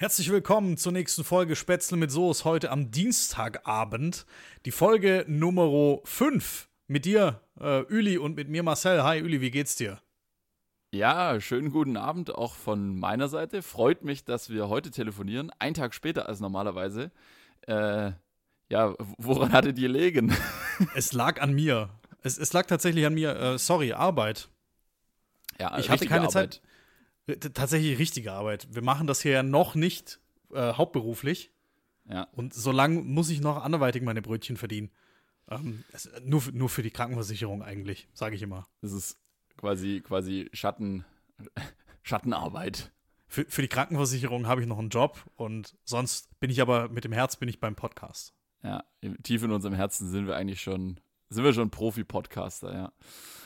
[0.00, 4.26] Herzlich willkommen zur nächsten Folge Spätzle mit Soße heute am Dienstagabend.
[4.64, 9.02] Die Folge Nummer 5 mit dir, äh, Üli, und mit mir, Marcel.
[9.02, 10.00] Hi, Üli, wie geht's dir?
[10.92, 13.60] Ja, schönen guten Abend auch von meiner Seite.
[13.60, 15.50] Freut mich, dass wir heute telefonieren.
[15.58, 17.10] Ein Tag später als normalerweise.
[17.66, 18.12] Äh,
[18.68, 20.32] ja, woran hattet ihr legen?
[20.94, 21.90] es lag an mir.
[22.22, 23.34] Es, es lag tatsächlich an mir.
[23.34, 24.48] Äh, sorry, Arbeit.
[25.58, 26.32] Ja, ich hatte keine Arbeit.
[26.32, 26.62] Zeit.
[27.36, 28.68] Tatsächlich richtige Arbeit.
[28.70, 30.20] Wir machen das hier ja noch nicht
[30.52, 31.52] äh, hauptberuflich.
[32.08, 32.28] Ja.
[32.32, 34.90] Und solange muss ich noch anderweitig meine Brötchen verdienen.
[35.50, 38.66] Ähm, es, nur, nur für die Krankenversicherung eigentlich, sage ich immer.
[38.80, 39.18] Das ist
[39.56, 41.04] quasi, quasi Schatten,
[42.02, 42.92] Schattenarbeit.
[43.26, 47.04] Für, für die Krankenversicherung habe ich noch einen Job und sonst bin ich aber mit
[47.04, 48.32] dem Herz bin ich beim Podcast.
[48.62, 48.84] Ja,
[49.22, 50.98] tief in unserem Herzen sind wir eigentlich schon,
[51.28, 52.92] sind wir schon Profi-Podcaster, ja.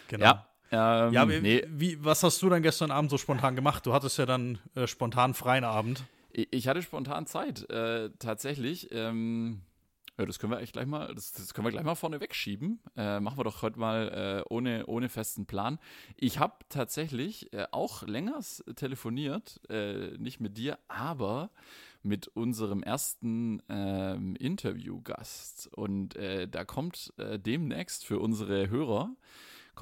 [0.08, 0.24] Genau.
[0.24, 1.64] Ja, ähm, ja, wie, nee.
[1.68, 3.84] wie, was hast du dann gestern Abend so spontan gemacht?
[3.84, 6.04] Du hattest ja dann äh, spontan freien Abend.
[6.32, 8.88] Ich hatte spontan Zeit, äh, tatsächlich.
[8.90, 9.60] Ähm,
[10.18, 12.80] ja, das können wir eigentlich gleich mal, das, das können wir gleich mal vorne wegschieben.
[12.96, 15.78] Äh, machen wir doch heute mal äh, ohne, ohne festen Plan.
[16.16, 18.40] Ich habe tatsächlich äh, auch länger
[18.74, 21.50] telefoniert, äh, nicht mit dir, aber
[22.02, 25.68] mit unserem ersten ähm, Interviewgast.
[25.72, 29.14] Und da kommt demnächst für unsere Hörer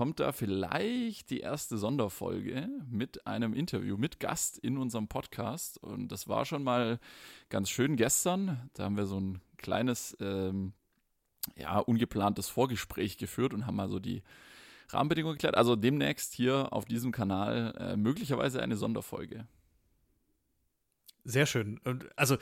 [0.00, 5.76] kommt da vielleicht die erste Sonderfolge mit einem Interview mit Gast in unserem Podcast.
[5.76, 6.98] Und das war schon mal
[7.50, 8.70] ganz schön gestern.
[8.72, 10.72] Da haben wir so ein kleines, ähm,
[11.54, 14.22] ja, ungeplantes Vorgespräch geführt und haben mal so die
[14.88, 15.54] Rahmenbedingungen geklärt.
[15.54, 19.46] Also demnächst hier auf diesem Kanal äh, möglicherweise eine Sonderfolge.
[21.24, 21.78] Sehr schön.
[22.16, 22.38] Also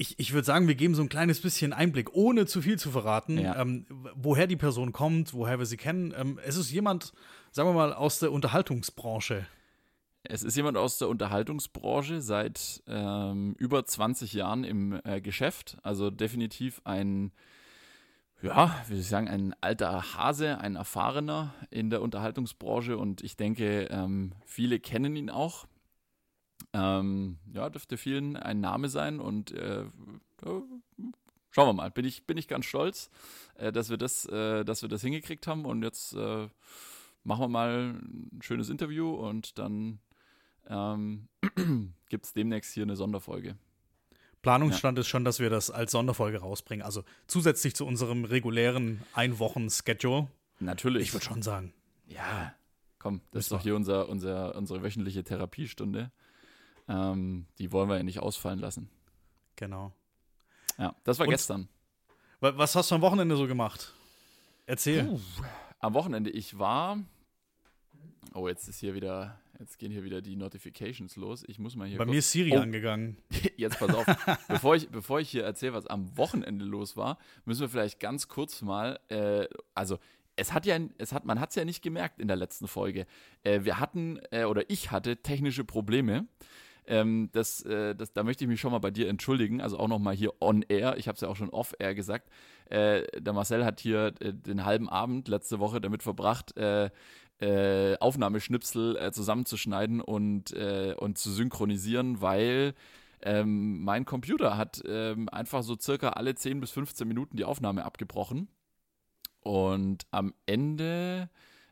[0.00, 2.90] ich, ich würde sagen, wir geben so ein kleines bisschen Einblick, ohne zu viel zu
[2.90, 3.60] verraten, ja.
[3.60, 3.84] ähm,
[4.14, 6.14] woher die Person kommt, woher wir sie kennen.
[6.16, 7.12] Ähm, es ist jemand,
[7.50, 9.46] sagen wir mal, aus der Unterhaltungsbranche.
[10.22, 15.76] Es ist jemand aus der Unterhaltungsbranche seit ähm, über 20 Jahren im äh, Geschäft.
[15.82, 17.30] Also definitiv ein,
[18.40, 22.96] ja, wie soll ich sagen, ein alter Hase, ein erfahrener in der Unterhaltungsbranche.
[22.96, 25.66] Und ich denke, ähm, viele kennen ihn auch.
[26.72, 29.84] Ähm, ja, dürfte vielen ein Name sein und äh,
[31.50, 31.90] schauen wir mal.
[31.90, 33.10] Bin ich, bin ich ganz stolz,
[33.56, 36.48] äh, dass, wir das, äh, dass wir das hingekriegt haben und jetzt äh,
[37.24, 39.98] machen wir mal ein schönes Interview und dann
[40.68, 41.28] ähm,
[42.08, 43.56] gibt es demnächst hier eine Sonderfolge.
[44.42, 45.00] Planungsstand ja.
[45.00, 46.84] ist schon, dass wir das als Sonderfolge rausbringen.
[46.84, 50.28] Also zusätzlich zu unserem regulären Ein-Wochen-Schedule.
[50.60, 51.02] Natürlich.
[51.08, 51.74] Ich würde schon sagen.
[52.06, 52.54] Ja,
[52.98, 56.10] komm, das ist doch hier unser, unser, unsere wöchentliche Therapiestunde.
[56.88, 58.90] Ähm, die wollen wir ja nicht ausfallen lassen.
[59.56, 59.92] Genau.
[60.78, 61.68] Ja, das war Und gestern.
[62.40, 63.92] Was hast du am Wochenende so gemacht?
[64.66, 65.04] Erzähl.
[65.04, 65.20] Puh.
[65.78, 66.98] Am Wochenende, ich war.
[68.34, 69.38] Oh, jetzt ist hier wieder.
[69.58, 71.44] Jetzt gehen hier wieder die Notifications los.
[71.46, 71.98] Ich muss mal hier.
[71.98, 72.60] Bei mir ist Siri oh.
[72.60, 73.18] angegangen.
[73.58, 74.06] Jetzt pass auf.
[74.48, 78.28] bevor, ich, bevor ich hier erzähle, was am Wochenende los war, müssen wir vielleicht ganz
[78.28, 78.98] kurz mal.
[79.08, 79.98] Äh, also,
[80.36, 83.06] es hat ja, es hat, man hat es ja nicht gemerkt in der letzten Folge.
[83.42, 86.26] Äh, wir hatten, äh, oder ich hatte technische Probleme.
[86.90, 89.86] Ähm, das, äh, das, da möchte ich mich schon mal bei dir entschuldigen, also auch
[89.86, 90.96] nochmal hier on air.
[90.98, 92.28] Ich habe es ja auch schon off air gesagt.
[92.68, 96.90] Äh, der Marcel hat hier äh, den halben Abend letzte Woche damit verbracht, äh,
[97.38, 102.74] äh, Aufnahmeschnipsel äh, zusammenzuschneiden und, und zu synchronisieren, weil
[103.22, 107.84] ähm, mein Computer hat ähm, einfach so circa alle 10 bis 15 Minuten die Aufnahme
[107.84, 108.48] abgebrochen.
[109.40, 111.30] Und am Ende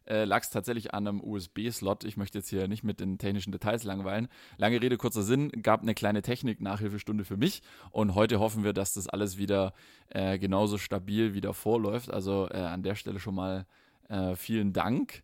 [0.09, 2.05] äh, lag es tatsächlich an einem USB-Slot.
[2.05, 4.29] Ich möchte jetzt hier nicht mit den technischen Details langweilen.
[4.57, 8.95] Lange Rede, kurzer Sinn, gab eine kleine Technik-Nachhilfestunde für mich und heute hoffen wir, dass
[8.95, 9.75] das alles wieder
[10.11, 12.11] äh, genauso stabil wieder vorläuft.
[12.11, 13.67] Also äh, an der Stelle schon mal
[14.09, 15.23] äh, vielen Dank.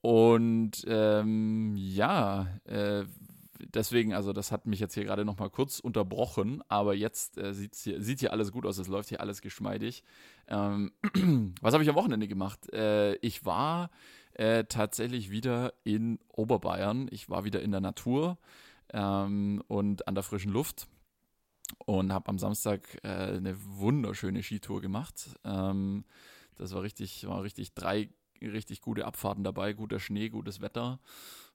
[0.00, 3.04] Und ähm, ja, äh,
[3.58, 8.02] deswegen, also das hat mich jetzt hier gerade nochmal kurz unterbrochen, aber jetzt äh, hier,
[8.02, 10.04] sieht hier alles gut aus, es läuft hier alles geschmeidig.
[10.48, 10.92] Ähm,
[11.60, 12.72] was habe ich am Wochenende gemacht?
[12.72, 13.90] Äh, ich war
[14.34, 18.38] äh, tatsächlich wieder in Oberbayern, ich war wieder in der Natur
[18.92, 20.86] ähm, und an der frischen Luft
[21.78, 25.38] und habe am Samstag äh, eine wunderschöne Skitour gemacht.
[25.44, 26.04] Ähm,
[26.56, 28.10] das war richtig, war richtig drei
[28.42, 31.00] richtig gute Abfahrten dabei, guter Schnee, gutes Wetter.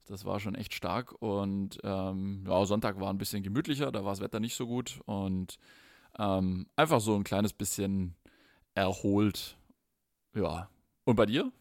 [0.10, 1.14] Das war schon echt stark.
[1.22, 5.00] Und ähm, ja, Sonntag war ein bisschen gemütlicher, da war das Wetter nicht so gut.
[5.06, 5.60] Und
[6.18, 8.16] ähm, einfach so ein kleines bisschen
[8.74, 9.56] erholt.
[10.34, 10.68] Ja.
[11.06, 11.52] Und bei dir?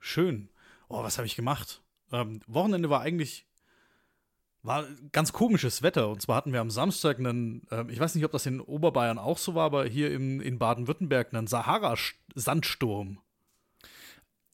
[0.00, 0.48] Schön.
[0.88, 1.82] Oh, was habe ich gemacht?
[2.10, 3.46] Ähm, Wochenende war eigentlich
[4.62, 6.08] war ganz komisches Wetter.
[6.08, 9.18] Und zwar hatten wir am Samstag einen, äh, ich weiß nicht, ob das in Oberbayern
[9.18, 13.20] auch so war, aber hier im, in Baden-Württemberg einen Sahara-Sandsturm.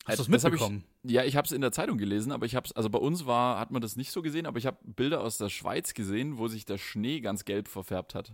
[0.06, 0.84] Hast du es Äh, das hab mitbekommen?
[1.02, 2.98] Ich, ja, ich habe es in der Zeitung gelesen, aber ich habe es, also bei
[2.98, 5.94] uns war, hat man das nicht so gesehen, aber ich habe Bilder aus der Schweiz
[5.94, 8.32] gesehen, wo sich der Schnee ganz gelb verfärbt hat.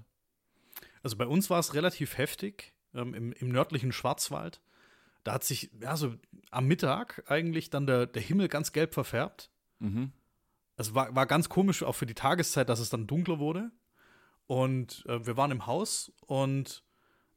[1.02, 4.60] Also bei uns war es relativ heftig ähm, im, im nördlichen Schwarzwald.
[5.24, 6.14] Da hat sich, ja, so
[6.50, 9.50] am Mittag eigentlich dann der, der Himmel ganz gelb verfärbt.
[9.80, 10.12] Mhm.
[10.76, 13.70] Es war, war ganz komisch, auch für die Tageszeit, dass es dann dunkler wurde.
[14.46, 16.84] Und äh, wir waren im Haus und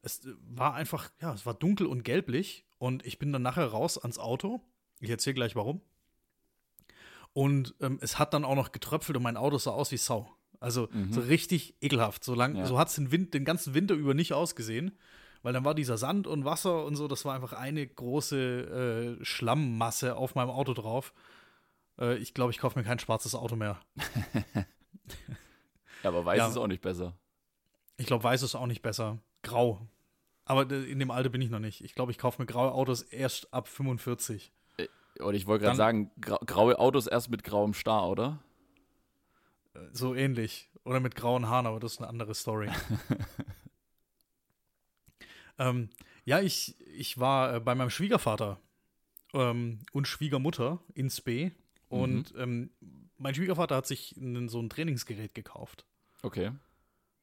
[0.02, 2.66] es äh, war einfach, ja, es war dunkel und gelblich.
[2.80, 4.62] Und ich bin dann nachher raus ans Auto.
[5.00, 5.81] Ich erzähle gleich warum.
[7.34, 10.34] Und ähm, es hat dann auch noch getröpfelt und mein Auto sah aus wie Sau.
[10.60, 12.24] Also so richtig ekelhaft.
[12.24, 12.66] So, lang, Ja.
[12.66, 14.98] so hat es den, Wind- den ganzen Winter über nicht ausgesehen.
[15.42, 19.24] Weil dann war dieser Sand und Wasser und so, das war einfach eine große äh,
[19.25, 21.14] Schlammmasse auf meinem Auto drauf.
[21.98, 23.80] Äh, ich glaube, ich kaufe mir kein schwarzes Auto mehr.
[26.04, 26.48] Ja, aber weiß Ja.
[26.48, 27.14] ist auch nicht besser.
[27.98, 29.18] Ich glaube, weiß ist auch nicht besser.
[29.44, 29.86] Grau.
[30.50, 31.81] Aber äh, in dem Alter bin ich noch nicht.
[31.81, 34.51] Ich glaube, ich kaufe mir graue Autos erst ab 45.
[35.19, 38.40] Oder ich wollte gerade sagen, grau, graue Autos erst mit grauem Star, oder?
[39.75, 40.69] Äh, So ähnlich.
[40.86, 42.69] Oder mit grauen Haaren, aber das ist eine andere Story.
[45.60, 45.90] ähm,
[46.25, 48.60] ja, ich, ich war äh, bei meinem Schwiegervater
[49.34, 51.51] ähm, und Schwiegermutter in Spee.
[51.90, 52.72] Und ähm,
[53.18, 55.86] mein Schwiegervater hat sich einen, so ein Trainingsgerät gekauft.
[56.24, 56.51] Okay.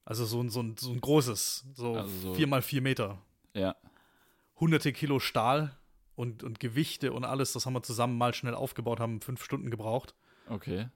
[0.07, 3.19] Also so ein, so ein, so ein großes, so Also so- vier mal vier Meter.
[3.55, 3.75] Ja.
[4.59, 5.77] hunderte Kilo Stahl
[6.15, 9.71] und, und Gewichte und alles, das haben wir zusammen mal schnell aufgebaut, haben fünf Stunden
[9.71, 10.15] gebraucht.
[10.49, 10.89] Okay.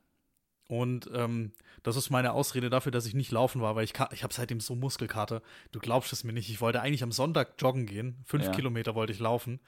[0.68, 1.52] Und ähm,
[1.82, 4.60] das ist meine Ausrede dafür, dass ich nicht laufen war, weil ich, ich habe seitdem
[4.60, 5.42] so Muskelkater.
[5.72, 6.48] Du glaubst es mir nicht.
[6.48, 8.22] Ich wollte eigentlich am Sonntag joggen gehen.
[8.24, 8.50] Fünf Ja.
[8.52, 9.58] Kilometer wollte ich laufen.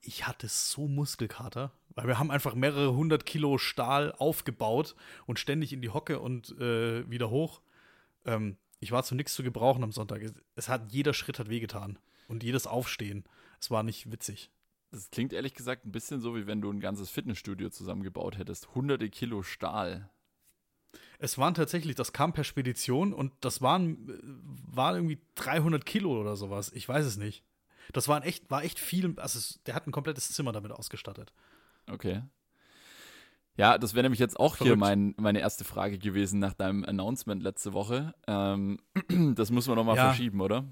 [0.00, 4.94] Ich hatte so Muskelkater, weil wir haben einfach mehrere hundert Kilo Stahl aufgebaut
[5.26, 7.60] und ständig in die Hocke und äh, wieder hoch.
[8.24, 10.22] Ähm, ich war zu nichts zu gebrauchen am Sonntag.
[10.54, 11.98] Es, hat jeder Schritt hat wehgetan
[12.28, 13.24] und jedes Aufstehen.
[13.60, 14.50] Es war nicht witzig.
[14.90, 18.74] Das klingt ehrlich gesagt ein bisschen so, wie wenn du ein ganzes Fitnessstudio zusammengebaut hättest.
[18.74, 20.08] Hunderte Kilo Stahl.
[21.18, 24.18] Es waren tatsächlich, das kam per Spedition und das waren, äh,
[24.74, 26.70] waren irgendwie 300 Kilo oder sowas.
[26.72, 27.44] Ich weiß es nicht.
[27.92, 29.18] Das waren echt, war echt viel.
[29.18, 31.32] Also es, der hat ein komplettes Zimmer damit ausgestattet.
[31.90, 32.22] Okay.
[33.58, 34.80] Ja, das wäre nämlich jetzt auch hier Verrückt.
[34.80, 38.14] mein, meine erste Frage gewesen nach deinem Announcement letzte Woche.
[38.26, 38.78] Ähm,
[39.34, 40.06] das müssen wir nochmal Ja.
[40.06, 40.64] verschieben, oder?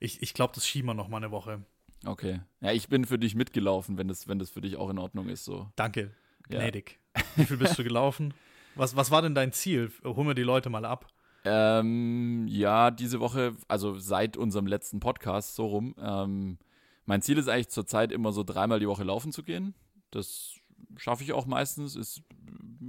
[0.00, 1.62] Ich, ich glaube, das schieben wir noch mal eine Woche.
[2.04, 2.40] Okay.
[2.60, 5.28] Ja, ich bin für dich mitgelaufen, wenn das, wenn das für dich auch in Ordnung
[5.28, 5.44] ist.
[5.44, 5.70] So.
[5.76, 6.10] Danke,
[6.50, 6.58] Ja.
[6.58, 6.98] gnädig.
[7.36, 8.34] Wie viel bist du gelaufen?
[8.74, 9.90] Was, was war denn dein Ziel?
[10.04, 11.06] Holen wir die Leute mal ab.
[11.44, 15.94] Ähm, ja, diese Woche, also seit unserem letzten Podcast, so rum.
[15.98, 16.58] Ähm,
[17.04, 19.74] mein Ziel ist eigentlich zurzeit immer so dreimal die Woche laufen zu gehen.
[20.10, 20.56] Das
[20.96, 21.96] schaffe ich auch meistens.
[21.96, 22.22] Ist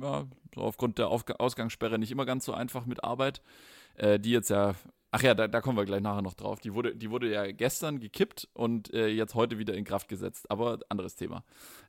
[0.02, 3.42] ja, so aufgrund der Aufga Ausgangssperre nicht immer ganz so einfach mit Arbeit.
[3.96, 4.76] Äh, die jetzt ja,
[5.12, 6.60] ach ja, da, da kommen wir gleich nachher noch drauf.
[6.60, 10.50] Die wurde, die wurde ja gestern gekippt und äh, jetzt heute wieder in Kraft gesetzt.
[10.52, 11.44] Aber anderes Thema.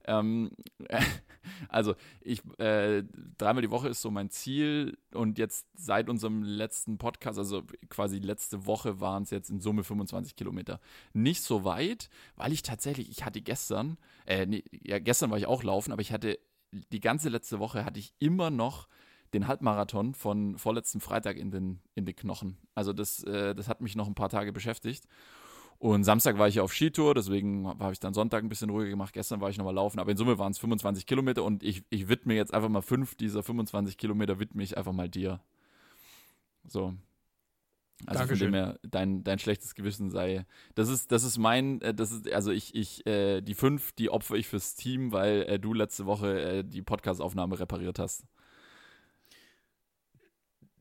[0.04, 0.50] Ähm,
[1.68, 3.02] also ich, äh,
[3.36, 8.18] dreimal die Woche ist so mein Ziel und jetzt seit unserem letzten Podcast, also quasi
[8.18, 10.80] letzte Woche waren es jetzt in Summe 25 Kilometer.
[11.12, 15.46] Nicht so weit, weil ich tatsächlich, ich hatte gestern, äh, nee, ja, gestern war ich
[15.46, 16.38] auch laufen, aber ich hatte,
[16.70, 18.88] die ganze letzte Woche hatte ich immer noch
[19.34, 22.56] den Halbmarathon von vorletzten Freitag in den, in den Knochen.
[22.74, 25.04] Also das, äh, das hat mich noch ein paar Tage beschäftigt.
[25.78, 28.90] Und Samstag war ich ja auf Skitour, deswegen habe ich dann Sonntag ein bisschen ruhiger
[28.90, 29.12] gemacht.
[29.12, 32.08] Gestern war ich nochmal laufen, aber in Summe waren es 25 Kilometer und ich, ich
[32.08, 35.40] widme jetzt einfach mal fünf dieser 25 Kilometer, widme ich einfach mal dir.
[36.66, 36.94] So.
[38.06, 38.38] Also Dankeschön.
[38.38, 40.46] von dem her, dein, dein schlechtes Gewissen sei.
[40.74, 44.10] Das ist, das ist mein, äh, das ist, also ich, ich, äh, die fünf, die
[44.10, 48.24] opfer ich fürs Team, weil äh, du letzte Woche äh, die Podcast-Aufnahme repariert hast.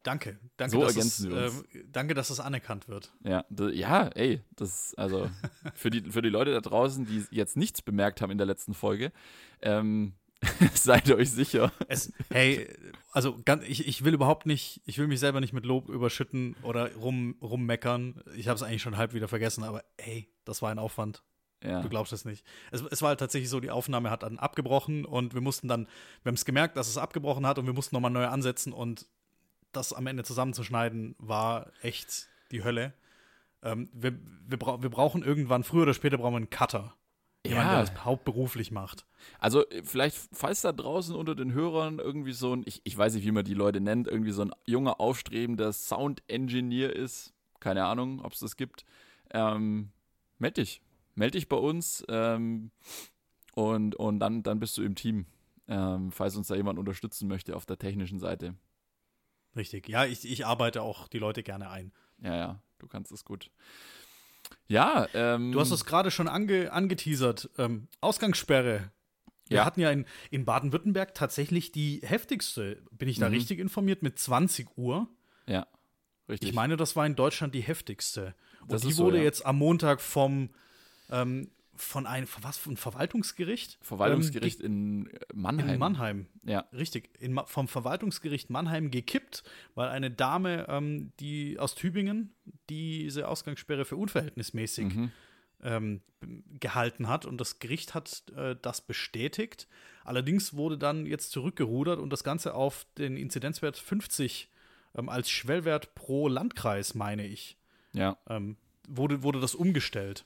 [0.04, 0.40] Danke.
[0.58, 3.14] Danke, So dass ergänzen es, äh, danke, dass das anerkannt wird.
[3.24, 5.30] Ja, ja, ey, das also
[5.76, 8.74] für die für die Leute da draußen, die jetzt nichts bemerkt haben in der letzten
[8.74, 9.12] Folge,
[9.62, 10.14] ähm,
[10.74, 11.72] seid euch sicher.
[11.88, 12.68] Es, hey,
[13.12, 16.56] also ganz, ich, ich will überhaupt nicht, ich will mich selber nicht mit Lob überschütten
[16.62, 18.22] oder rum, rummeckern.
[18.36, 21.24] Ich habe es eigentlich schon halb wieder vergessen, aber hey, das war ein Aufwand.
[21.64, 22.46] Ja, Du glaubst es nicht.
[22.72, 25.88] Es, es war halt tatsächlich so, die Aufnahme hat dann abgebrochen und wir mussten dann,
[26.22, 29.08] wir haben es gemerkt, dass es abgebrochen hat und wir mussten nochmal neu ansetzen und
[29.72, 32.94] das am Ende zusammenzuschneiden war echt die Hölle.
[33.64, 36.94] Ähm, wir, wir, brau wir brauchen irgendwann, früher oder später brauchen wir einen Cutter.
[37.46, 37.86] Jemand, der ja.
[37.86, 39.06] das hauptberuflich macht.
[39.40, 43.14] Also äh, vielleicht, falls da draußen unter den Hörern irgendwie so ein, ich, ich weiß
[43.16, 48.22] nicht, wie man die Leute nennt, irgendwie so ein junger, aufstrebender Sound-Engineer ist, keine Ahnung,
[48.24, 48.86] ob es das gibt,
[49.32, 49.92] ähm,
[50.40, 50.82] meld dich.
[51.16, 52.72] Meld dich bei uns ähm,
[53.54, 55.26] und, und dann, dann bist du im Team,
[55.68, 58.54] ähm, falls uns da jemand unterstützen möchte auf der technischen Seite.
[59.58, 59.90] Richtig.
[59.90, 61.92] Ja, ich, ich arbeite auch die Leute gerne ein.
[62.22, 63.52] Ja, ja, du kannst es gut.
[64.68, 65.52] Ja, ähm.
[65.52, 67.50] Du hast es gerade schon ange, angeteasert.
[67.58, 68.92] Ähm, Ausgangssperre.
[69.50, 69.66] Wir Ja.
[69.66, 73.36] hatten ja in, in Baden-Württemberg tatsächlich die heftigste, bin ich da Mhm.
[73.36, 75.08] richtig informiert, mit 20 Uhr.
[75.48, 75.66] Ja,
[76.28, 76.50] richtig.
[76.50, 78.36] Ich meine, das war in Deutschland die heftigste.
[78.62, 79.24] Und Das die ist so, wurde ja.
[79.24, 80.50] jetzt am Montag vom
[81.10, 85.70] ähm, von einem was von Verwaltungsgericht Verwaltungsgericht in ähm, Mannheim.
[85.70, 89.44] in Mannheim Ja, richtig in, vom Verwaltungsgericht Mannheim gekippt,
[89.76, 92.34] weil eine Dame, ähm, die aus Tübingen
[92.70, 95.12] diese Ausgangssperre für unverhältnismäßig mhm.
[95.62, 96.02] ähm,
[96.60, 99.68] gehalten hat und das Gericht hat äh, das bestätigt.
[100.04, 104.50] Allerdings wurde dann jetzt zurückgerudert und das Ganze auf den Inzidenzwert 50
[104.96, 107.58] ähm, als Schwellwert pro Landkreis, meine ich,
[107.94, 108.58] ja, ähm,
[108.88, 110.26] wurde, wurde das umgestellt.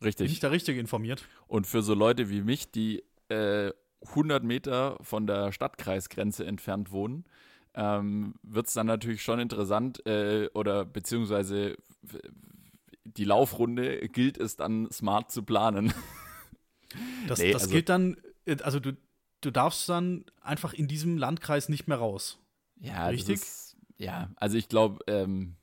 [0.00, 0.40] Bin ich richtig.
[0.40, 1.24] da richtig informiert?
[1.46, 3.70] Und für so Leute wie mich, die äh,
[4.08, 7.24] 100 Meter von der Stadtkreisgrenze entfernt wohnen,
[7.74, 11.76] ähm, wird es dann natürlich schon interessant äh, oder beziehungsweise
[13.04, 15.92] die Laufrunde gilt es dann smart zu planen.
[17.28, 18.16] Das, Nee, das also- gilt dann,
[18.62, 18.96] also du,
[19.42, 22.40] du darfst dann einfach in diesem Landkreis nicht mehr raus.
[22.80, 23.34] Ja, Richtig?
[23.36, 25.54] Ist, ja, also ich glaube, ähm,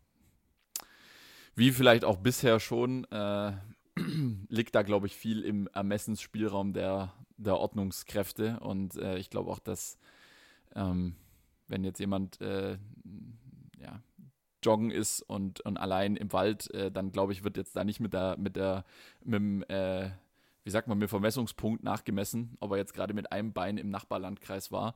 [1.54, 3.52] wie vielleicht auch bisher schon, äh,
[4.58, 8.60] liegt da, glaube ich, viel im Ermessensspielraum der, der Ordnungskräfte.
[8.60, 9.98] Und äh, ich glaube auch, dass,
[10.76, 11.16] ähm,
[11.68, 12.78] wenn jetzt jemand äh,
[13.80, 14.02] ja,
[14.64, 18.00] joggen ist und, und allein im Wald, äh, dann glaube ich, wird jetzt da nicht
[18.00, 18.84] mit der, mit der,
[19.24, 20.10] mit dem, äh,
[20.64, 23.90] wie sagt man, mit dem Vermessungspunkt nachgemessen, ob er jetzt gerade mit einem Bein im
[23.90, 24.96] Nachbarlandkreis war.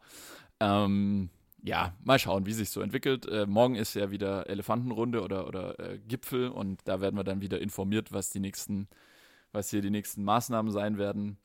[0.60, 1.30] Ähm,
[1.64, 3.26] ja, mal schauen, wie sich so entwickelt.
[3.28, 7.42] Äh, morgen ist ja wieder Elefantenrunde oder, oder äh, Gipfel und da werden wir dann
[7.42, 8.88] wieder informiert, was die nächsten,
[9.52, 11.38] was hier die nächsten Maßnahmen sein werden.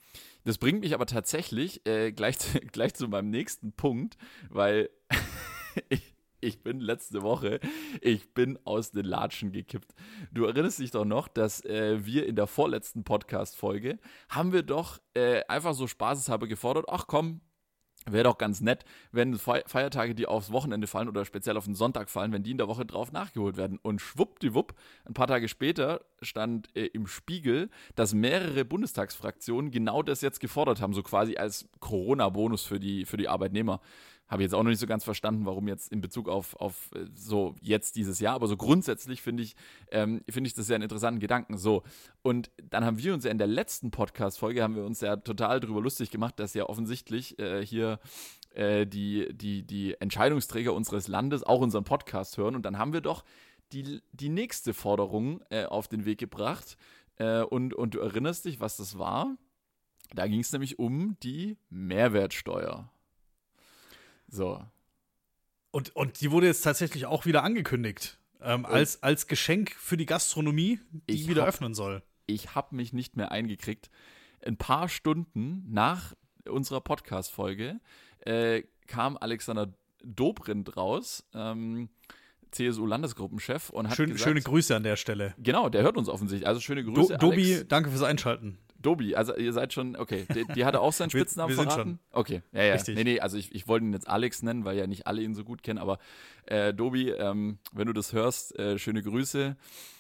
[0.45, 4.17] Das bringt mich aber tatsächlich äh, gleich, zu- gleich zu meinem nächsten Punkt,
[4.49, 4.91] weil
[5.89, 7.61] ich, ich bin letzte Woche,
[8.01, 9.95] ich bin aus den Latschen gekippt.
[10.33, 13.99] Du erinnerst dich doch noch, dass äh, wir in der vorletzten Podcast-Folge
[14.29, 17.41] haben wir doch äh, einfach so spaßeshalber gefordert, ach komm,
[18.09, 21.75] Wäre doch ganz nett, wenn Fe- Feiertage, die aufs Wochenende fallen oder speziell auf den
[21.75, 23.81] Sonntag fallen, wenn die in der Woche drauf nachgeholt werden.
[23.83, 24.75] Und schwuppdiwupp,
[25.07, 30.81] ein paar Tage später stand äh, im Spiegel, dass mehrere Bundestagsfraktionen genau das jetzt gefordert
[30.81, 33.81] haben, so quasi als Corona-Bonus für die, für die Arbeitnehmer.
[34.29, 37.07] Habe jetzt auch noch nicht so ganz verstanden, warum jetzt in Bezug auf, auf äh,
[37.15, 39.55] so jetzt dieses Jahr, aber so grundsätzlich finde ich,
[39.91, 41.59] ähm, finde ich das ja einen interessanten Gedanken.
[41.59, 41.83] So,
[42.23, 45.61] und dann haben wir uns ja in der letzten Podcast-Folge, haben wir uns ja total
[45.61, 48.01] drüber lustig gemacht, dass ja offensichtlich äh, hier
[48.57, 52.57] äh, die, die, die Entscheidungsträger unseres Landes auch unseren Podcast hören.
[52.57, 53.25] Und dann haben wir doch
[53.73, 56.77] die, die nächste Forderung äh, auf den Weg gebracht.
[57.17, 59.37] Äh, und, und du erinnerst dich, was das war?
[60.15, 62.91] Da ging es nämlich um die Mehrwertsteuer.
[64.29, 64.63] So,
[65.71, 68.19] Und, und die wurde jetzt tatsächlich auch wieder angekündigt.
[68.41, 72.03] Ähm, als, als Geschenk für die Gastronomie, die Ich wieder hab- öffnen soll.
[72.27, 73.91] ich habe mich nicht mehr eingekriegt.
[74.45, 76.15] Ein paar Stunden nach
[76.49, 77.81] unserer Podcast-Folge
[78.21, 79.73] äh, kam Alexander
[80.05, 81.89] Dobrindt raus, ähm,
[82.53, 85.35] CSU-Landesgruppenchef, und hat Schön, gesagt, schöne Grüße an der Stelle.
[85.39, 86.47] Genau, der hört uns offensichtlich.
[86.47, 87.69] Also schöne Do, Grüße, Dobi, Alex.
[87.69, 88.59] danke fürs Einschalten.
[88.87, 91.71] Dobi, also ihr seid schon, okay, die, die hatte auch seinen Wir- Spitznamen wir sind
[91.73, 91.99] verraten?
[92.13, 92.73] Okay, ja, ja.
[92.75, 92.95] Richtig.
[92.97, 95.35] Nee, nee, also ich, ich wollte ihn jetzt Alex nennen, weil ja nicht alle ihn
[95.35, 95.99] so gut kennen, aber
[96.47, 99.57] äh, Dobi, ähm, wenn du das hörst, äh, schöne Grüße.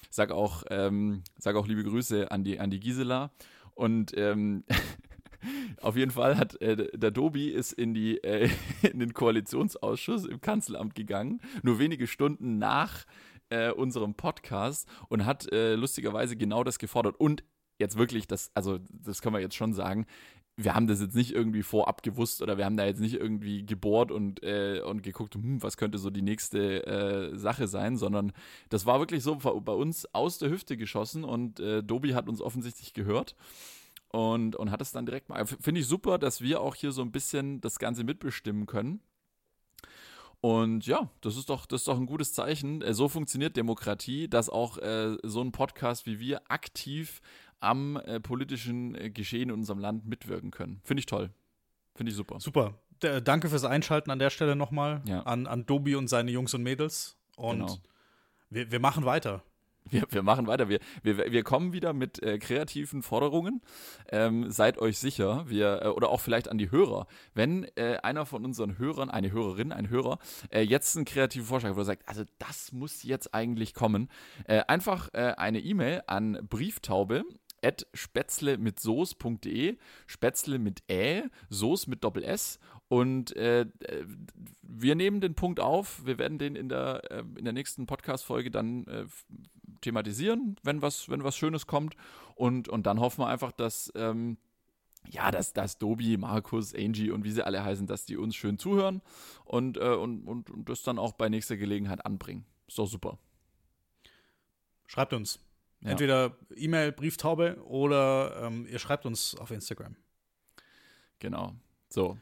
[0.09, 3.33] Sag auch, ähm, sag auch liebe Grüße an die, an die Gisela.
[3.75, 4.64] Und ähm,
[5.83, 8.49] auf jeden Fall hat äh, der Dobi ist in, die, äh,
[8.83, 13.05] in den Koalitionsausschuss im Kanzleramt gegangen, nur wenige Stunden nach
[13.50, 17.16] äh, unserem Podcast und hat äh, lustigerweise genau das gefordert.
[17.19, 17.45] Und
[17.78, 20.06] jetzt wirklich, das, also das können wir jetzt schon sagen,
[20.56, 23.66] wir haben das jetzt nicht irgendwie vorab gewusst oder wir haben da jetzt nicht irgendwie
[23.66, 28.33] gebohrt und, äh, und geguckt, hm, was könnte so die nächste äh, Sache sein, sondern
[28.71, 32.40] das war wirklich so bei uns aus der Hüfte geschossen und äh, Dobi hat uns
[32.40, 33.37] offensichtlich gehört
[34.09, 35.45] und, und hat es dann direkt mal.
[35.47, 39.00] Finde ich super, dass wir auch hier so ein bisschen das Ganze mitbestimmen können.
[40.40, 42.83] Und ja, das ist doch, das ist doch ein gutes Zeichen.
[42.83, 47.21] Äh, So funktioniert Demokratie, dass auch äh, so ein Podcast wie wir aktiv
[47.61, 50.81] am äh, politischen äh, Geschehen in unserem Land mitwirken können.
[50.85, 51.31] Finde ich toll.
[51.95, 52.39] Finde ich super.
[52.41, 52.75] Super.
[53.03, 55.21] D danke fürs Einschalten an der Stelle nochmal Ja.
[55.23, 57.17] an, an Dobi und seine Jungs und Mädels.
[57.37, 57.77] Und Genau.
[58.51, 59.43] wir, wir machen weiter.
[59.89, 60.69] Wir, wir machen weiter.
[60.69, 63.63] Wir, wir, wir kommen wieder mit äh, kreativen Forderungen.
[64.09, 68.27] Ähm, seid euch sicher, wir, äh, oder auch vielleicht an die Hörer, wenn äh, einer
[68.27, 70.19] von unseren Hörern, eine Hörerin, ein Hörer,
[70.51, 74.09] äh, jetzt einen kreativen Vorschlag, hat, wo er sagt, also das muss jetzt eigentlich kommen,
[74.47, 77.23] äh, einfach äh, eine E-Mail an Brieftaube
[77.66, 82.58] at spätzle mit soß.de, spätzle mit ä, soß mit doppel s
[82.88, 83.66] und äh, äh,
[84.62, 88.50] wir nehmen den Punkt auf, wir werden den in der, äh, in der nächsten Podcast-Folge
[88.50, 89.06] dann äh,
[89.80, 91.96] thematisieren, wenn was, wenn was Schönes kommt
[92.37, 94.38] und, und dann hoffen wir einfach, dass, ähm,
[95.08, 98.58] ja, dass, dass Dobi, Markus, Angie und wie sie alle heißen, dass die uns schön
[98.58, 99.02] zuhören
[99.44, 102.44] und, äh, und, und, und das dann auch bei nächster Gelegenheit anbringen.
[102.68, 103.18] Ist doch super.
[104.87, 105.40] Schreibt uns.
[105.87, 105.93] Ja.
[105.93, 109.95] Entweder E-Mail, Brieftaube oder ähm, ihr schreibt uns auf Instagram.
[111.21, 111.55] Genau.
[111.88, 112.19] So.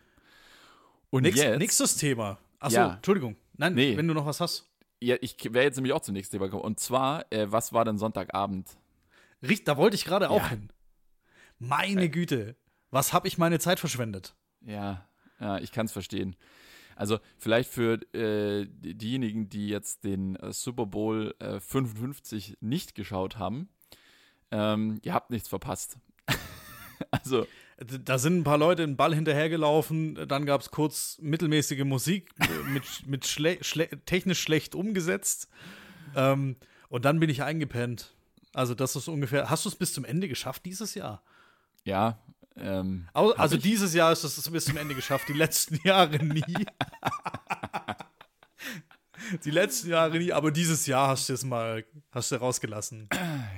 [1.09, 2.38] Und Nächst, jetzt, nächstes Thema.
[2.59, 2.94] Achso, ja.
[2.97, 3.37] Entschuldigung.
[3.56, 3.97] Nein, nee.
[3.97, 4.71] wenn du noch was hast.
[5.00, 6.64] Ja, ich wäre jetzt nämlich auch zum nächsten Thema gekommen.
[6.64, 8.68] Und zwar, äh, was war denn Sonntagabend?
[9.42, 10.30] Richt, da wollte ich gerade ja.
[10.30, 10.71] auch hin.
[11.59, 12.09] Meine äh.
[12.09, 12.56] Güte,
[12.90, 14.35] was habe ich meine Zeit verschwendet?
[14.61, 15.09] Ja,
[15.40, 16.37] ja ich kann es verstehen.
[16.96, 23.38] Also vielleicht für äh, diejenigen, die jetzt den äh, Super Bowl äh, 55 nicht geschaut
[23.38, 23.68] haben,
[24.50, 25.98] ähm, ihr habt nichts verpasst.
[27.10, 27.46] also
[27.78, 32.30] da sind ein paar Leute einen Ball hinterhergelaufen, dann gab es kurz mittelmäßige Musik
[32.72, 35.48] mit, mit schle schle technisch schlecht umgesetzt.
[36.14, 36.56] Ähm,
[36.88, 38.14] und dann bin ich eingepennt.
[38.52, 39.50] Also, das ist ungefähr.
[39.50, 41.22] Hast du es bis zum Ende geschafft dieses Jahr?
[41.84, 42.18] Ja.
[42.56, 46.42] Ähm, also, also dieses Jahr ist es bis zum Ende geschafft, die letzten Jahre nie.
[49.45, 53.09] die letzten Jahre nie, aber dieses Jahr hast du es mal, hast du rausgelassen.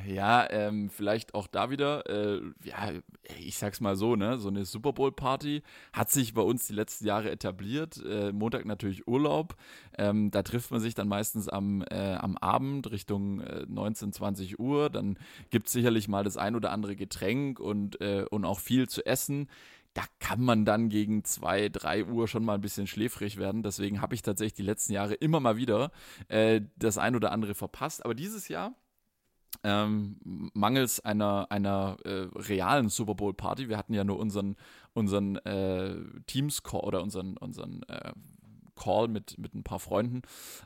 [0.06, 2.92] Ja, ähm, vielleicht auch da wieder, äh, ja,
[3.38, 6.74] ich sag's mal so, ne, so eine Super Bowl Party hat sich bei uns die
[6.74, 8.02] letzten Jahre etabliert.
[8.04, 9.56] Äh, Montag natürlich Urlaub.
[9.98, 14.60] Ähm, da trifft man sich dann meistens am, äh, am Abend Richtung äh, 19, 20
[14.60, 14.90] Uhr.
[14.90, 15.18] Dann
[15.50, 19.48] gibt's sicherlich mal das ein oder andere Getränk und, äh, und auch viel zu essen
[19.96, 23.62] da kann man dann gegen zwei, drei Uhr schon mal ein bisschen schläfrig werden.
[23.62, 25.90] Deswegen habe ich tatsächlich die letzten Jahre immer mal wieder
[26.28, 28.04] äh, das ein oder andere verpasst.
[28.04, 28.74] Aber dieses Jahr
[29.64, 30.18] ähm,
[30.52, 33.70] mangels einer, einer äh, realen Super Bowl Party.
[33.70, 34.56] Wir hatten ja nur unseren,
[34.92, 38.12] unseren äh, Teams Call oder unseren, unseren äh,
[38.74, 40.20] Call mit, mit ein paar Freunden.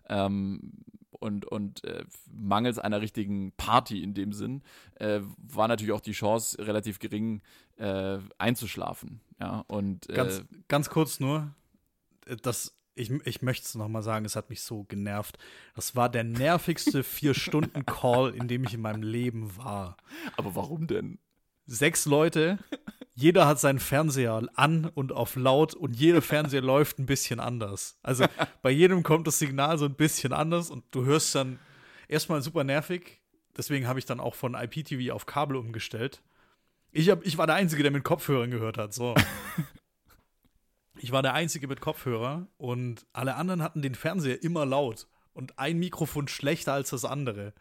[0.08, 0.72] Ähm,
[1.10, 4.62] und, und äh, mangels einer richtigen Party in dem Sinn
[4.96, 7.42] äh, war natürlich auch die Chance relativ gering
[7.76, 9.20] äh, einzuschlafen.
[9.40, 11.54] Ja, und äh, ganz, ganz kurz nur,
[12.42, 15.38] das, ich, ich möchte es nochmal sagen, es hat mich so genervt.
[15.74, 19.96] Das war der nervigste Vier-Stunden-Call, in dem ich in meinem Leben war.
[20.36, 21.18] Aber warum denn?
[21.66, 22.58] Sechs Leute,
[23.20, 27.98] jeder hat seinen Fernseher an und auf laut und jeder Fernseher läuft ein bisschen anders.
[28.02, 28.24] Also
[28.62, 31.58] bei jedem kommt das Signal so ein bisschen anders und du hörst dann
[32.08, 33.20] erstmal super nervig.
[33.56, 36.22] Deswegen habe ich dann auch von IPTV auf Kabel umgestellt.
[36.92, 38.94] Ich, hab, ich war der Einzige, der mit Kopfhörern gehört hat.
[38.94, 39.14] So.
[40.98, 45.58] ich war der Einzige mit Kopfhörer und alle anderen hatten den Fernseher immer laut und
[45.58, 47.52] ein Mikrofon schlechter als das andere.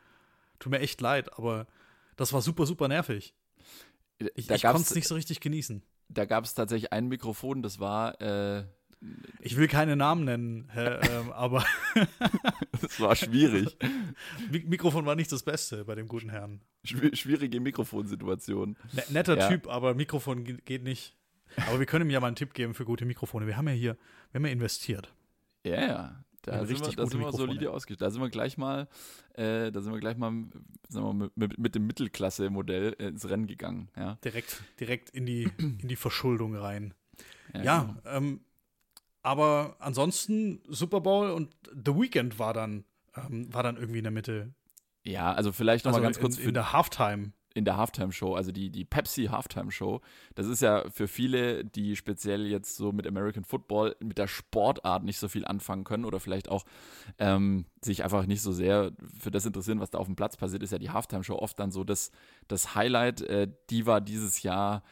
[0.59, 1.67] Tut mir echt leid, aber
[2.15, 3.33] das war super, super nervig.
[4.35, 5.81] Ich, ich konnte es nicht so richtig genießen.
[6.09, 8.19] Da gab es tatsächlich ein Mikrofon, das war.
[8.21, 8.65] Äh,
[9.39, 10.99] ich will keine Namen nennen, äh,
[11.33, 11.65] aber.
[12.81, 13.77] das war schwierig.
[14.51, 16.61] Mikrofon war nicht das Beste bei dem guten Herrn.
[16.83, 18.77] Schwierige Mikrofonsituation.
[18.91, 19.47] Ne netter ja.
[19.47, 21.15] Typ, aber Mikrofon geht nicht.
[21.67, 23.47] Aber wir können ihm ja mal einen Tipp geben für gute Mikrofone.
[23.47, 23.97] Wir haben ja hier,
[24.31, 25.13] wir haben ja investiert.
[25.63, 26.23] Ja, ja.
[26.41, 28.01] Da sind wir, da sind wir solide ausgestattet.
[28.01, 28.87] Da sind wir gleich mal,
[29.33, 30.31] äh, da sind wir gleich mal
[30.87, 33.89] sagen wir, mit, mit, mit dem Mittelklasse-Modell äh, ins Rennen gegangen.
[33.95, 34.17] Ja.
[34.23, 36.93] Direkt, direkt in die, in die Verschuldung rein.
[37.53, 38.17] Ja, ja genau.
[38.17, 38.39] ähm,
[39.21, 44.11] aber ansonsten Super Bowl und The Weekend war dann, ähm, war dann irgendwie in der
[44.11, 44.53] Mitte.
[45.03, 48.33] Ja, also vielleicht noch also mal ganz kurz in, in der Halftime in der Halftime-Show,
[48.33, 50.01] also die, die Pepsi Halftime-Show.
[50.33, 55.03] Das ist ja für viele, die speziell jetzt so mit American Football, mit der Sportart
[55.03, 56.63] nicht so viel anfangen können oder vielleicht auch
[57.19, 60.63] ähm, sich einfach nicht so sehr für das interessieren, was da auf dem Platz passiert,
[60.63, 62.11] ist ja die Halftime-Show oft dann so das,
[62.47, 63.21] das Highlight.
[63.21, 64.83] Äh, die war dieses Jahr.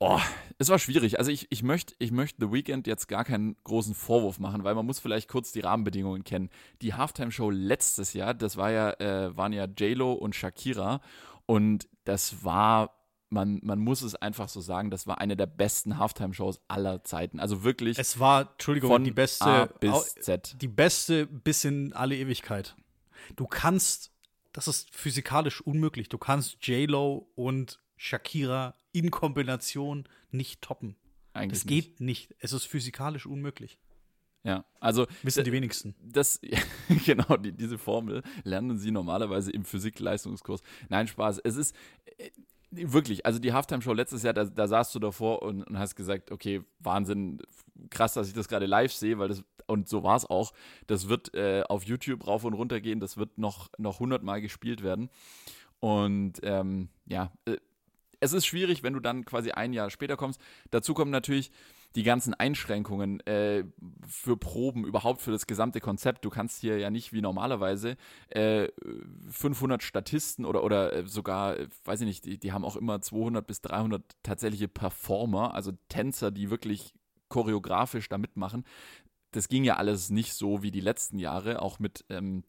[0.00, 0.20] Oh,
[0.58, 1.18] es war schwierig.
[1.18, 4.74] Also ich, ich möchte ich möcht The Weeknd jetzt gar keinen großen Vorwurf machen, weil
[4.74, 6.50] man muss vielleicht kurz die Rahmenbedingungen kennen.
[6.82, 11.00] Die Halftime-Show letztes Jahr, das war ja, äh, waren ja J-Lo und Shakira
[11.46, 12.94] und das war
[13.34, 17.40] man, man muss es einfach so sagen, das war eine der besten Halftime-Shows aller Zeiten.
[17.40, 17.98] Also wirklich.
[17.98, 19.44] Es war, Entschuldigung, von die beste.
[19.44, 20.56] A bis Z.
[20.62, 22.76] Die beste bis in alle Ewigkeit.
[23.36, 24.12] Du kannst,
[24.52, 30.96] das ist physikalisch unmöglich, du kannst J-Lo und Shakira in Kombination nicht toppen.
[31.32, 32.30] Eigentlich das geht nicht.
[32.30, 32.34] nicht.
[32.38, 33.78] Es ist physikalisch unmöglich.
[34.44, 35.94] Ja, also wissen die wenigsten.
[36.02, 36.38] Das
[37.06, 40.62] genau die, diese Formel lernen sie normalerweise im Physik-Leistungskurs.
[40.90, 41.40] Nein, Spaß.
[41.42, 41.74] Es ist
[42.18, 42.30] äh,
[42.70, 46.30] wirklich, also die Halftime-Show letztes Jahr, da, da saßt du davor und, und, hast gesagt,
[46.30, 47.40] okay, Wahnsinn,
[47.88, 50.52] krass, dass ich das gerade live sehe, weil das und so war es auch.
[50.86, 54.82] Das wird äh, auf YouTube rauf und runter gehen, das wird noch noch hundertmal gespielt
[54.82, 55.08] werden.
[55.80, 57.56] Und ähm, ja, äh,
[58.20, 60.40] es ist schwierig, wenn du dann quasi ein Jahr später kommst.
[60.70, 61.50] Dazu kommt natürlich
[61.94, 63.64] die ganzen Einschränkungen äh,
[64.06, 66.24] für Proben, überhaupt für das gesamte Konzept.
[66.24, 67.96] Du kannst hier ja nicht wie normalerweise
[68.28, 68.68] äh,
[69.30, 73.00] 500 Statisten oder, oder äh, sogar, äh, weiß ich nicht, die, die haben auch immer
[73.00, 76.94] 200 bis 300 tatsächliche Performer, also Tänzer, die wirklich
[77.28, 78.64] choreografisch da mitmachen.
[79.30, 82.44] Das ging ja alles nicht so wie die letzten Jahre, auch mit ähm,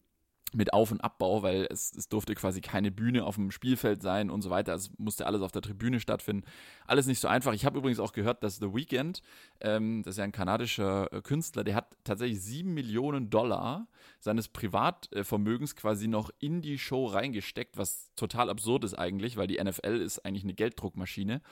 [0.54, 4.30] mit Auf- und Abbau, weil es, es durfte quasi keine Bühne auf dem Spielfeld sein
[4.30, 4.74] und so weiter.
[4.74, 6.46] Es musste alles auf der Tribüne stattfinden.
[6.86, 7.52] Alles nicht so einfach.
[7.52, 9.22] Ich habe übrigens auch gehört, dass The Weeknd,
[9.60, 13.88] ähm, das ist ja ein kanadischer äh, Künstler, der hat tatsächlich sieben Millionen Dollar
[14.20, 19.62] seines Privatvermögens quasi noch in die Show reingesteckt, was total absurd ist eigentlich, weil die
[19.62, 21.42] NFL ist eigentlich eine Gelddruckmaschine.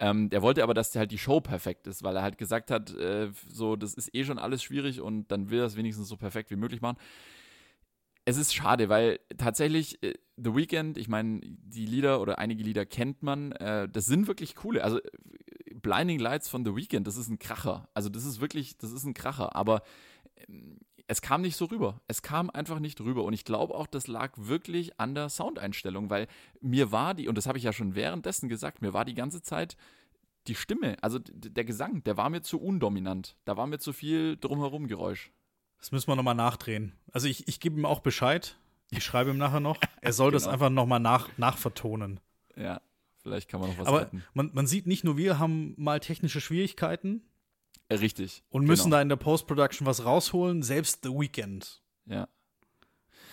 [0.00, 2.92] Ähm, der wollte aber, dass halt die Show perfekt ist, weil er halt gesagt hat,
[2.96, 6.16] äh, so, das ist eh schon alles schwierig und dann will er es wenigstens so
[6.16, 6.98] perfekt wie möglich machen
[8.30, 12.86] es ist schade, weil tatsächlich äh, The Weeknd, ich meine, die Lieder oder einige Lieder
[12.86, 14.84] kennt man, äh, das sind wirklich coole.
[14.84, 15.00] Also
[15.74, 17.88] Blinding Lights von The Weeknd, das ist ein Kracher.
[17.92, 19.54] Also das ist wirklich, das ist ein Kracher.
[19.56, 19.82] Aber
[20.48, 22.00] ähm, es kam nicht so rüber.
[22.06, 23.24] Es kam einfach nicht rüber.
[23.24, 26.28] Und ich glaube auch, das lag wirklich an der Soundeinstellung, weil
[26.60, 29.42] mir war die, und das habe ich ja schon währenddessen gesagt, mir war die ganze
[29.42, 29.76] Zeit
[30.46, 33.36] die Stimme, also der Gesang, der war mir zu undominant.
[33.44, 35.32] Da war mir zu viel drumherum Geräusch.
[35.80, 36.92] Das müssen wir nochmal nachdrehen.
[37.12, 38.56] Also ich, ich gebe ihm auch Bescheid.
[38.90, 39.78] Ich schreibe ihm nachher noch.
[40.02, 40.42] Er soll genau.
[40.42, 42.20] das einfach nochmal nach, nachvertonen.
[42.56, 42.80] Ja,
[43.22, 46.40] vielleicht kann man noch was Aber Man, man sieht nicht nur, wir haben mal technische
[46.40, 47.22] Schwierigkeiten.
[47.90, 48.44] Richtig.
[48.48, 48.96] Und müssen genau.
[48.96, 50.62] da in der Post-Production was rausholen.
[50.62, 51.82] Selbst The Weekend.
[52.06, 52.28] Ja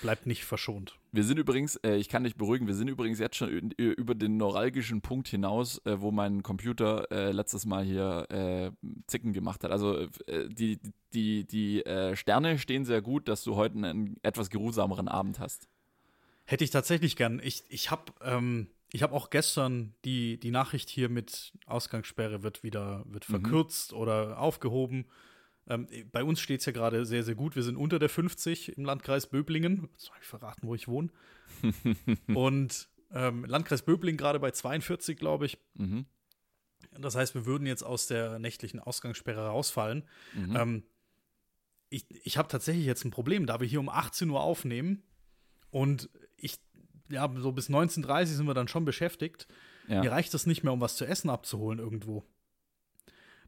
[0.02, 0.98] bleibt nicht verschont.
[1.12, 4.38] Wir sind übrigens, äh, ich kann dich beruhigen, wir sind übrigens jetzt schon über den
[4.38, 8.72] neuralgischen Punkt hinaus, äh, wo mein Computer äh, letztes Mal hier äh,
[9.08, 9.72] Zicken gemacht hat.
[9.72, 10.80] Also äh, die,
[11.14, 15.68] die, die äh, Sterne stehen sehr gut, dass du heute einen etwas geruhsameren Abend hast.
[16.46, 17.42] Hätte ich tatsächlich gern.
[17.44, 23.04] Ich, ich habe ähm, hab auch gestern die, die Nachricht hier mit Ausgangssperre wird wieder
[23.08, 23.34] wird mhm.
[23.34, 23.98] verkürzt mhm.
[23.98, 25.06] oder aufgehoben.
[25.70, 27.56] Ähm, bei uns steht es ja gerade sehr, sehr gut.
[27.56, 29.90] Wir sind unter der 50 im Landkreis Böblingen.
[30.10, 31.10] Habe ich verraten, wo ich wohne.
[32.34, 35.58] und ähm, Landkreis Böblingen gerade bei 42, glaube ich.
[35.76, 36.06] Mhm.
[37.00, 40.04] Das heißt, wir würden jetzt aus der nächtlichen Ausgangssperre rausfallen.
[40.34, 40.56] Mhm.
[40.56, 40.84] Ähm,
[41.90, 45.04] ich ich habe tatsächlich jetzt ein Problem, da wir hier um 18 Uhr aufnehmen
[45.70, 46.60] und ich,
[47.10, 49.48] ja, so bis 19.30 Uhr sind wir dann schon beschäftigt.
[49.88, 50.02] Ja.
[50.02, 52.26] Mir reicht das nicht mehr, um was zu essen abzuholen irgendwo.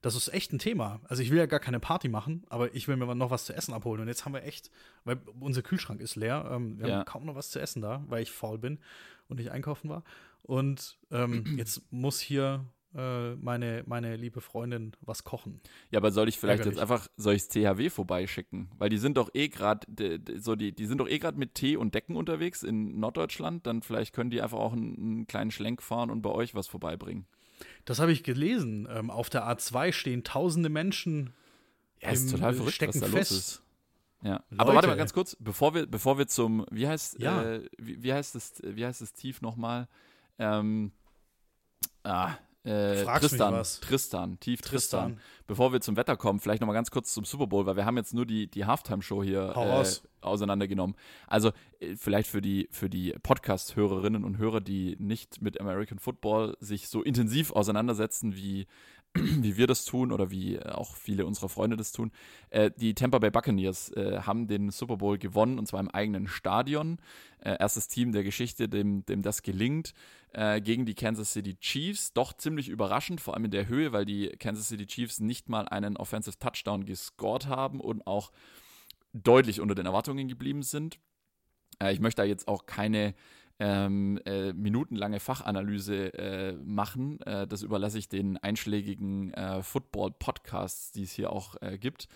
[0.02, 1.02] Das ist echt ein Thema.
[1.08, 3.54] Also ich will ja gar keine Party machen, aber ich will mir noch was zu
[3.54, 4.02] essen abholen.
[4.02, 4.72] Und jetzt haben wir echt,
[5.04, 6.98] weil unser Kühlschrank ist leer, ähm, wir ja.
[6.98, 8.80] haben kaum noch was zu essen da, weil ich faul bin
[9.28, 10.04] und nicht einkaufen war.
[10.44, 15.62] Und ähm, jetzt muss hier äh, meine, meine liebe Freundin was kochen.
[15.92, 16.78] Ja, aber soll ich vielleicht Ärgerlich.
[16.78, 18.70] jetzt einfach, soll ich THW vorbeischicken?
[18.78, 19.86] Weil die sind doch eh gerade,
[20.38, 23.68] so die, die sind doch eh gerade mit Tee und Decken unterwegs in Norddeutschland.
[23.68, 26.68] Dann vielleicht können die einfach auch einen, einen kleinen Schlenk fahren und bei euch was
[26.68, 27.28] vorbeibringen.
[27.86, 28.88] Das habe ich gelesen.
[28.90, 31.34] Ähm, auf der A2 stehen tausende Menschen.
[32.02, 33.32] Ja, ist total verrückt, stecken was da fest.
[33.32, 33.64] los ist.
[34.22, 34.44] Ja.
[34.58, 37.42] Aber warte mal ganz kurz, bevor wir, bevor wir zum, wie heißt, ja.
[37.42, 39.88] äh, wie, wie, heißt das, wie heißt das Tief nochmal?
[40.38, 40.92] Ähm,
[42.04, 45.16] ah, äh, Tristan, Tristan, tief Tristan.
[45.16, 45.22] Tristan.
[45.48, 47.98] Bevor wir zum Wetter kommen, vielleicht nochmal ganz kurz zum Super Bowl, weil wir haben
[47.98, 49.86] jetzt nur die, die Halftime-Show hier äh,
[50.22, 50.96] auseinandergenommen.
[51.28, 56.58] Also äh, vielleicht für die, für die Podcast-Hörerinnen und Hörer, die nicht mit American Football
[56.60, 58.68] sich so intensiv auseinandersetzen wie
[59.16, 62.12] wie wir das tun oder wie auch viele unserer Freunde das tun.
[62.50, 66.28] Äh, die Tampa Bay Buccaneers äh, haben den Super Bowl gewonnen und zwar im eigenen
[66.28, 67.00] Stadion.
[67.40, 69.94] Äh, erstes Team der Geschichte, dem, dem das gelingt,
[70.34, 72.14] äh, gegen die Kansas City Chiefs.
[72.14, 75.68] Doch ziemlich überraschend, vor allem in der Höhe, weil die Kansas City Chiefs nicht mal
[75.68, 78.32] einen Offensive Touchdown gescored haben und auch
[79.14, 81.00] deutlich unter den Erwartungen geblieben sind.
[81.82, 83.16] Äh, ich möchte da jetzt auch keine
[83.60, 87.22] ähm, äh, minutenlange Fachanalyse äh, machen.
[87.22, 92.08] Äh, das überlasse ich den einschlägigen äh, Football-Podcasts, die es hier auch äh, gibt.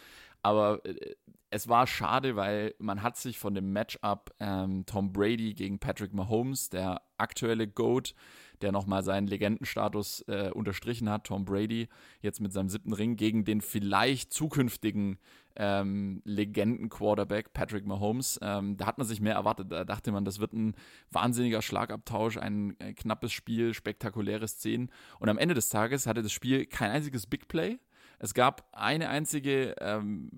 [0.41, 1.15] Aber äh,
[1.49, 6.13] es war schade, weil man hat sich von dem Matchup ähm, Tom Brady gegen Patrick
[6.13, 8.15] Mahomes, der aktuelle GOAT,
[8.63, 11.87] der nochmal seinen Legendenstatus äh, unterstrichen hat, Tom Brady,
[12.21, 15.19] jetzt mit seinem siebten Ring, gegen den vielleicht zukünftigen
[15.55, 18.39] ähm, Legenden-Quarterback Patrick Mahomes.
[18.41, 19.71] Ähm, da hat man sich mehr erwartet.
[19.71, 20.73] Da dachte man, das wird ein
[21.11, 24.89] wahnsinniger Schlagabtausch, ein, ein knappes Spiel, spektakuläre Szenen.
[25.19, 27.77] Und am Ende des Tages hatte das Spiel kein einziges Big Play.
[28.19, 30.31] Es gab eine einzige ähm,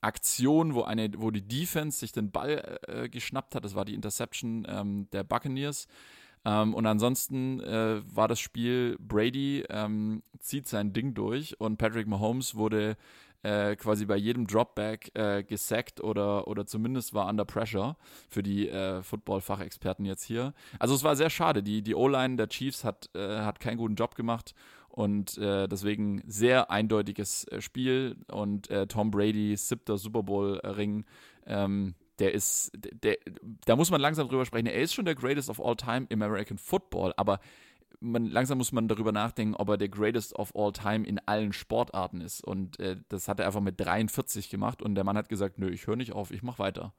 [0.00, 3.64] Aktion, wo, eine, wo die Defense sich den Ball äh, geschnappt hat.
[3.64, 5.86] Das war die Interception ähm, der Buccaneers.
[6.44, 12.06] Ähm, und ansonsten äh, war das Spiel, Brady ähm, zieht sein Ding durch und Patrick
[12.06, 12.96] Mahomes wurde
[13.42, 17.96] äh, quasi bei jedem Dropback äh, gesackt oder, oder zumindest war under pressure
[18.28, 20.54] für die äh, Football-Fachexperten jetzt hier.
[20.78, 21.62] Also es war sehr schade.
[21.62, 24.54] Die, die O-Line der Chiefs hat, äh, hat keinen guten Job gemacht
[24.88, 28.16] Und äh, deswegen sehr eindeutiges äh, Spiel.
[28.30, 31.04] Und äh, Tom Brady, siebter Super Bowl-Ring,
[31.46, 33.16] ähm, der ist, der,
[33.66, 34.66] da muss man langsam drüber sprechen.
[34.66, 37.40] Er ist schon der Greatest of All Time im American Football, aber
[38.00, 41.52] man, langsam muss man darüber nachdenken, ob er der Greatest of All Time in allen
[41.52, 42.44] Sportarten ist.
[42.44, 45.70] Und äh, das hat er einfach mit 43 gemacht und der Mann hat gesagt, nö,
[45.70, 46.94] ich höre nicht auf, ich mache weiter.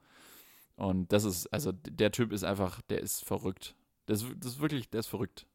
[0.76, 3.74] Und das ist, also der Typ ist einfach, der ist verrückt.
[4.06, 5.46] Das, das ist wirklich, der ist verrückt.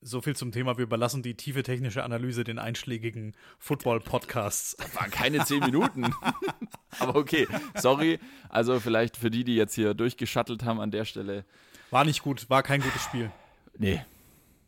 [0.00, 0.76] So viel zum Thema.
[0.78, 4.76] Wir überlassen die tiefe technische Analyse den einschlägigen Football-Podcasts.
[4.94, 6.14] Waren keine zehn Minuten.
[7.00, 8.20] Aber okay, sorry.
[8.48, 11.44] Also vielleicht für die, die jetzt hier durchgeschattelt haben an der Stelle.
[11.90, 13.32] War nicht gut, war kein gutes Spiel.
[13.76, 14.04] Nee,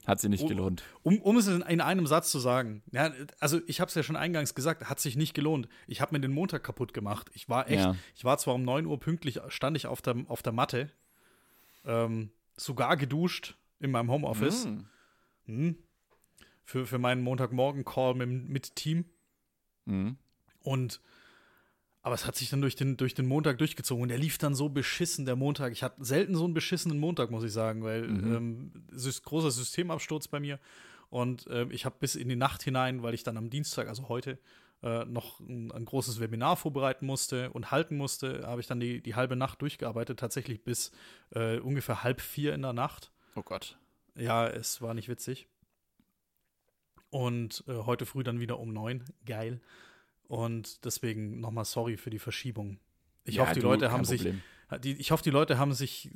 [0.07, 0.83] hat sie nicht gelohnt.
[1.03, 4.03] Um, um es in, in, einem Satz zu sagen, ja, also ich habe es ja
[4.03, 5.69] schon eingangs gesagt, hat sich nicht gelohnt.
[5.87, 7.31] Ich habe mir den Montag kaputt gemacht.
[7.35, 7.95] Ich war echt, ja.
[8.17, 10.91] ich war zwar um 9 Uhr pünktlich, stand ich auf der, auf der Matte,
[11.85, 14.67] ähm, sogar geduscht in meinem Homeoffice.
[14.67, 14.81] Mm.
[15.47, 15.77] Hm.
[16.65, 19.05] Für, für meinen Montagmorgen-Call mit, mit Team.
[19.87, 20.17] Mhm.
[20.63, 21.01] Und
[22.03, 24.55] aber es hat sich dann durch den, durch den Montag durchgezogen und der lief dann
[24.55, 25.73] so beschissen, der Montag.
[25.73, 28.35] Ich hatte selten so einen beschissenen Montag, muss ich sagen, weil mhm.
[28.35, 28.73] ähm,
[29.25, 30.59] großer Systemabsturz bei mir.
[31.11, 34.09] Und äh, ich habe bis in die Nacht hinein, weil ich dann am Dienstag, also
[34.09, 34.39] heute,
[34.83, 39.03] äh, noch ein, ein, großes Webinar vorbereiten musste und halten musste, habe ich dann die,
[39.03, 40.93] die halbe Nacht durchgearbeitet, tatsächlich bis
[41.35, 43.13] äh, ungefähr halb vier in der Nacht.
[43.35, 43.79] Oh Gott.
[44.21, 45.49] Ja, es war nicht witzig.
[47.09, 49.05] Und äh, heute früh dann wieder um neun.
[49.25, 49.61] Geil.
[50.29, 52.79] Und deswegen nochmal sorry für die Verschiebung.
[53.25, 54.29] Ich ja, hoffe, die du, Leute haben sich.
[54.85, 56.11] Die, ich hoffe, die Leute haben sich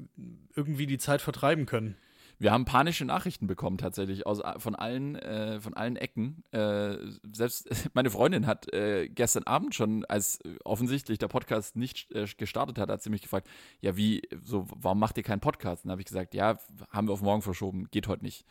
[0.55, 1.97] irgendwie die Zeit vertreiben können.
[2.45, 6.45] Wir haben panische Nachrichten bekommen tatsächlich aus, von, allen, äh, von allen Ecken.
[6.51, 6.99] Äh,
[7.33, 12.77] selbst meine Freundin hat äh, gestern Abend schon, als offensichtlich der Podcast nicht äh, gestartet
[12.77, 13.49] hat, hat sie mich gefragt,
[13.81, 15.87] ja wie, so, warum macht ihr keinen Podcast?
[15.87, 16.59] Und habe ich gesagt, ja,
[16.91, 18.45] haben wir auf morgen verschoben, geht heute nicht.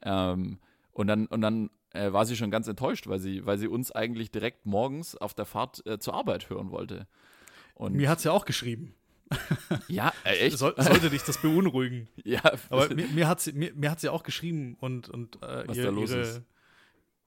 [0.00, 0.58] Ähm,
[0.92, 3.92] und dann, und dann äh, war sie schon ganz enttäuscht, weil sie, weil sie uns
[3.92, 7.06] eigentlich direkt morgens auf der Fahrt äh, zur Arbeit hören wollte.
[7.74, 8.94] Und Mir hat sie auch geschrieben.
[9.88, 10.58] Ja, äh, echt?
[10.58, 12.08] So, sollte dich das beunruhigen.
[12.24, 12.40] ja.
[12.70, 15.76] Aber mir, mir, hat sie, mir, mir, hat sie auch geschrieben und, und äh, Was
[15.76, 16.42] ihr, da los ihre, ist.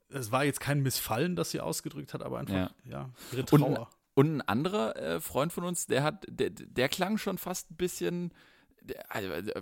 [0.09, 3.89] Es war jetzt kein Missfallen, das sie ausgedrückt hat, aber einfach, ja, ja ihre Trauer.
[4.13, 7.71] Und, und ein anderer äh, Freund von uns, der hat, der, der klang schon fast
[7.71, 8.33] ein bisschen,
[8.81, 9.61] der, also, der,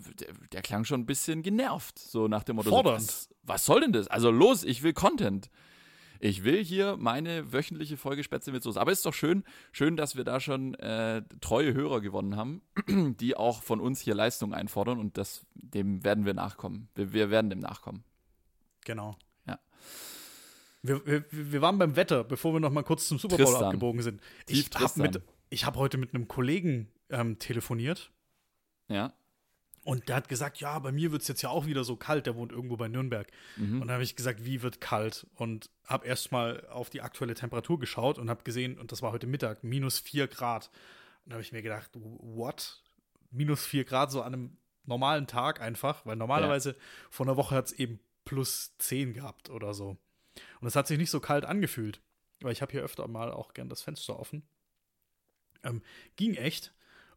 [0.52, 2.70] der, klang schon ein bisschen genervt, so nach dem Motto.
[2.70, 3.02] Fordernd.
[3.02, 4.08] So, was, was soll denn das?
[4.08, 5.50] Also los, ich will Content.
[6.20, 8.80] Ich will hier meine wöchentliche Folge Spätzle mit Soße.
[8.80, 12.62] Aber es ist doch schön, schön, dass wir da schon äh, treue Hörer gewonnen haben,
[13.20, 16.90] die auch von uns hier Leistung einfordern und das, dem werden wir nachkommen.
[16.96, 18.04] Wir, wir werden dem nachkommen.
[18.86, 19.18] Genau.
[19.48, 19.60] Ja.
[20.82, 23.66] Wir, wir, wir waren beim Wetter, bevor wir noch mal kurz zum Super Bowl Tristan.
[23.66, 24.22] abgebogen sind.
[24.48, 25.12] Ich habe
[25.54, 28.12] hab heute mit einem Kollegen ähm, telefoniert.
[28.88, 29.14] Ja.
[29.86, 32.26] Und der hat gesagt, ja, bei mir wird es jetzt ja auch wieder so kalt,
[32.26, 33.32] der wohnt irgendwo bei Nürnberg.
[33.56, 33.84] Mhm.
[33.84, 35.28] Und da habe ich gesagt, wie wird kalt?
[35.36, 39.28] Und habe erstmal auf die aktuelle Temperatur geschaut und habe gesehen, und das war heute
[39.28, 40.72] Mittag, minus 4 Grad.
[41.24, 42.82] Und da habe ich mir gedacht, what?
[43.30, 46.76] Minus 4 Grad so an einem normalen Tag einfach, weil normalerweise ja.
[47.12, 49.98] vor einer Woche hat es eben plus 10 gehabt oder so.
[50.62, 52.02] Und es hat sich nicht so kalt angefühlt,
[52.42, 54.42] weil ich habe hier öfter mal auch gern das Fenster offen.
[55.64, 55.84] Ähm,
[56.16, 56.74] ging echt.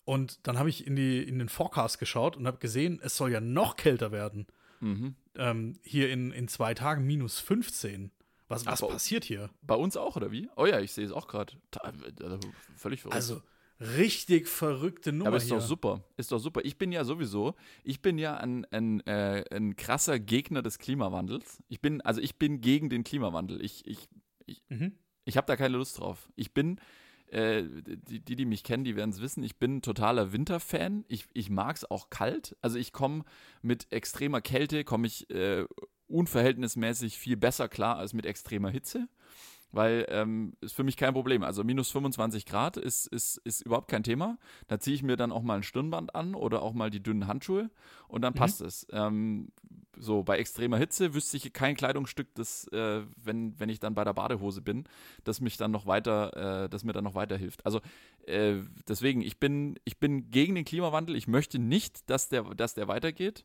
[0.08, 3.30] Und dann habe ich in, die, in den Forecast geschaut und habe gesehen, es soll
[3.30, 4.46] ja noch kälter werden.
[4.80, 5.16] Mhm.
[5.34, 8.10] Ähm, hier in, in zwei Tagen minus 15.
[8.48, 9.50] Was, was Ach, passiert hier?
[9.60, 10.48] Bei uns auch, oder wie?
[10.56, 11.52] Oh ja, ich sehe es auch gerade.
[11.82, 12.40] Also,
[12.74, 13.16] völlig verrückt.
[13.16, 13.42] Also,
[13.80, 15.28] richtig verrückte Nummer.
[15.28, 15.58] Aber ist hier.
[15.58, 16.02] doch super.
[16.16, 16.62] Ist doch super.
[16.64, 21.62] Ich bin ja sowieso, ich bin ja ein, ein, äh, ein krasser Gegner des Klimawandels.
[21.68, 23.62] Ich bin, also ich bin gegen den Klimawandel.
[23.62, 24.08] Ich, ich,
[24.46, 24.94] ich, mhm.
[25.26, 26.30] ich habe da keine Lust drauf.
[26.34, 26.80] Ich bin,
[27.30, 31.04] äh, die, die, die, mich kennen, die werden es wissen, ich bin totaler Winterfan.
[31.08, 32.56] Ich, ich mag es auch kalt.
[32.60, 33.24] Also ich komme
[33.62, 35.64] mit extremer Kälte, komme ich äh,
[36.06, 39.08] unverhältnismäßig viel besser klar als mit extremer Hitze
[39.72, 41.42] weil ähm, ist für mich kein Problem.
[41.42, 44.38] Also minus 25 Grad ist, ist, ist überhaupt kein Thema.
[44.66, 47.26] Da ziehe ich mir dann auch mal ein Stirnband an oder auch mal die dünnen
[47.26, 47.70] Handschuhe
[48.08, 48.38] und dann mhm.
[48.38, 48.86] passt es.
[48.90, 49.48] Ähm,
[50.00, 54.04] so bei extremer Hitze wüsste ich kein Kleidungsstück, das, äh, wenn, wenn ich dann bei
[54.04, 54.84] der Badehose bin,
[55.24, 57.66] das mich dann noch weiter, äh, das mir dann noch weiterhilft.
[57.66, 57.80] Also
[58.26, 58.56] äh,
[58.88, 61.16] deswegen, ich bin, ich bin gegen den Klimawandel.
[61.16, 63.44] Ich möchte nicht, dass der, dass der weitergeht.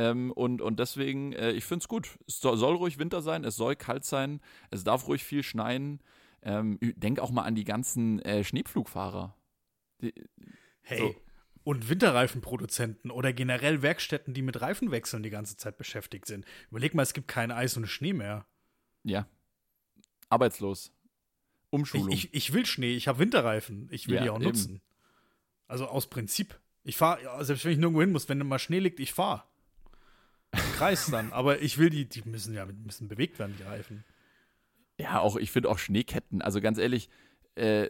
[0.00, 2.18] Ähm, und, und deswegen, äh, ich finde es gut.
[2.26, 6.00] Es soll, soll, ruhig Winter sein, es soll kalt sein, es darf ruhig viel schneien.
[6.42, 9.36] Ähm, denk auch mal an die ganzen äh, Schneepflugfahrer.
[10.00, 10.14] Die,
[10.80, 10.98] hey.
[10.98, 11.14] So.
[11.64, 16.46] Und Winterreifenproduzenten oder generell Werkstätten, die mit Reifenwechseln die ganze Zeit beschäftigt sind.
[16.70, 18.46] Überleg mal, es gibt kein Eis und Schnee mehr.
[19.04, 19.28] Ja.
[20.30, 20.94] Arbeitslos.
[21.68, 22.10] Umschulung.
[22.10, 23.88] Ich, ich, ich will Schnee, ich habe Winterreifen.
[23.90, 24.46] Ich will ja, die auch eben.
[24.46, 24.80] nutzen.
[25.68, 26.58] Also aus Prinzip.
[26.84, 29.44] Ich fahre, selbst wenn ich nirgendwo hin muss, wenn mal Schnee liegt, ich fahre.
[30.52, 31.32] Kreis dann.
[31.32, 34.04] Aber ich will die, die müssen ja müssen bewegt werden, die Reifen.
[34.98, 36.42] Ja, auch ich finde auch Schneeketten.
[36.42, 37.08] Also ganz ehrlich,
[37.54, 37.88] äh,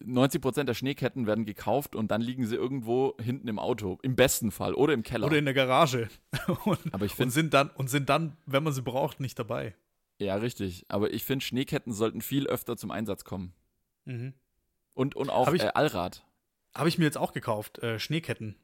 [0.00, 4.16] 90 Prozent der Schneeketten werden gekauft und dann liegen sie irgendwo hinten im Auto, im
[4.16, 5.26] besten Fall oder im Keller.
[5.26, 6.08] Oder in der Garage.
[6.64, 9.38] Und, Aber ich und finde, sind dann und sind dann, wenn man sie braucht, nicht
[9.38, 9.74] dabei.
[10.18, 10.84] ja richtig.
[10.88, 13.52] Aber ich finde Schneeketten sollten viel öfter zum Einsatz kommen
[14.06, 14.34] Mhm.
[14.92, 16.24] und und auch Hab ich- äh, Allrad.
[16.74, 18.56] Habe ich mir jetzt auch gekauft, äh, Schneeketten.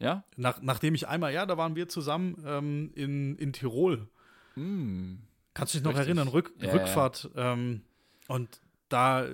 [0.00, 0.24] Ja.
[0.36, 4.08] Nach, nachdem ich einmal, ja, da waren wir zusammen ähm, in, in Tirol.
[4.56, 5.16] Mm.
[5.54, 6.06] Kannst du dich noch Richtig.
[6.06, 6.72] erinnern, Rück, Ja, ja.
[6.72, 7.30] Rückfahrt.
[7.36, 7.82] Ähm,
[8.28, 9.26] und da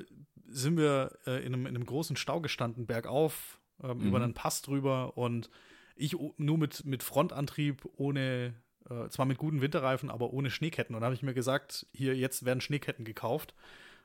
[0.48, 4.07] sind wir äh, in, einem, in einem großen Stau gestanden, bergauf, ähm, Mhm.
[4.09, 5.16] über einen Pass drüber.
[5.16, 5.50] Und
[5.94, 8.55] ich nur mit, mit Frontantrieb, ohne,
[8.90, 10.94] äh, zwar mit guten Winterreifen, aber ohne Schneeketten.
[10.94, 13.55] Und da habe ich mir gesagt, hier, jetzt werden Schneeketten gekauft.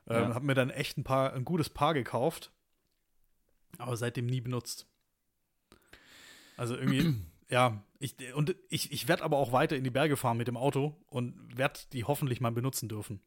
[0.08, 0.36] Ähm, Ja.
[0.36, 2.52] Habe mir dann echt ein, paar, ein gutes Paar gekauft,
[3.78, 4.88] aber seitdem nie benutzt.
[6.62, 7.16] Also irgendwie,
[7.50, 10.58] ja, ich, und ich, ich werde aber auch weiter in die Berge fahren mit dem
[10.58, 13.20] Auto und werde die hoffentlich mal benutzen dürfen.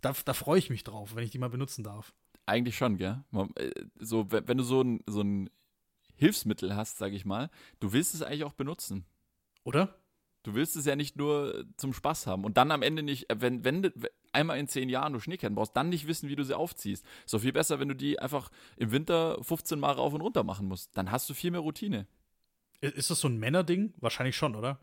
[0.00, 2.12] Da, da freue ich mich drauf, wenn ich die mal benutzen darf.
[2.44, 3.22] Eigentlich schon, gell?
[3.54, 5.48] Äh, So, we- wenn du so ein, so ein
[6.16, 9.04] Hilfsmittel hast, sag ich mal, du willst es eigentlich auch benutzen.
[9.62, 9.96] Oder?
[10.42, 13.36] Du willst es ja nicht nur zum Spaß haben und dann am Ende nicht, äh,
[13.40, 13.92] wenn, wenn du
[14.32, 17.06] einmal in zehn Jahren du Schneeketten brauchst, dann nicht wissen, wie du sie aufziehst.
[17.24, 20.42] Ist doch viel besser, wenn du die einfach im Winter 15 Mal rauf und runter
[20.42, 20.96] machen musst.
[20.96, 22.08] Dann hast du viel mehr Routine.
[22.82, 23.94] Ist das so ein Männerding?
[23.98, 24.80] Wahrscheinlich schon, oder?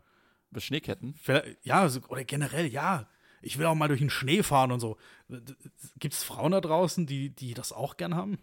[0.50, 1.14] Bei Schneeketten.
[1.62, 3.08] Ja, oder generell, ja.
[3.42, 4.96] Ich will auch mal durch den Schnee fahren und so.
[5.98, 8.38] Gibt es Frauen da draußen, die, die das auch gern haben?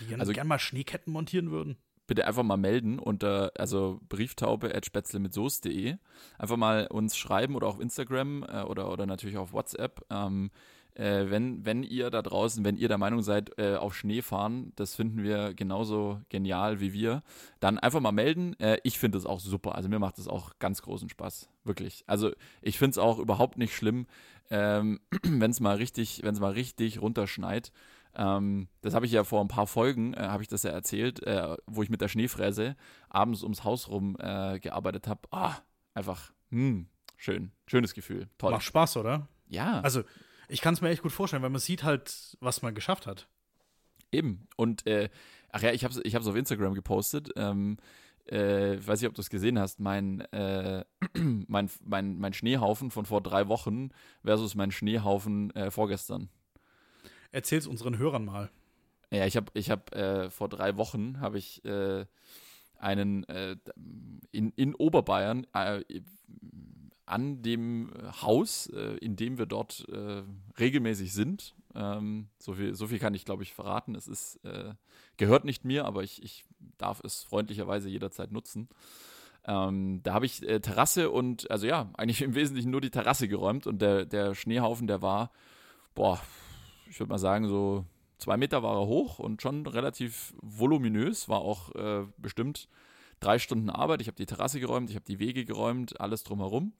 [0.00, 1.76] Die gern, Also- gern mal Schneeketten montieren würden?
[2.06, 5.98] bitte einfach mal melden unter also brieftaube at spätzle mit soße.de.
[6.38, 10.06] Einfach mal uns schreiben oder auf Instagram äh, oder, oder natürlich auf WhatsApp.
[10.08, 10.50] Ähm,
[10.98, 14.72] äh, wenn, wenn ihr da draußen, wenn ihr der Meinung seid, äh, auf Schnee fahren,
[14.76, 17.22] das finden wir genauso genial wie wir,
[17.60, 18.58] dann einfach mal melden.
[18.58, 19.76] Äh, ich finde es auch super.
[19.76, 21.48] Also mir macht es auch ganz großen Spaß.
[21.64, 22.02] Wirklich.
[22.06, 22.32] Also
[22.62, 24.06] ich finde es auch überhaupt nicht schlimm,
[24.50, 27.70] ähm, wenn es mal richtig, wenn es mal richtig runterschneit.
[28.16, 31.22] Ähm, das habe ich ja vor ein paar Folgen, äh, habe ich das ja erzählt,
[31.22, 32.74] äh, wo ich mit der Schneefräse
[33.08, 35.20] abends ums Haus rum äh, gearbeitet habe.
[35.30, 35.54] Ah,
[35.94, 37.52] einfach, hm, schön.
[37.68, 38.28] Schönes Gefühl.
[38.38, 38.50] Toll.
[38.50, 39.28] Macht Spaß, oder?
[39.46, 40.02] Ja, Also,
[40.48, 43.28] ich kann es mir echt gut vorstellen, weil man sieht halt, was man geschafft hat.
[44.10, 44.48] eben.
[44.56, 45.10] Und, äh,
[45.50, 47.30] ach ja, ich habe es ich hab's auf Instagram gepostet.
[47.36, 47.76] Ähm,
[48.30, 49.80] äh, ich weiß nicht, ob du es gesehen hast.
[49.80, 50.84] Mein, äh,
[51.14, 53.90] mein, mein, mein Schneehaufen von vor drei Wochen
[54.24, 56.30] versus mein Schneehaufen äh, vorgestern.
[57.32, 58.50] Erzähl's unseren Hörern mal.
[59.10, 62.04] Ja, ich habe ich hab, äh, vor drei Wochen habe ich äh,
[62.78, 63.56] einen äh,
[64.32, 65.82] in, in Oberbayern äh,
[67.08, 67.90] an dem
[68.22, 70.22] Haus, äh, in dem wir dort äh,
[70.58, 71.54] regelmäßig sind.
[71.74, 73.94] Ähm, so, viel, so viel kann ich, glaube ich, verraten.
[73.94, 74.74] Es ist, äh,
[75.16, 76.44] gehört nicht mir, aber ich, ich
[76.76, 78.68] darf es freundlicherweise jederzeit nutzen.
[79.44, 83.28] Ähm, da habe ich äh, Terrasse und, also ja, eigentlich im Wesentlichen nur die Terrasse
[83.28, 85.30] geräumt und der, der Schneehaufen, der war,
[85.94, 86.20] boah,
[86.90, 87.84] ich würde mal sagen, so
[88.18, 92.68] zwei Meter war er hoch und schon relativ voluminös, war auch äh, bestimmt
[93.20, 94.00] drei Stunden Arbeit.
[94.00, 96.72] Ich habe die Terrasse geräumt, ich habe die Wege geräumt, alles drumherum.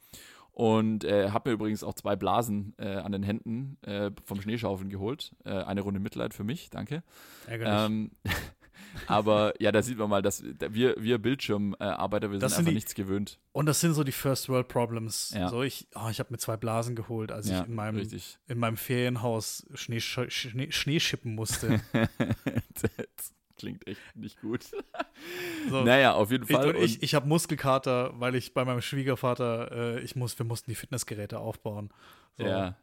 [0.53, 4.91] Und äh, habe mir übrigens auch zwei Blasen äh, an den Händen äh, vom Schneeschaufeln
[4.91, 5.33] geholt.
[5.45, 7.05] Äh, eine Runde Mitleid für mich, danke.
[7.47, 7.87] Ärgerlich.
[7.87, 8.11] Ähm,
[9.07, 12.71] aber ja, da sieht man mal, dass wir, wir Bildschirmarbeiter, wir Das sind sind einfach
[12.71, 13.39] die- nichts gewöhnt.
[13.53, 15.33] und das sind so die First World Problems.
[15.33, 15.49] Ja.
[15.49, 18.39] So, ich, oh, ich habe mir zwei Blasen geholt, als ja, ich in meinem, richtig.
[18.49, 21.81] in meinem Ferienhaus Schnee, Schnee, Schnee schippen musste.
[23.59, 24.65] klingt echt nicht gut.
[25.69, 25.83] So.
[25.83, 26.77] Naja, auf jeden Ich, Fall.
[26.77, 30.71] und ich, ich habe Muskelkater, weil ich bei meinem Schwiegervater, äh, ich muss, wir mussten
[30.71, 31.91] die Fitnessgeräte aufbauen.
[32.37, 32.77] So, ja,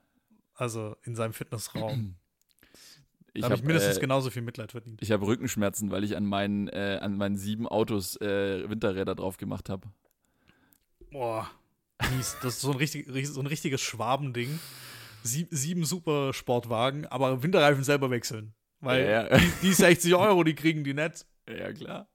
[0.55, 2.15] Also in seinem Fitnessraum.
[3.33, 5.01] ich habe ich hab, mindestens äh, genauso viel Mitleid verdient.
[5.01, 9.37] Ich habe Rückenschmerzen, weil ich an meinen, äh, an meinen sieben Autos äh, Winterräder drauf
[9.37, 9.87] gemacht habe.
[11.11, 11.49] Boah,
[12.15, 12.35] mies.
[12.43, 14.59] Das ist so ein, richtig, so ein richtiges Schwabending.
[15.23, 18.53] Sie, sieben super Sportwagen, aber Winterreifen selber wechseln.
[18.85, 19.37] Weil Ja, ja.
[19.37, 21.25] Die, die 60 Euro, die kriegen die nicht.
[21.49, 22.07] Ja, klar.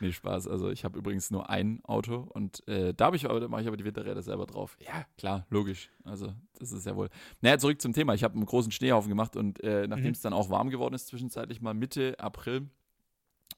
[0.00, 0.48] Nee, Spaß.
[0.48, 3.62] Also ich habe übrigens nur ein Auto und äh, da habe ich aber, da mache
[3.62, 4.76] ich aber die Winterräder selber drauf.
[4.86, 5.90] Ja, klar, logisch.
[6.04, 7.08] Also das ist ja wohl.
[7.40, 8.12] Naja, zurück zum Thema.
[8.12, 10.12] Ich habe einen großen Schneehaufen gemacht und äh, nachdem Mhm.
[10.12, 12.68] es dann auch warm geworden ist, zwischenzeitlich mal Mitte April,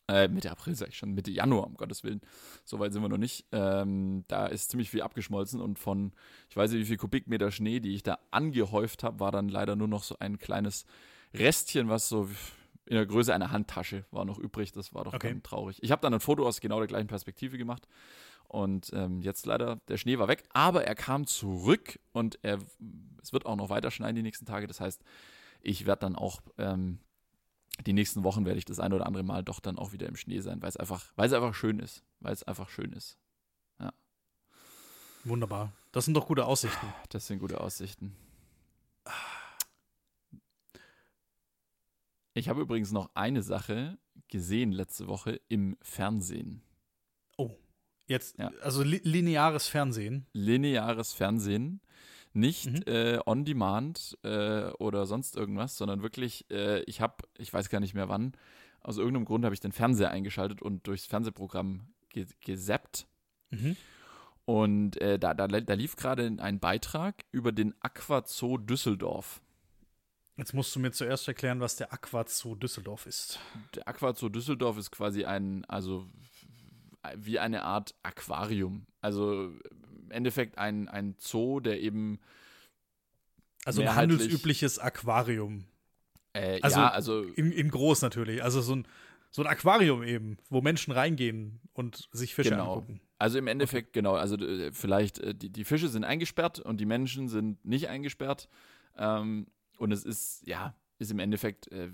[0.07, 2.21] äh, Mitte April sag ich schon, Mitte Januar, um Gottes Willen.
[2.65, 3.47] So weit sind wir noch nicht.
[3.51, 6.13] Ähm, da ist ziemlich viel abgeschmolzen und von,
[6.51, 9.75] ich weiß nicht, wie viel Kubikmeter Schnee, die ich da angehäuft habe, war dann leider
[9.77, 10.85] nur noch so ein kleines
[11.35, 12.29] Restchen, was so
[12.87, 14.73] in der Größe einer Handtasche war noch übrig.
[14.73, 15.39] Das war doch Okay.
[15.43, 15.79] traurig.
[15.83, 17.87] Ich habe dann ein Foto aus genau der gleichen Perspektive gemacht.
[18.47, 22.59] Und ähm, jetzt leider, der Schnee war weg, aber er kam zurück und er,
[23.23, 24.67] es wird auch noch weiter schneien die nächsten Tage.
[24.67, 25.03] Das heißt,
[25.61, 26.99] ich werde dann auch ähm,
[27.87, 30.17] die nächsten Wochen werde ich das ein oder andere Mal doch dann auch wieder im
[30.17, 32.03] Schnee sein, weil es einfach, weil es einfach schön ist.
[32.21, 33.19] Weil es einfach schön ist.
[35.25, 35.73] Wunderbar.
[35.93, 36.87] Das sind doch gute Aussichten.
[37.11, 38.17] Das sind gute Aussichten.
[42.39, 46.63] Ich habe übrigens noch eine Sache gesehen letzte Woche im Fernsehen.
[47.37, 47.51] Oh,
[48.07, 48.51] jetzt, Ja.
[48.63, 50.27] also li lineares Fernsehen.
[50.33, 51.81] Lineares Fernsehen.
[52.35, 52.83] Nicht Mhm.
[52.87, 57.81] äh, on demand äh, oder sonst irgendwas, sondern wirklich, äh, ich habe, ich weiß gar
[57.81, 58.33] nicht mehr wann,
[58.81, 63.07] aus irgendeinem Grund habe ich den Fernseher eingeschaltet und durchs Fernsehprogramm ge gesappt.
[63.51, 63.77] Mhm.
[64.45, 69.41] Und äh, da, da, da lief gerade ein Beitrag über den Aquazoo Düsseldorf.
[70.39, 73.41] Jetzt musst du mir zuerst erklären, was der Aqua Zoo Düsseldorf ist.
[73.75, 76.07] Der Aquazoo Düsseldorf ist quasi ein, also
[77.17, 78.87] wie eine Art Aquarium.
[79.01, 82.21] Also im Endeffekt ein, ein Zoo, der eben,
[83.65, 85.65] Also ein handelsübliches Aquarium.
[86.35, 88.43] äh, Also- ja, also In, in groß natürlich.
[88.43, 88.87] Also so ein,
[89.31, 92.75] so ein Aquarium eben, wo Menschen reingehen und sich Fische Genau.
[92.75, 93.01] angucken.
[93.19, 96.87] Also im Endeffekt, genau, also äh, vielleicht, äh, die, die Fische sind eingesperrt und die
[96.87, 98.49] Menschen sind nicht eingesperrt.
[98.97, 99.49] Ähm,
[99.79, 101.91] und es ist, ja, ist im Endeffekt äh,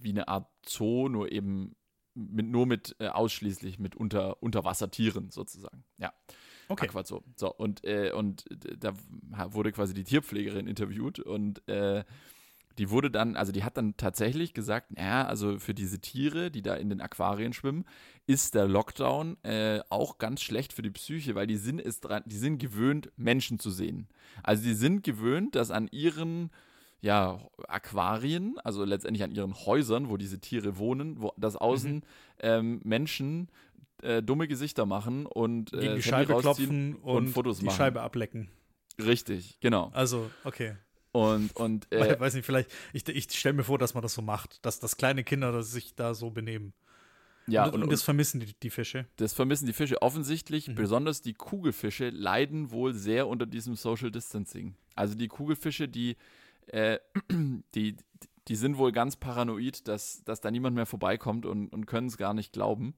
[0.00, 1.76] wie eine Art Zoo, nur eben
[2.14, 5.84] mit, nur mit äh, ausschließlich mit unter, Unterwassertieren sozusagen.
[5.98, 6.12] Ja,
[6.68, 6.88] Okay.
[6.88, 7.22] Aquazoo.
[7.36, 8.44] So, und, äh, und
[8.78, 8.94] da
[9.52, 12.04] wurde quasi die Tierpflegerin interviewt und äh,
[12.78, 16.62] die wurde dann, also die hat dann tatsächlich gesagt, naja, also für diese Tiere, die
[16.62, 17.84] da in den Aquarien schwimmen,
[18.26, 22.24] ist der Lockdown äh, auch ganz schlecht für die Psyche, weil die sind es dran,
[22.26, 24.08] die sind gewöhnt, Menschen zu sehen.
[24.42, 26.50] Also die sind gewöhnt, dass an ihren
[27.04, 27.38] ja,
[27.68, 32.02] Aquarien, also letztendlich an ihren Häusern, wo diese Tiere wohnen, wo das außen
[32.40, 33.48] ähm, Menschen
[34.02, 37.76] äh, dumme Gesichter machen und äh, Gegen die Scheibe klopfen und, Fotos die machen.
[37.76, 38.48] Scheibe ablecken.
[38.98, 39.90] Richtig, genau.
[39.92, 40.76] Also, okay.
[41.12, 44.14] Und, und äh, We- Weiß nicht, vielleicht, ich, ich stelle mir vor, dass man das
[44.14, 46.72] so macht, dass, dass kleine Kinder das sich da so benehmen.
[47.46, 49.06] ja, und, und, das vermissen die, die Fische.
[49.16, 50.68] Das vermissen die Fische offensichtlich.
[50.68, 50.74] Mhm.
[50.76, 54.74] Besonders die Kugelfische leiden wohl sehr unter diesem Social Distancing.
[54.94, 56.16] Also die Kugelfische, die,
[56.68, 56.98] äh,
[57.74, 57.96] die,
[58.48, 62.16] die sind wohl ganz paranoid, dass, dass da niemand mehr vorbeikommt und, und können es
[62.16, 62.94] gar nicht glauben.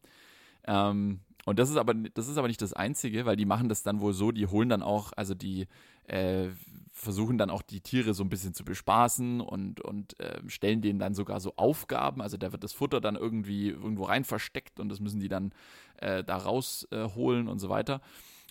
[0.64, 3.84] Ähm, und das ist aber das ist aber nicht das Einzige, weil die machen das
[3.84, 5.68] dann wohl so, die holen dann auch, also die
[6.08, 6.48] äh,
[6.92, 10.98] versuchen dann auch die Tiere so ein bisschen zu bespaßen und, und äh, stellen denen
[10.98, 12.22] dann sogar so Aufgaben.
[12.22, 15.52] Also da wird das Futter dann irgendwie irgendwo rein versteckt und das müssen die dann
[15.98, 18.00] äh, da rausholen holen und so weiter.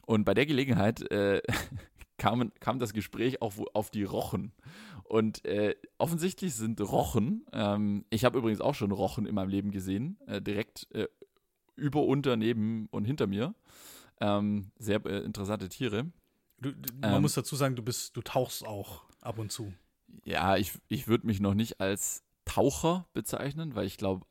[0.06, 1.42] Und bei der Gelegenheit äh,
[2.18, 4.52] kam, kam das Gespräch auch auf die Rochen.
[5.08, 9.72] Und äh, offensichtlich sind Rochen, ähm, ich habe übrigens auch schon Rochen in meinem Leben
[9.72, 11.08] gesehen, äh, direkt äh,
[11.76, 13.54] über, unter, neben und hinter mir.
[14.20, 16.12] Ähm, sehr äh, interessante Tiere.
[16.60, 17.22] Du, du, man Ähm.
[17.22, 19.74] muss dazu sagen, du bist, du tauchst auch ab und zu.
[20.24, 24.26] Ja, ich, ich würde mich noch nicht als Taucher bezeichnen, weil ich glaube,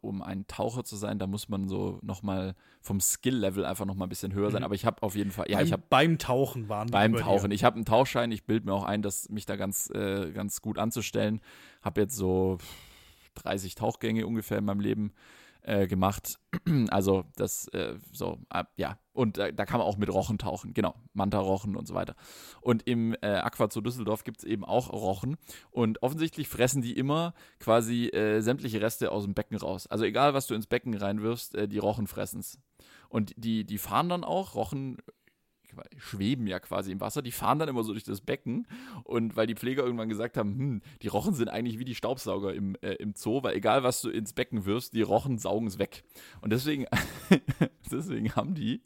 [0.00, 4.10] um ein Taucher zu sein, da muss man so nochmal vom Skill-Level einfach nochmal ein
[4.10, 4.60] bisschen höher sein.
[4.60, 4.66] Mhm.
[4.66, 7.16] Aber ich habe auf jeden Fall, ja, beim, ich habe beim Tauchen waren die beim
[7.16, 7.54] Tauchen, Dir.
[7.54, 10.60] ich habe einen Tauchschein, ich bilde mir auch ein, dass mich da ganz, äh, ganz
[10.62, 11.40] gut anzustellen.
[11.82, 12.58] Habe jetzt so
[13.36, 15.12] 30 Tauchgänge ungefähr in meinem Leben
[15.62, 16.38] äh, gemacht.
[16.90, 18.98] Also das, äh, so, äh, ja.
[19.12, 20.94] Und äh, da kann man auch mit Rochen tauchen, genau.
[21.12, 22.14] Manta-Rochen und so weiter.
[22.60, 25.36] Und im äh, Aquazoo Düsseldorf gibt es eben auch Rochen.
[25.70, 29.86] Und offensichtlich fressen die immer quasi äh, sämtliche Reste aus dem Becken raus.
[29.86, 32.58] Also egal, was du ins Becken reinwirfst, die Rochen fressen es.
[33.08, 34.98] Und die, die fahren dann auch, Rochen
[35.96, 38.66] schweben ja quasi im Wasser, die fahren dann immer so durch das Becken
[39.04, 42.54] und weil die Pfleger irgendwann gesagt haben, hm, die Rochen sind eigentlich wie die Staubsauger
[42.54, 45.78] im, äh, im Zoo, weil egal was du ins Becken wirfst, die Rochen saugen es
[45.78, 46.04] weg.
[46.40, 46.86] Und deswegen,
[47.90, 48.82] deswegen haben die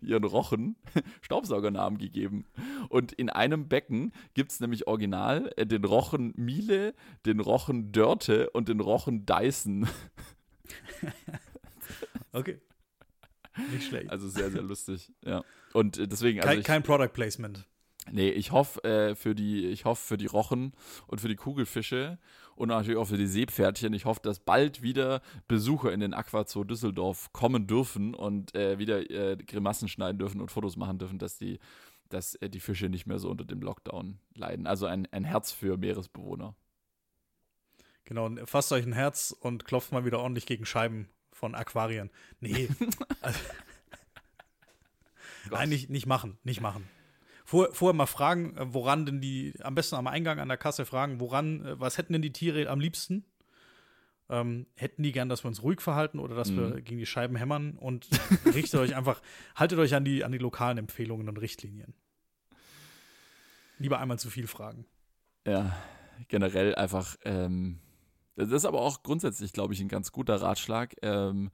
[0.00, 0.76] ihren Rochen
[1.22, 2.44] Staubsaugernamen gegeben.
[2.88, 8.50] Und in einem Becken gibt es nämlich original äh, den Rochen Miele, den Rochen Dörte
[8.50, 9.88] und den Rochen Dyson.
[12.32, 12.60] Okay.
[13.72, 14.10] Nicht schlecht.
[14.10, 15.44] Also sehr, sehr lustig, ja.
[15.72, 17.66] Und äh, deswegen, also kein, ich, kein Product Placement.
[18.10, 20.72] Nee, ich hoffe äh, für die, ich hoffe für die Rochen
[21.06, 22.18] und für die Kugelfische
[22.54, 23.92] und natürlich auch für die Seepferdchen.
[23.94, 29.10] Ich hoffe, dass bald wieder Besucher in den Aquazoo Düsseldorf kommen dürfen und äh, wieder
[29.10, 31.58] äh, Grimassen schneiden dürfen und Fotos machen dürfen, dass die,
[32.08, 34.66] dass äh, die Fische nicht mehr so unter dem Lockdown leiden.
[34.66, 36.54] Also ein, ein Herz für Meeresbewohner.
[38.04, 42.10] Genau, und fasst euch ein Herz und klopft mal wieder ordentlich gegen Scheiben von Aquarien.
[42.40, 42.68] Nee.
[43.20, 43.38] also,
[45.50, 46.88] Nein, nicht, nicht machen, nicht machen.
[47.44, 50.84] Vor, vorher mal fragen, äh, woran denn die, am besten am Eingang an der Kasse
[50.84, 53.24] fragen, woran, äh, was hätten denn die Tiere am liebsten?
[54.28, 56.84] Ähm, hätten die gern, dass wir uns ruhig verhalten oder dass wir Mhm.
[56.84, 58.08] gegen die Scheiben hämmern und
[58.52, 59.22] richtet euch einfach,
[59.54, 61.94] haltet euch an die, an die lokalen Empfehlungen und Richtlinien.
[63.78, 64.84] Lieber einmal zu viel fragen.
[65.46, 65.76] Ja,
[66.26, 67.78] generell einfach, ähm,
[68.36, 70.94] das ist aber auch grundsätzlich, glaube ich, ein ganz guter Ratschlag.
[71.02, 71.50] Ähm,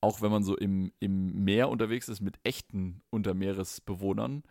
[0.00, 4.42] auch wenn man so im, im Meer unterwegs ist mit echten Untermeeresbewohnern,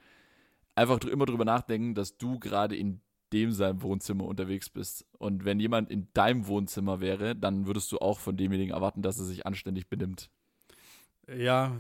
[0.76, 3.02] einfach dr- immer drüber nachdenken, dass du gerade in
[3.32, 5.06] dem sein Wohnzimmer unterwegs bist.
[5.18, 9.20] Und wenn jemand in deinem Wohnzimmer wäre, dann würdest du auch von demjenigen erwarten, dass
[9.20, 10.30] er sich anständig benimmt.
[11.28, 11.78] Ja,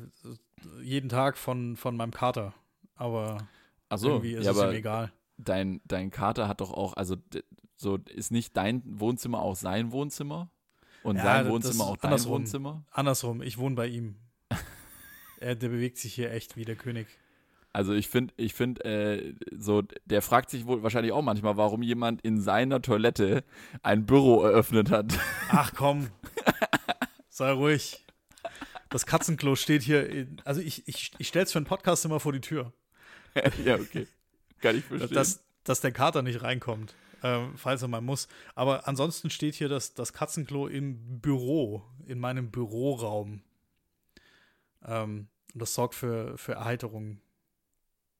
[0.81, 2.53] jeden Tag von, von meinem Kater.
[2.95, 3.47] Aber
[3.89, 5.11] Achso, irgendwie ist ja, es aber ihm egal.
[5.37, 7.17] dein, dein Kater hat doch auch, also
[7.83, 10.49] so ist nicht dein Wohnzimmer auch sein Wohnzimmer?
[11.03, 12.31] Und Ja, sein Wohnzimmer auch dein andersrum.
[12.33, 12.85] Wohnzimmer?
[12.91, 14.15] Andersrum, ich wohne bei ihm.
[15.39, 17.07] er, der bewegt sich hier echt wie der König.
[17.73, 21.81] Also ich finde, ich finde, äh, so, der fragt sich wohl wahrscheinlich auch manchmal, warum
[21.81, 23.43] jemand in seiner Toilette
[23.81, 25.17] ein Büro eröffnet hat.
[25.49, 26.09] Ach komm,
[27.29, 28.05] sei ruhig.
[28.89, 30.07] Das Katzenklo steht hier.
[30.07, 32.73] In, also ich, ich, ich stelle es für einen Podcast immer vor die Tür,
[33.65, 34.07] ja, okay.
[34.61, 35.13] Kann ich verstehen.
[35.13, 38.27] dass, dass der Kater nicht reinkommt, ähm, falls er mal muss.
[38.53, 43.41] Aber ansonsten steht hier das, das Katzenklo im Büro, in meinem Büroraum.
[44.85, 47.21] Ähm, und das sorgt für, für Erheiterung.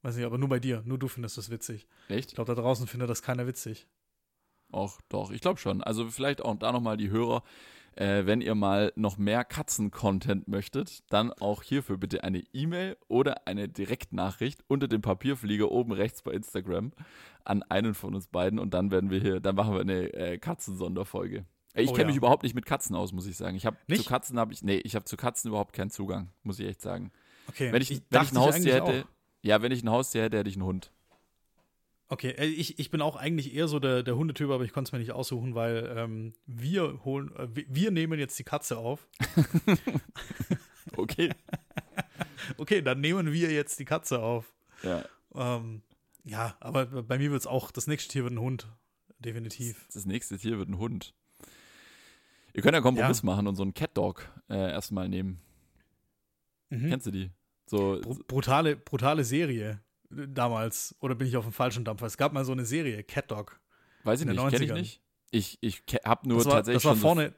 [0.02, 0.82] Weiß nicht, aber nur bei dir.
[0.86, 1.88] Nur du findest das witzig.
[2.08, 2.36] Ich Echt?
[2.36, 3.88] glaube, da draußen findet das keiner witzig.
[4.72, 5.84] Auch doch, ich glaube schon.
[5.84, 7.44] Also vielleicht auch da nochmal die Hörer,
[7.96, 13.48] äh, wenn ihr mal noch mehr Katzen-Content möchtet, dann auch hierfür bitte eine E-Mail oder
[13.48, 16.92] eine Direktnachricht unter dem Papierflieger oben rechts bei Instagram
[17.44, 20.38] an einen von uns beiden und dann werden wir hier, dann machen wir eine äh,
[20.38, 21.46] Katzen-Sonderfolge.
[21.74, 22.08] Äh, Ich Oh kenne ja.
[22.08, 23.58] mich überhaupt nicht mit Katzen aus, muss ich sagen.
[23.58, 24.04] Ich habe zu?
[24.04, 27.12] Katzen habe ich, nee, ich habe zu Katzen überhaupt keinen Zugang, muss ich echt sagen.
[27.50, 29.06] Okay, Wenn ich, wenn ich ein Haustier hätte,
[29.42, 30.93] ja, wenn ich ein Haustier hätte, hätte ich einen Hund.
[32.14, 34.90] Okay, äh, ich, ich bin auch eigentlich eher so der, der Hundetyp, aber ich konnte
[34.90, 39.08] es mir nicht aussuchen, weil ähm, wir holen, äh, wir- nehmen jetzt die Katze auf.
[40.96, 41.30] Okay.
[42.58, 44.54] Okay, dann nehmen wir jetzt die Katze auf.
[44.84, 45.04] ja.
[45.34, 45.82] Ähm,
[46.26, 48.68] ja, aber bei mir wird es auch, das nächste Tier wird ein Hund.
[49.20, 49.88] Definitiv.
[49.94, 51.14] Das nächste Tier wird ein Hund.
[52.54, 55.40] Ihr könnt ja einen Kompromiss machen und so einen Cat Dog äh, erstmal nehmen.
[56.70, 56.90] Mhm.
[56.90, 57.32] Kennst du die?
[57.66, 59.82] So, Br brutale, brutale Serie
[60.28, 60.96] damals.
[61.00, 62.06] Oder bin ich auf dem falschen Dampfer?
[62.06, 63.60] Es gab mal so eine Serie, Cat Dog.
[64.04, 64.74] weiß ich nicht, kenne ich 90ern.
[64.74, 65.02] nicht.
[65.32, 67.34] Ich, ich ke- hab nur Das war, tatsächlich das war vorne,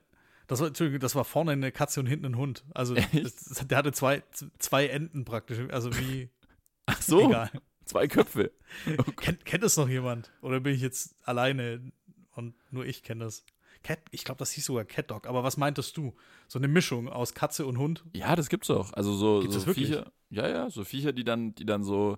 [0.48, 2.66] das war, Entschuldigung, das war vorne eine Katze und hinten ein Hund.
[2.74, 4.24] Also das, der hatte zwei,
[4.60, 5.60] zwei Enden praktisch.
[5.72, 6.30] Also wie,
[6.88, 7.50] ach so, egal.
[7.86, 8.52] zwei Köpfe.
[9.18, 10.32] Kennt, kennt das noch jemand?
[10.42, 11.92] Oder bin ich jetzt alleine
[12.32, 13.46] und nur ich kenne das?
[13.84, 15.28] Cat, ich glaube, das hieß sogar Cat Dog.
[15.28, 16.16] Aber was meintest du?
[16.48, 18.04] So eine Mischung aus Katze und Hund?
[18.14, 18.92] Ja, das gibt's auch.
[18.94, 19.74] Also so, Gibt's so?
[19.74, 22.18] Viecher, ja, ja, so Viecher, die dann, die dann so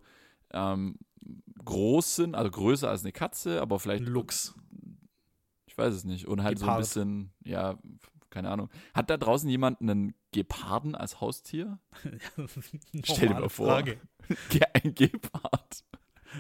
[0.52, 0.98] ähm,
[1.66, 4.56] groß sind, also größer als eine Katze, aber vielleicht Luchs.
[5.66, 6.28] Ich weiß es nicht.
[6.28, 6.80] Und halt so ein Gepard.
[6.82, 7.78] bisschen, ja,
[8.30, 8.70] keine Ahnung.
[8.94, 11.80] Hat da draußen jemand einen Geparden als Haustier?
[13.04, 13.68] Stell dir mal vor.
[13.68, 14.00] Frage.
[14.50, 15.84] Ge- Ein Gepard.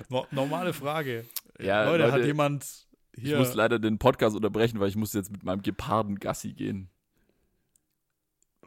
[0.10, 1.26] No normale Frage.
[1.60, 3.38] Ja, Leute, hat Leute, jemand Ich hier.
[3.39, 6.89] muss leider den Podcast unterbrechen, weil ich muss jetzt mit meinem Geparden Gassi gehen.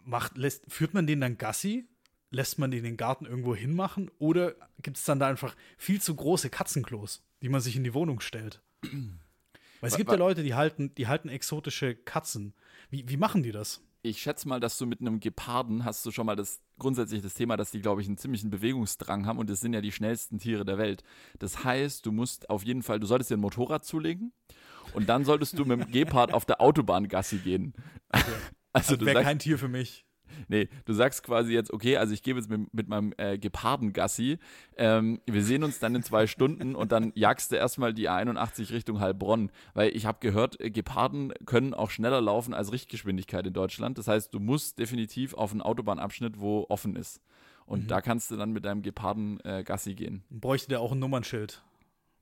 [0.05, 1.87] macht, lässt, führt man den dann Gassi?
[2.31, 4.11] Lässt man den in den Garten irgendwo hinmachen?
[4.19, 7.95] Oder gibt es dann da einfach viel zu große Katzenklos, die man sich in die
[7.95, 8.63] Wohnung stellt?
[8.83, 12.55] Weil es gibt ja Leute, die halten, die halten exotische Katzen.
[12.91, 13.83] Wie, wie machen die das?
[14.03, 17.35] Ich schätze mal, dass du mit einem Geparden hast du schon mal das grundsätzlich das
[17.35, 20.39] Thema, dass die, glaube ich, einen ziemlichen Bewegungsdrang haben und das sind ja die schnellsten
[20.39, 21.03] Tiere der Welt.
[21.39, 24.33] Das heißt, du musst auf jeden Fall, du solltest dir ein Motorrad zulegen
[24.95, 27.75] und dann solltest du mit dem Gepard auf der Autobahn Gassi gehen.
[28.13, 28.33] Also
[28.73, 30.05] Also du wäre kein Tier für mich.
[30.49, 33.93] Nee, du sagst quasi jetzt, okay, also ich gebe jetzt mit, mit meinem äh, Geparden
[33.93, 34.39] Gassi.
[34.77, 38.71] Ähm, wir sehen uns dann in zwei Stunden und dann jagst du erstmal die A81
[38.73, 39.51] Richtung Heilbronn.
[39.75, 43.99] Weil ich habe gehört, äh, Geparden können auch schneller laufen als Richtgeschwindigkeit in Deutschland.
[43.99, 47.21] Das heißt, du musst definitiv auf einen Autobahnabschnitt, wo offen ist.
[47.67, 47.87] Und Mhm.
[47.89, 50.25] da kannst du dann mit deinem Geparden äh, Gassi gehen.
[50.31, 51.63] Bräuchte der auch ein Nummernschild.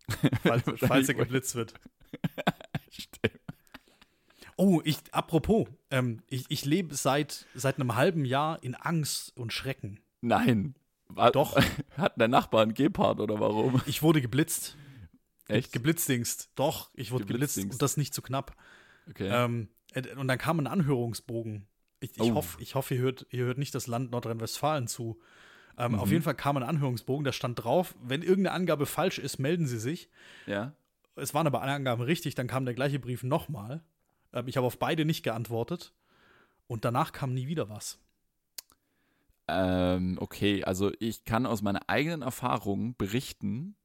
[0.43, 1.75] falls, falls er geblitzt wird.
[2.91, 3.39] Stimmt.
[4.61, 9.53] Oh, ich, apropos, ähm, ich, ich lebe seit, seit einem halben Jahr in Angst und
[9.53, 10.01] Schrecken.
[10.21, 10.75] Nein.
[11.09, 11.57] War, Doch.
[11.97, 13.81] Hat dein Nachbar einen Gepard oder warum?
[13.87, 14.77] Ich wurde geblitzt.
[15.47, 15.73] Echt?
[15.73, 16.51] Geblitzdingst.
[16.57, 18.55] Doch, ich wurde geblitzt und das nicht zu knapp.
[19.09, 19.29] Okay.
[19.33, 21.67] Ähm, äh, und dann kam ein Anhörungsbogen.
[22.01, 22.35] Ich, ich Oh.
[22.35, 25.19] hoffe, ich hoff, ihr, hört, ihr hört nicht das Land Nordrhein-Westfalen zu.
[25.79, 25.99] Ähm, Mhm.
[26.01, 29.67] Auf jeden Fall kam ein Anhörungsbogen, da stand drauf, wenn irgendeine Angabe falsch ist, melden
[29.69, 30.11] Sie sich.
[30.47, 30.73] ja.
[31.15, 33.83] Es waren aber alle Angaben richtig, dann kam der gleiche Brief nochmal.
[34.39, 35.93] Ähm, ich habe auf beide nicht geantwortet.
[36.67, 37.99] Und danach kam nie wieder was.
[39.49, 43.77] Ähm, okay, also ich kann aus meiner eigenen Erfahrung berichten,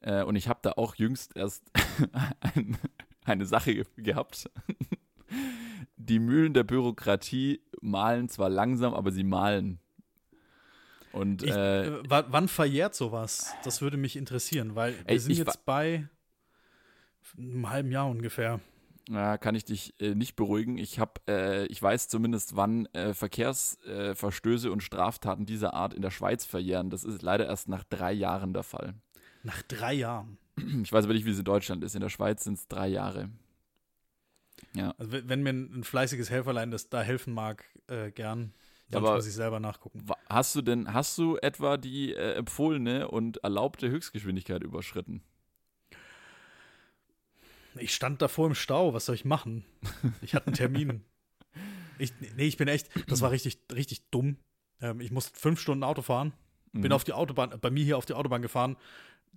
[0.00, 1.62] äh, und ich habe da auch jüngst erst
[2.40, 2.76] ein,
[3.24, 4.50] eine Sache ge gehabt.
[5.96, 9.78] Die Mühlen der Bürokratie malen zwar langsam, aber sie malen.
[11.12, 13.54] Und Ich, äh, äh, wa- wann verjährt sowas?
[13.62, 16.08] Das würde mich interessieren, weil wir Ey, sind jetzt bei
[17.38, 18.60] einem halben Jahr ungefähr.
[19.08, 20.78] Ja, kann ich dich äh, nicht beruhigen.
[20.78, 26.00] Ich habe, äh, ich weiß zumindest, wann äh, Verkehrsverstöße äh, und Straftaten dieser Art in
[26.00, 26.88] der Schweiz verjähren.
[26.88, 28.94] Das ist leider erst nach drei Jahren der Fall.
[29.42, 30.38] Nach drei Jahren.
[30.82, 31.94] Ich weiß aber nicht, wie es in Deutschland ist.
[31.94, 33.28] In der Schweiz sind es drei Jahre.
[34.74, 34.94] Ja.
[34.98, 38.54] Also, wenn mir ein, ein fleißiges Helferlein das da helfen mag, äh, gern.
[38.90, 40.06] Sonst aber- muss ich selber nachgucken.
[40.28, 45.22] Hast du denn, hast du etwa die äh, empfohlene und erlaubte Höchstgeschwindigkeit überschritten?
[47.76, 49.64] Ich stand davor im Stau, was soll ich machen?
[50.22, 51.04] Ich hatte einen Termin.
[51.96, 54.36] Ich, nee, ich bin echt, das war richtig, richtig dumm.
[54.80, 56.32] Ähm, ich musste fünf Stunden Auto fahren,
[56.72, 56.92] bin Mhm.
[56.92, 58.76] auf die Autobahn, bei mir hier auf die Autobahn gefahren,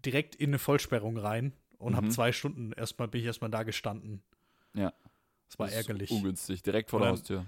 [0.03, 2.11] direkt in eine Vollsperrung rein und habe Mhm.
[2.11, 4.23] zwei Stunden erstmal, bin ich erstmal da gestanden.
[4.73, 4.91] Ja.
[5.49, 6.09] Das war Das ärgerlich.
[6.09, 7.45] Ungünstig, direkt vor der Haustür.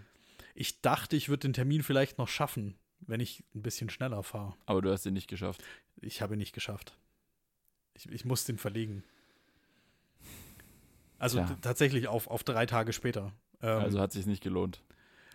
[0.54, 4.56] Ich dachte, ich würde den Termin vielleicht noch schaffen, wenn ich ein bisschen schneller fahre.
[4.68, 5.64] Aber du hast ihn nicht geschafft.
[6.02, 6.96] Ich habe ihn nicht geschafft.
[7.96, 9.04] Ich, ich musste ihn verlegen.
[11.20, 11.48] Also Tja.
[11.48, 13.32] t- tatsächlich auf, auf drei Tage später.
[13.62, 14.82] Ähm, Also hat sich nicht gelohnt.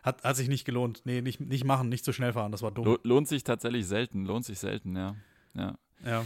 [0.02, 1.02] hat, hat sich nicht gelohnt.
[1.04, 2.84] Nee, nicht, nicht machen, nicht so schnell fahren, das war dumm.
[2.84, 5.14] Lo lohnt sich tatsächlich selten, lohnt sich selten, ja.
[5.54, 5.78] ja.
[6.04, 6.24] Ja.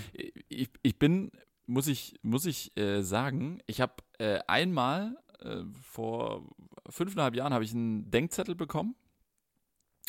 [0.49, 1.31] Ich, ich bin,
[1.67, 6.49] muss ich, muss ich äh, sagen, ich habe äh, einmal äh, vor
[6.89, 8.95] fünfeinhalb Jahren habe ich einen Denkzettel bekommen.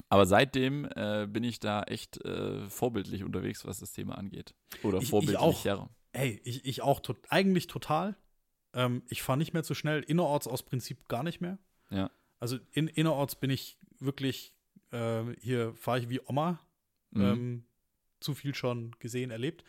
[0.08, 4.56] Aber seitdem äh, bin ich da echt äh, vorbildlich unterwegs, was das Thema angeht.
[4.84, 5.90] Oder Ich- ich vorbildlicher.
[6.14, 8.16] Ey, ich, ich auch tot, eigentlich total.
[8.74, 10.02] Ähm, ich fahre nicht mehr zu schnell.
[10.04, 11.58] Innerorts aus Prinzip gar nicht mehr.
[11.90, 12.12] Ja.
[12.40, 14.54] Also in, innerorts bin ich wirklich,
[14.92, 16.60] äh, hier fahre ich wie Oma.
[17.12, 17.22] Mhm.
[17.22, 17.66] Ähm,
[18.20, 19.64] zu viel schon gesehen, erlebt.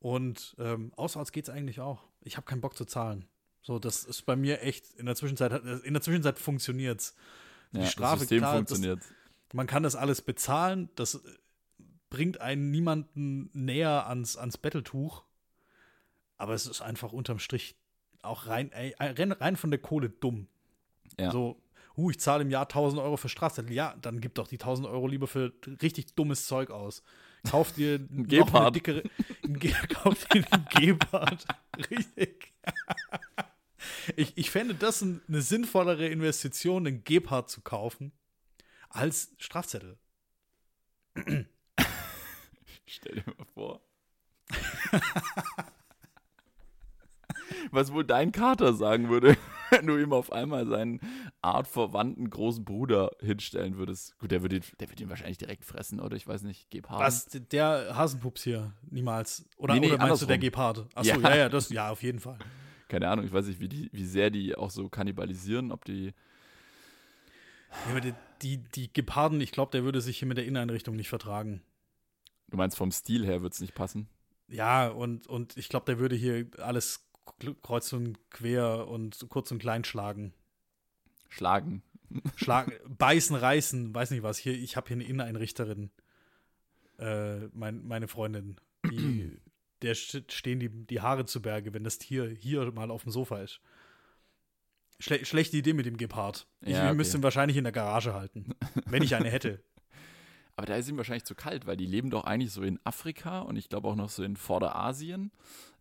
[0.00, 2.02] Und ähm, außerorts geht es eigentlich auch.
[2.22, 3.26] Ich habe keinen Bock zu zahlen.
[3.62, 5.52] So, das ist bei mir echt, in der Zwischenzeit,
[5.84, 7.14] in der Zwischenzeit funktioniert's.
[7.72, 9.02] ja, die Strafe, das System klar, das- funktioniert.
[9.52, 11.18] Man kann das alles bezahlen, das äh,
[12.08, 15.24] bringt einen niemanden näher ans, ans Betteltuch.
[16.36, 17.76] Aber es ist einfach unterm Strich
[18.22, 20.46] auch rein, ey, rein, rein von der Kohle dumm.
[21.18, 21.30] Ja.
[21.30, 21.60] So,
[21.96, 23.72] uh, ich zahle im Jahr 1000 Euro für Strafzettel.
[23.72, 25.52] Ja, dann gib doch die 1000 Euro lieber für
[25.82, 27.02] richtig dummes Zeug aus.
[27.48, 29.02] Kauf dir noch eine dickere,
[29.44, 31.46] ein Ge kauf dir einen Gepard.
[31.90, 32.52] Richtig.
[34.16, 38.12] Ich, ich fände das ein, eine sinnvollere Investition, einen Gepard zu kaufen,
[38.90, 39.96] als Strafzettel.
[42.86, 43.80] Stell dir mal vor.
[47.70, 49.36] Was wohl dein Kater sagen würde,
[49.70, 51.00] wenn du ihm auf einmal seinen
[51.42, 54.18] artverwandten großen Bruder hinstellen würdest.
[54.18, 56.16] Gut, der würde ihn, der würde ihn wahrscheinlich direkt fressen, oder?
[56.16, 57.00] Ich weiß nicht, Gepard.
[57.00, 58.72] Was, der Hasenpups hier?
[58.90, 59.44] Niemals.
[59.56, 60.40] Oder, Nee, nee, oder meinst du der andersrum.
[60.40, 60.86] Gepard?
[60.94, 61.30] Achso, Ja.
[61.30, 61.36] ja.
[61.36, 62.38] ja, das, ja, auf jeden Fall.
[62.88, 66.06] Keine Ahnung, ich weiß nicht, wie, die, wie sehr die auch so kannibalisieren, ob die.
[67.86, 70.96] Ja, aber die, die, die Geparden, ich glaube, der würde sich hier mit der Inneneinrichtung
[70.96, 71.62] nicht vertragen.
[72.48, 74.08] Du meinst, vom Stil her wird es nicht passen?
[74.48, 77.06] Ja, und, und ich glaube, der würde hier alles
[77.62, 80.32] kreuz und quer und kurz und klein schlagen.
[81.28, 81.82] Schlagen.
[82.36, 84.38] Schlagen, beißen, reißen, weiß nicht was.
[84.38, 85.90] Hier, ich habe hier eine Inneneinrichterin.
[86.98, 88.56] Äh, mein, meine Freundin.
[88.84, 89.36] Die,
[89.82, 93.12] der st- stehen die, die Haare zu Berge, wenn das Tier hier mal auf dem
[93.12, 93.60] Sofa ist.
[94.98, 96.46] Schle schlechte Idee mit dem Gepard.
[96.60, 96.94] Ich Ja, okay.
[96.94, 98.54] müsste ihn wahrscheinlich in der Garage halten,
[98.86, 99.62] wenn ich eine hätte.
[100.60, 103.38] Aber da ist ihm wahrscheinlich zu kalt, weil die leben doch eigentlich so in Afrika
[103.38, 105.30] und ich glaube auch noch so in Vorderasien.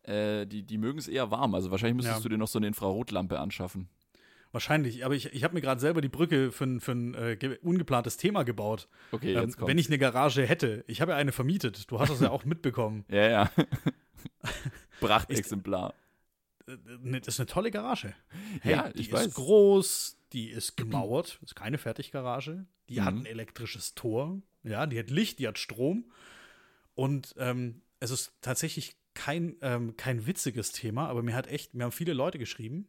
[0.04, 1.54] Äh, die, die mögen es eher warm.
[1.54, 2.24] Also wahrscheinlich müsstest Ja.
[2.24, 3.90] du dir noch so eine Infrarotlampe anschaffen.
[4.54, 7.36] Wahrscheinlich, aber ich, ich habe mir gerade selber die Brücke für, ein- für ein äh,
[7.36, 8.88] ge- ungeplantes Thema gebaut.
[9.12, 9.70] Okay, Ähm, jetzt kommt.
[9.70, 12.46] wenn ich eine Garage hätte, ich habe ja eine vermietet, du hast das ja auch
[12.46, 13.04] mitbekommen.
[13.10, 13.52] ja, ja.
[15.02, 15.94] Prachtexemplar.
[16.68, 18.14] Äh, ne, Das ist eine tolle Garage.
[18.62, 19.34] Hey, Ja, die ich ist weiß.
[19.34, 22.66] groß, die ist gemauert, ist keine Fertiggarage.
[22.90, 23.22] Die hat Mhm.
[23.22, 26.12] ein elektrisches Tor, ja, die hat Licht, die hat Strom.
[26.96, 31.84] Und ähm, es ist tatsächlich kein, ähm, kein witziges Thema, aber mir hat echt, mir
[31.86, 32.88] haben viele Leute geschrieben,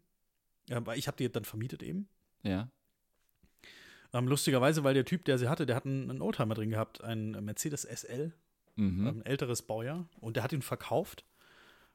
[0.68, 2.08] äh, weil ich habe die dann vermietet eben.
[2.42, 2.70] Ja.
[4.12, 7.02] Ähm, lustigerweise, weil der Typ, der sie hatte, der hat einen, einen Oldtimer drin gehabt,
[7.02, 8.32] einen Mercedes SL,
[8.76, 9.06] Mhm.
[9.06, 11.24] ähm, ein älteres Baujahr, und der hat ihn verkauft,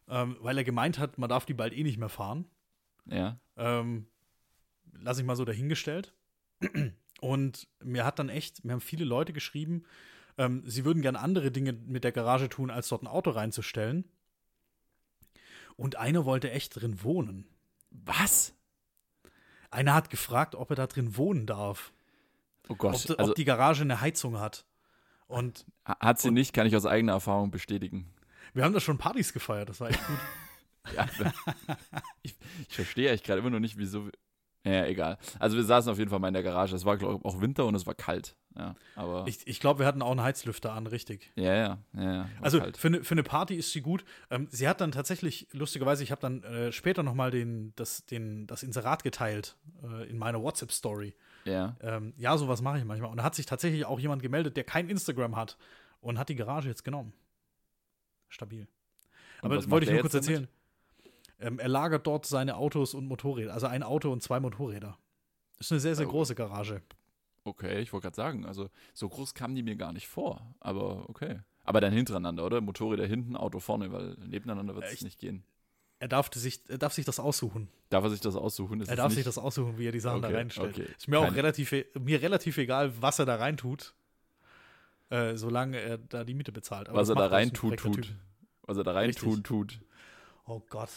[0.07, 2.45] ähm, weil er gemeint hat, man darf die bald eh nicht mehr fahren.
[3.05, 3.39] Ja.
[3.57, 4.07] Ähm,
[4.93, 6.13] lass ich mal so dahingestellt.
[7.21, 9.83] Und mir hat dann echt, mir haben viele Leute geschrieben,
[10.37, 14.03] ähm, sie würden gerne andere Dinge mit der Garage tun, als dort ein Auto reinzustellen.
[15.77, 17.45] Und einer wollte echt drin wohnen.
[17.91, 18.53] Was?
[19.71, 21.91] Einer hat gefragt, ob er da drin wohnen darf.
[22.67, 23.09] Oh Ob, Gott.
[23.11, 24.65] ob Also, die Garage eine Heizung hat.
[25.27, 28.13] Und ha- hat sie nicht, kann ich aus eigener Erfahrung bestätigen.
[28.53, 30.17] wir haben da schon Partys gefeiert, das war echt gut.
[30.95, 31.07] Ja.
[32.21, 32.35] ich,
[32.69, 34.07] ich verstehe eigentlich gerade immer noch nicht, wieso.
[34.65, 35.17] Ja, egal.
[35.37, 36.75] Also wir saßen auf jeden Fall mal in der Garage.
[36.75, 38.35] Es war, glaube ich, auch Winter und es war kalt.
[38.57, 39.25] Ja, aber.
[39.27, 41.31] Ich, ich glaube, wir hatten auch einen Heizlüfter an, richtig.
[41.35, 42.29] ja, ja, ja.
[42.41, 42.77] Also kalt.
[42.77, 44.03] für eine, für eine Party ist sie gut.
[44.31, 48.05] Ähm, sie hat dann tatsächlich, lustigerweise, ich habe dann äh, später noch mal den, das,
[48.05, 51.13] den, das Inserat geteilt äh, in meiner WhatsApp-Story.
[51.43, 51.75] Ja.
[51.81, 53.11] Ähm, ja, sowas mache ich manchmal.
[53.11, 55.57] Und da hat sich tatsächlich auch jemand gemeldet, der kein Instagram hat
[56.01, 57.13] und hat die Garage jetzt genommen.
[58.29, 58.67] Stabil.
[59.41, 60.27] Aber das wollte ich nur kurz damit?
[60.27, 60.47] erzählen.
[61.39, 64.97] Ähm, er lagert dort seine Autos und Motorräder, also ein Auto und zwei Motorräder.
[65.57, 66.11] Das ist eine sehr, sehr Oh.
[66.11, 66.81] große Garage.
[67.43, 71.09] Okay, ich wollte gerade sagen, also so groß kamen die mir gar nicht vor, aber
[71.09, 71.41] okay.
[71.63, 72.61] Aber dann hintereinander, oder?
[72.61, 75.03] Motorräder hinten, Auto vorne, weil nebeneinander wird es Echt?
[75.03, 75.43] nicht gehen.
[75.99, 77.69] Er darf sich, er darf sich das aussuchen.
[77.89, 78.81] Darf er sich das aussuchen?
[78.81, 80.77] Ist Er darf sich das aussuchen, wie er die Sachen da Okay, reinstellt.
[80.77, 80.87] okay.
[80.97, 83.93] Ist mir auch Keine- relativ, e- mir relativ egal, was er da reintut,
[85.09, 86.89] äh, solange er da die Miete bezahlt.
[86.89, 88.15] Aber was das er da macht ist rein ein tut, tut.
[88.63, 89.23] Was er da rein Richtig.
[89.23, 89.79] tun, tut.
[90.45, 90.89] Oh Gott.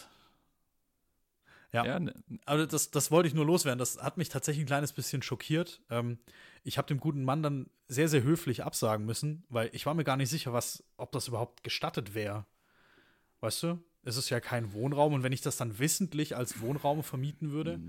[1.71, 1.85] Ja.
[1.85, 2.13] Ja, ne,
[2.45, 3.79] Aber das, das wollte ich nur loswerden.
[3.79, 5.81] Das hat mich tatsächlich ein kleines bisschen schockiert.
[5.89, 6.17] Ähm,
[6.63, 10.03] ich habe dem guten Mann dann sehr, sehr höflich absagen müssen, weil ich war mir
[10.03, 12.45] gar nicht sicher, was, ob das überhaupt gestattet wäre.
[13.41, 13.79] Weißt du?
[14.03, 17.79] Es ist ja kein Wohnraum und wenn ich das dann wissentlich als Wohnraum vermieten würde,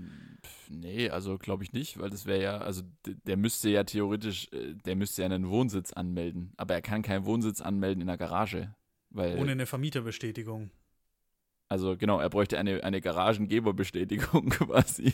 [0.43, 4.49] pf, nee, also glaube ich nicht, weil das wäre ja, also der müsste ja theoretisch,
[4.51, 8.17] äh, der müsste ja einen Wohnsitz anmelden, aber er kann keinen Wohnsitz anmelden in der
[8.17, 8.75] Garage,
[9.09, 10.69] weil, ohne eine Vermieterbestätigung.
[11.71, 15.13] Also genau, er bräuchte eine, eine Garagengeberbestätigung quasi.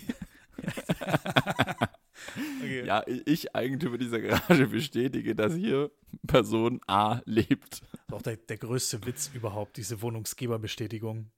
[2.57, 2.83] Okay.
[2.83, 5.91] Ja, ich Eigentümer dieser Garage bestätige, dass hier
[6.25, 7.81] Person A lebt.
[7.81, 11.29] Das ist auch der, der größte Witz überhaupt, diese Wohnungsgeberbestätigung.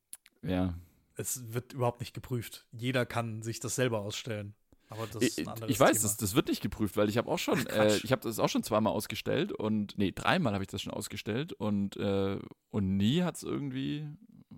[0.41, 0.73] Ja,
[1.17, 2.65] Es wird überhaupt nicht geprüft.
[2.71, 4.55] Jeder kann sich das selber ausstellen.
[4.87, 7.17] Aber das ist ich, ein anderes ich weiß, das, das wird nicht geprüft, weil ich
[7.17, 10.53] habe auch schon, Ach, äh, ich habe das auch schon zweimal ausgestellt und, nee, dreimal
[10.53, 12.39] habe ich das schon ausgestellt und, äh,
[12.69, 14.07] und nie hat es irgendwie,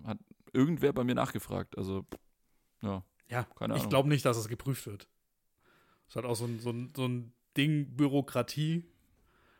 [0.04, 0.18] hat
[0.52, 1.76] irgendwer bei mir nachgefragt.
[1.78, 2.04] Also,
[2.82, 3.90] ja, Ja, keine ich Ahnung.
[3.90, 5.08] glaube nicht, dass es geprüft wird.
[6.08, 8.84] Es hat auch so ein, so, ein, so ein Ding Bürokratie,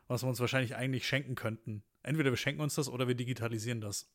[0.09, 1.83] was wir uns wahrscheinlich eigentlich schenken könnten.
[2.03, 4.11] Entweder wir schenken uns das oder wir digitalisieren das.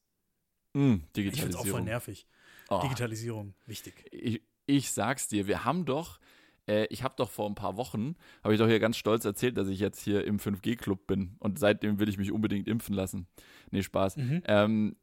[0.74, 1.86] Hm, Ich finde es auch voll Digitalisierung.
[1.86, 2.28] nervig.
[2.70, 4.06] Oh, Digitalisierung, wichtig.
[4.12, 6.20] ich, ich sag's dir, wir haben doch,
[6.68, 9.58] äh, ich habe doch vor ein paar Wochen, habe ich doch hier ganz stolz erzählt,
[9.58, 13.28] dass ich jetzt hier im 5G-Club bin und seitdem will ich mich unbedingt impfen lassen.
[13.72, 14.18] Nee, Spaß.
[14.18, 14.44] Mhm.
[14.46, 14.96] Ähm,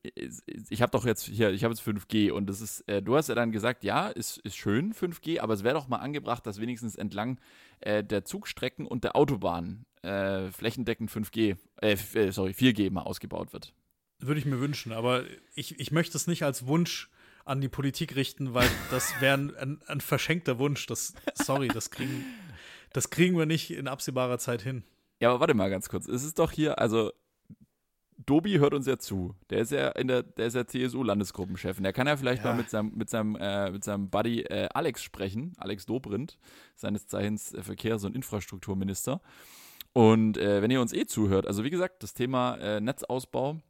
[0.70, 3.28] ich habe doch jetzt hier, ich habe jetzt 5G und das ist, äh, du hast
[3.28, 6.60] ja dann gesagt, ja, ist, ist schön 5G, aber es wäre doch mal angebracht, dass
[6.60, 7.40] wenigstens entlang
[7.80, 13.52] äh, der Zugstrecken und der Autobahn äh, flächendeckend 5G, äh, äh, sorry, 4G mal ausgebaut
[13.52, 13.72] wird.
[14.20, 17.10] Würde ich mir wünschen, aber ich, ich möchte es nicht als Wunsch
[17.44, 20.86] an die Politik richten, weil das wäre ein, ein, verschenkter Wunsch.
[20.86, 22.24] Das, sorry, das kriegen,
[22.92, 24.84] das kriegen wir nicht in absehbarer Zeit hin.
[25.20, 26.08] Ja, aber warte mal ganz kurz.
[26.08, 27.12] Es ist doch hier, also
[28.16, 29.34] Dobi hört uns ja zu.
[29.50, 31.76] Der ist ja in der, der ist ja CSU-Landesgruppenchef.
[31.78, 32.50] Und der kann ja vielleicht Ja.
[32.50, 36.38] mal mit seinem, mit seinem, äh, mit seinem Buddy äh, Alex sprechen, Alex Dobrindt,
[36.76, 39.20] seines Zeichens äh, Verkehrs- und Infrastrukturminister.
[39.92, 43.60] Und äh, wenn ihr uns eh zuhört, also wie gesagt, das Thema äh, Netzausbau,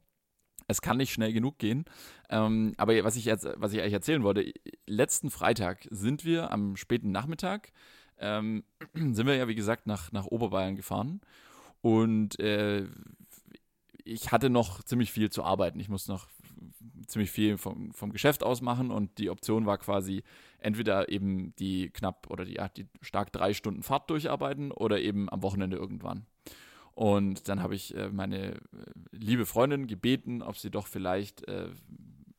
[0.67, 1.85] es kann nicht schnell genug gehen.
[2.29, 4.51] Ähm, aber was ich jetzt, was ich eigentlich erzählen wollte,
[4.87, 7.71] letzten Freitag sind wir am späten Nachmittag,
[8.17, 8.63] ähm,
[8.93, 11.21] sind wir ja wie gesagt nach, nach Oberbayern gefahren.
[11.81, 12.87] Und äh,
[14.03, 15.79] ich hatte noch ziemlich viel zu arbeiten.
[15.79, 16.27] Ich musste noch
[17.07, 20.23] ziemlich viel vom, vom Geschäft aus machen und die Option war quasi
[20.59, 25.43] entweder eben die knapp oder die, die stark drei Stunden Fahrt durcharbeiten oder eben am
[25.43, 26.25] Wochenende irgendwann.
[26.95, 28.57] Und dann habe ich äh, meine äh,
[29.11, 31.67] liebe Freundin gebeten, ob sie doch vielleicht äh,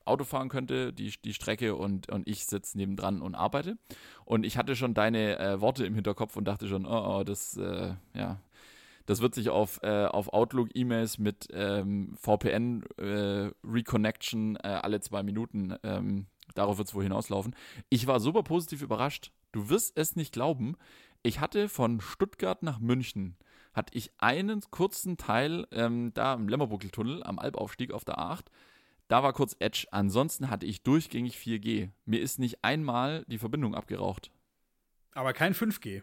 [0.06, 3.76] Auto fahren könnte, die, die Strecke, und, und ich sitze nebendran und arbeite.
[4.24, 7.94] Und ich hatte schon deine Worte im Hinterkopf und dachte schon, oh, oh das, äh,
[8.14, 8.40] ja,
[9.06, 16.78] das wird sich auf, äh, auf Outlook-E-Mails mit ähm, VPN-Reconnection alle zwei Minuten, ähm, darauf
[16.78, 17.56] wird es wohl hinauslaufen.
[17.88, 19.32] Ich war super positiv überrascht.
[19.50, 20.76] Du wirst es nicht glauben.
[21.24, 23.34] Ich hatte von Stuttgart nach München,
[23.76, 28.46] hatte ich einen kurzen Teil ähm, da im Lämmerbuckeltunnel am Albaufstieg auf der A8.
[29.08, 29.86] Da war kurz Edge.
[29.90, 31.90] Ansonsten hatte ich durchgängig 4G.
[32.06, 34.30] Mir ist nicht einmal die Verbindung abgeraucht.
[35.12, 36.02] Aber kein 5G.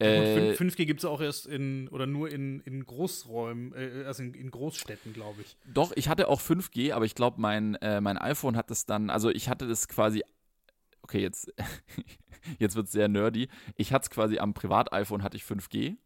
[0.00, 4.04] Äh, Und 5, g gibt es auch erst in, oder nur in, in Großräumen, äh,
[4.06, 5.56] also in, in Großstädten, glaube ich.
[5.72, 9.10] Doch, ich hatte auch 5G, aber ich glaube, mein, äh, mein iPhone hat das dann,
[9.10, 10.22] also ich hatte das quasi,
[11.02, 11.52] okay, jetzt,
[12.58, 13.48] jetzt wird es sehr nerdy.
[13.76, 15.96] Ich hatte es quasi am Privat-iPhone hatte ich 5G,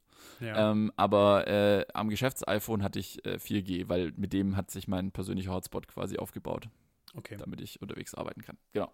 [0.41, 0.71] Ja.
[0.71, 5.13] ähm, aber äh, am Geschäfts-iPhone hatte ich äh, 4G, weil mit dem hat sich mein
[5.13, 6.69] persönlicher Hotspot quasi aufgebaut,
[7.15, 7.37] okay.
[7.37, 8.57] damit ich unterwegs arbeiten kann.
[8.73, 8.93] Genau.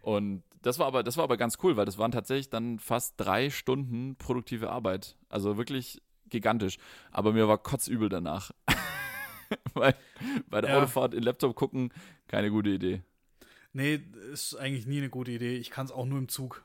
[0.00, 3.14] Und das war aber, das war aber ganz cool, weil das waren tatsächlich dann fast
[3.18, 5.16] drei Stunden produktive Arbeit.
[5.28, 6.78] Also wirklich gigantisch.
[7.12, 8.50] Aber mir war kotzübel danach.
[9.74, 9.94] weil
[10.48, 10.78] bei der Ja.
[10.78, 11.92] Autofahrt in Laptop gucken,
[12.26, 13.02] keine guteIdee.
[13.72, 14.00] Nee,
[14.32, 15.56] ist eigentlich nie eine gute Idee.
[15.56, 16.62] Ich kann es auch nur im Zug.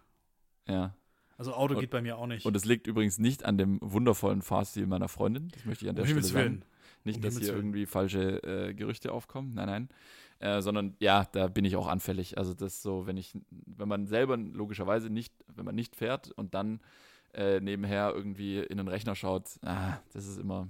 [0.67, 0.93] Ja.
[1.37, 2.45] Also Auto Und- geht bei mir auch nicht.
[2.45, 5.49] Und es liegt übrigens nicht an dem wundervollen Fahrstil meiner Freundin.
[5.49, 6.35] Das möchte ich an der um Stelle sagen.
[6.45, 6.65] Willen.
[7.03, 7.57] Nicht, Um dass hier Willen.
[7.57, 9.53] irgendwie falsche äh, Gerüchte aufkommen.
[9.53, 9.89] Nein, nein.
[10.39, 12.37] Äh, sondern ja, da bin ich auch anfällig.
[12.37, 16.53] Also das so, wenn ich, wenn man selber logischerweise nicht, wenn man nicht fährt und
[16.53, 16.79] dann
[17.33, 20.67] äh, nebenher irgendwie in den Rechner schaut, ah, das ist immer,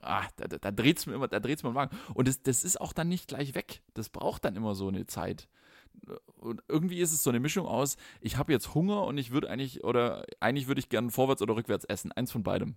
[0.00, 1.96] ah, da, da, da dreht es mir immer, da dreht es mir im Magen.
[2.14, 3.80] Und das, das ist auch dann nicht gleich weg.
[3.94, 5.48] Das braucht dann immer so eine Zeit.
[6.36, 9.50] Und irgendwie ist es so eine Mischung aus, ich habe jetzt Hunger und ich würde
[9.50, 12.12] eigentlich, oder eigentlich würde ich gerne vorwärts oder rückwärts essen.
[12.12, 12.76] Eins von beidem.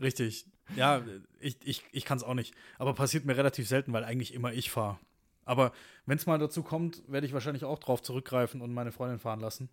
[0.00, 0.46] Richtig.
[0.76, 1.02] Ja,
[1.40, 2.54] ich, ich, ich kann es auch nicht.
[2.78, 4.98] Aber passiert mir relativ selten, weil eigentlich immer ich fahre.
[5.44, 5.72] Aber
[6.06, 9.40] wenn es mal dazu kommt, werde ich wahrscheinlich auch drauf zurückgreifen und meine Freundin fahren
[9.40, 9.68] lassen.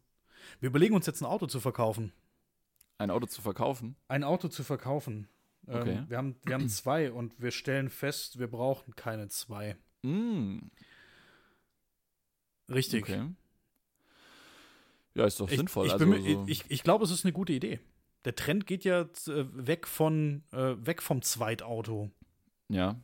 [0.60, 2.12] Wir überlegen uns jetzt ein Auto zu verkaufen.
[2.98, 3.96] Ein Auto zu verkaufen?
[4.08, 5.28] Ein Auto zu verkaufen.
[5.68, 6.04] Ähm, Okay.
[6.08, 9.78] wir, haben, wir haben zwei und wir stellen fest, wir brauchen keine zwei.
[10.02, 10.60] Mm,
[12.70, 13.04] Richtig.
[13.04, 13.28] okay.
[15.16, 15.88] Ja, ist doch Ich, sinnvoll.
[15.88, 17.80] ich, also, bin so, ich, ich glaube, es ist eine gute Idee.
[18.26, 22.12] Der Trend geht ja äh, weg, von, äh, weg vom Zweitauto.
[22.70, 23.00] ja.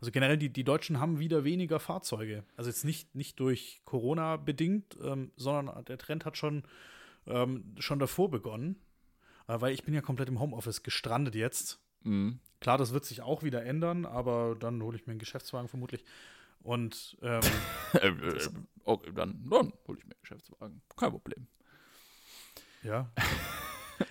[0.00, 2.42] Also generell, die, die Deutschen haben wieder weniger Fahrzeuge.
[2.56, 6.62] Also jetzt nicht, nicht durch Corona bedingt, ähm, sondern der Trend hat schon,
[7.26, 8.76] ähm, schon davor begonnen.
[9.46, 11.80] Äh, weil ich bin ja komplett im Homeoffice gestrandet jetzt.
[12.02, 12.30] Mm.
[12.60, 16.04] Klar, das wird sich auch wieder ändern, aber dann hole ich mir einen Geschäftswagen vermutlich.
[16.62, 17.40] Und ähm,
[17.94, 18.48] Äh, äh,
[18.84, 20.82] okay, dann, dann hole ich mir einen Geschäftswagen.
[20.96, 21.46] Kein Problem.
[22.82, 23.10] ja.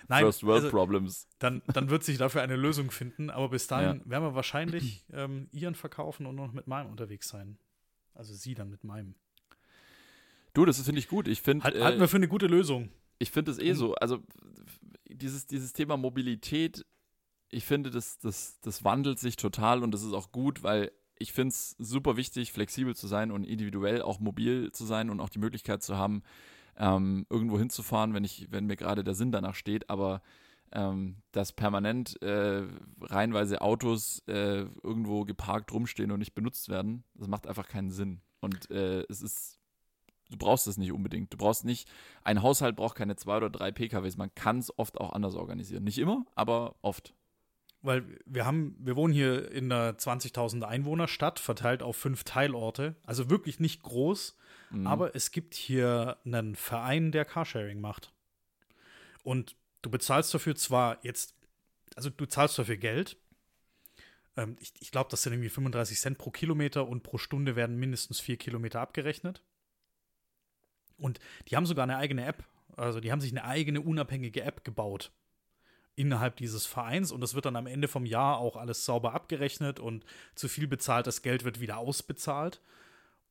[0.06, 1.26] Nein, First World also, Problems.
[1.40, 3.28] dann, dann wird sich dafür eine Lösung finden.
[3.28, 4.10] Aber bis dahin Ja.
[4.10, 7.58] werden wir wahrscheinlich ähm, ihren verkaufen und noch mit meinem unterwegs sein.
[8.14, 9.16] Also sie dann mit meinem.
[10.54, 11.26] Du, das finde ich gut.
[11.26, 12.90] Ich finde Halt, äh, halten wir für eine gute Lösung.
[13.18, 13.94] ich finde es eh so.
[13.96, 14.22] Also
[15.08, 16.86] dieses, dieses Thema Mobilität,
[17.50, 21.32] ich finde, das, das, das wandelt sich total und das ist auch gut, weil ich
[21.32, 25.28] finde es super wichtig, flexibel zu sein und individuell auch mobil zu sein und auch
[25.28, 26.22] die Möglichkeit zu haben,
[26.78, 30.22] ähm, irgendwo hinzufahren, wenn ich, wenn mir gerade der Sinn danach steht, aber
[30.72, 32.62] ähm, dass permanent äh,
[33.02, 38.22] reihenweise Autos äh, irgendwo geparkt rumstehen und nicht benutzt werden, das macht einfach keinen Sinn.
[38.40, 39.58] Und äh, es ist,
[40.30, 41.32] du brauchst es nicht unbedingt.
[41.32, 41.86] Du brauchst nicht,
[42.24, 44.16] ein Haushalt braucht keine zwei oder drei PKWs.
[44.16, 45.84] Man kann es oft auch anders organisieren.
[45.84, 47.14] Nicht immer, aber oft.
[47.82, 52.94] Weil wir haben, wir wohnen hier in einer 20.000 Einwohnerstadt, verteilt auf fünf Teilorte.
[53.06, 54.36] Also wirklich nicht groß,
[54.70, 54.86] Mhm.
[54.86, 58.12] aber es gibt hier einen Verein, der Carsharing macht.
[59.24, 61.34] Und du bezahlst dafür zwar jetzt,
[61.96, 63.16] also du zahlst dafür Geld.
[64.36, 67.78] Ähm, ich ich glaube, das sind irgendwie 35 Cent pro Kilometer und pro Stunde werden
[67.78, 69.42] mindestens vier Kilometer abgerechnet.
[70.98, 71.18] Und
[71.48, 72.44] die haben sogar eine eigene App.
[72.76, 75.10] Also die haben sich eine eigene unabhängige App gebaut
[76.00, 79.78] innerhalb dieses Vereins und das wird dann am Ende vom Jahr auch alles sauber abgerechnet
[79.80, 82.60] und zu viel bezahltes Geld wird wieder ausbezahlt.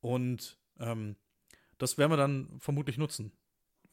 [0.02, 1.16] Und ähm,
[1.78, 3.32] das werden wir dann vermutlich nutzen.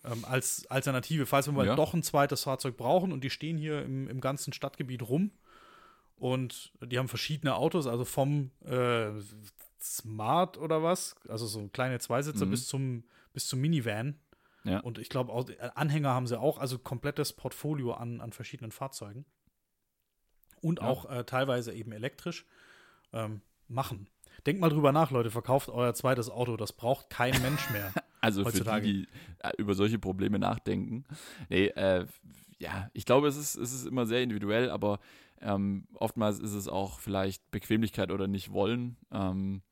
[0.05, 1.75] Ähm, als Alternative, falls wir mal Ja.
[1.77, 5.31] doch ein zweites Fahrzeug brauchen und die stehen hier im, im ganzen Stadtgebiet rum
[6.17, 9.09] und die haben verschiedene Autos, also vom äh,
[9.83, 12.51] Smart oder was, also so kleine Zweisitzer Mhm.
[12.51, 14.19] bis zum bis zum Minivan.
[14.67, 14.81] Ja.
[14.81, 19.25] Und ich glaube, äh, Anhänger haben sie auch, also komplettes Portfolio an, an verschiedenen Fahrzeugen.
[20.61, 20.87] Und Ja.
[20.87, 22.47] auch äh, teilweise eben elektrisch
[23.13, 24.09] ähm, machen.
[24.45, 27.93] Denkt mal drüber nach, Leute, verkauft euer zweites Auto, das braucht kein Mensch mehr.
[28.23, 28.87] Also für heutzutage.
[28.87, 29.09] die, die
[29.39, 31.05] äh, über solche Probleme nachdenken.
[31.49, 32.07] Nee, äh,
[32.59, 34.99] ja, ich glaube, es ist, es ist immer sehr individuell, aber
[35.41, 39.63] ähm, oftmals ist es auch vielleicht Bequemlichkeit oder nicht wollen, ähm,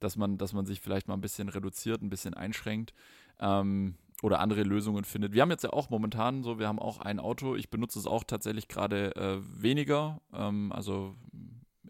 [0.00, 2.92] dass, man, dass man sich vielleicht mal ein bisschen reduziert, ein bisschen einschränkt
[3.40, 5.34] ähm, oder andere Lösungen findet.
[5.34, 8.06] Wir haben jetzt ja auch momentan so, wir haben auch ein Auto, ich benutze es
[8.06, 11.14] auch tatsächlich gerade äh, weniger, ähm, also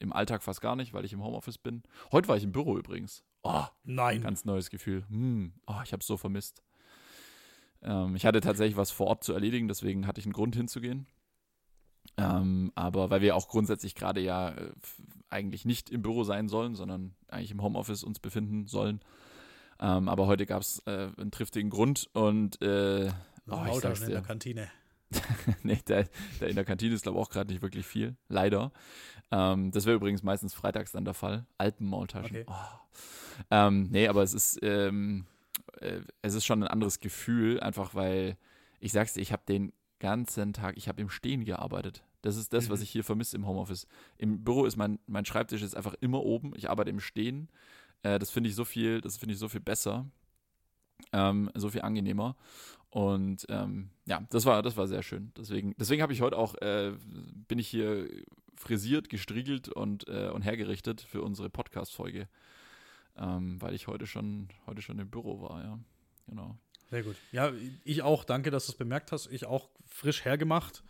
[0.01, 1.85] im Alltag fast gar nicht, weil ich im Homeoffice bin.
[2.11, 3.23] Heute war ich im Büro übrigens.
[3.45, 4.21] Oh, Nein.
[4.21, 5.05] Ganz neues Gefühl.
[5.11, 5.53] Hm.
[5.69, 6.65] Oh, ich habe es so vermisst.
[7.83, 11.07] Ähm, ich hatte tatsächlich was vor Ort zu erledigen, deswegen hatte ich einen Grund hinzugehen.
[12.17, 14.73] Ähm, aber weil wir auch grundsätzlich gerade ja äh,
[15.31, 19.01] eigentlich nicht im Büro sein sollen, sondern eigentlich im Homeoffice uns befinden sollen.
[19.81, 23.11] Ähm, aber heute gab es äh, einen triftigen Grund und äh,
[23.51, 24.13] oh, ich sag's in dir.
[24.15, 24.69] der Kantine.
[25.63, 26.03] nee, da,
[26.41, 28.17] da in der Kantine ist, glaube ich, auch gerade nicht wirklich viel.
[28.29, 28.73] Leider.
[29.31, 31.47] Ähm, das wäre übrigens meistens freitags dann der Fall.
[31.59, 32.37] Alpenmaultaschen.
[32.37, 32.47] Okay.
[32.49, 32.55] Oh.
[33.51, 35.27] Ähm, nee, aber es ist, ähm,
[35.81, 38.37] äh, es ist schon ein anderes Gefühl, einfach weil,
[38.81, 42.03] ich sag's dir, ich habe den ganzen Tag, ich habe im Stehen gearbeitet.
[42.23, 42.85] Das ist das, was Mhm.
[42.85, 43.87] ich hier vermisse im Homeoffice.
[44.17, 46.53] Im Büro ist mein, mein Schreibtisch ist einfach immer oben.
[46.57, 47.49] Ich arbeite im Stehen.
[48.05, 50.07] Äh, das finde ich so viel, das finde ich so viel besser.
[51.13, 52.37] Ähm, so viel angenehmer.
[52.91, 55.33] Und ähm, ja, das war, das war sehr schön.
[55.37, 56.93] Deswegen, deswegen habe ich heute auch, äh,
[57.49, 58.09] bin ich hier
[58.57, 62.29] frisiert, gestriegelt und, äh, und hergerichtet für unsere Podcast-Folge.
[63.17, 65.79] Ähm, weil ich heute schon, heute schon im Büro war, ja.
[66.29, 66.57] Genau.
[66.91, 67.17] Sehr gut.
[67.33, 67.53] Ja,
[67.85, 68.25] ich auch.
[68.25, 69.27] Danke, dass du es bemerkt hast.
[69.33, 70.85] Ich auch frisch hergemacht.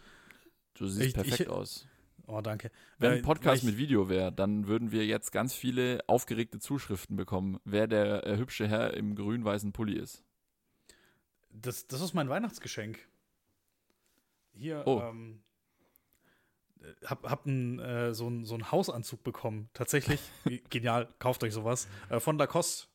[0.74, 1.86] Du siehst Ich- perfekt ich- aus.
[2.26, 2.70] Oh, danke.
[2.98, 7.16] Wenn Äh, ein Podcast mit Video wäre, dann würden wir jetzt ganz viele aufgeregte Zuschriften
[7.16, 10.22] bekommen, wer der äh, hübsche Herr im grün-weißen Pulli ist.
[11.50, 12.98] Das, das ist mein Weihnachtsgeschenk.
[14.52, 15.00] Hier, Oh.
[15.02, 15.42] ähm,
[17.04, 19.68] hab, hab ein, äh, so, einen so einen Hausanzug bekommen.
[19.74, 20.20] Tatsächlich,
[20.70, 21.88] genial, kauft euch sowas.
[22.08, 22.88] Äh, von Lacoste.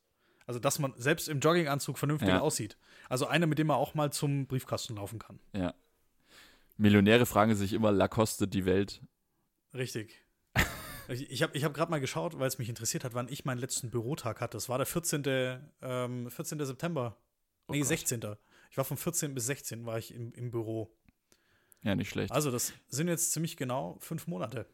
[0.46, 2.40] Also, dass man selbst im Jogginganzug vernünftig Ja.
[2.40, 2.76] aussieht.
[3.08, 5.38] Also einer, mit dem man auch mal zum Briefkasten laufen kann.
[5.54, 5.74] Ja.
[6.76, 9.00] Millionäre fragen sich immer, Lacoste die Welt.
[9.74, 10.24] Richtig.
[11.12, 13.58] Ich, habe ich hab gerade mal geschaut, weil es mich interessiert hat, wann ich meinen
[13.58, 14.56] letzten Bürotag hatte.
[14.56, 15.24] Das war der 14.
[15.82, 16.64] Ähm, 14.
[16.64, 17.16] September.
[17.66, 17.88] Oh nee, Gott.
[17.88, 18.20] 16.
[18.70, 19.34] Ich war vom 14.
[19.34, 19.84] bis 16.
[19.86, 20.94] war ich im, im Büro.
[21.82, 22.32] Ja, nicht schlecht.
[22.32, 24.66] Also, das sind jetzt ziemlich genau fünf Monate.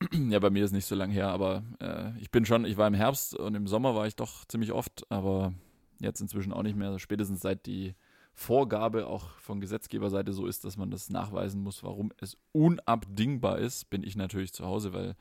[0.12, 2.88] Ja, bei mir ist nicht so lang her, aber äh, ich bin schon, ich war
[2.88, 5.52] im Herbst und im Sommer war ich doch ziemlich oft, aber
[5.98, 6.98] jetzt inzwischen auch nicht mehr.
[6.98, 7.94] Spätestens seit die
[8.40, 13.90] Vorgabe auch von Gesetzgeberseite so ist, dass man das nachweisen muss, warum es unabdingbar ist,
[13.90, 15.14] bin ich natürlich zu Hause, weil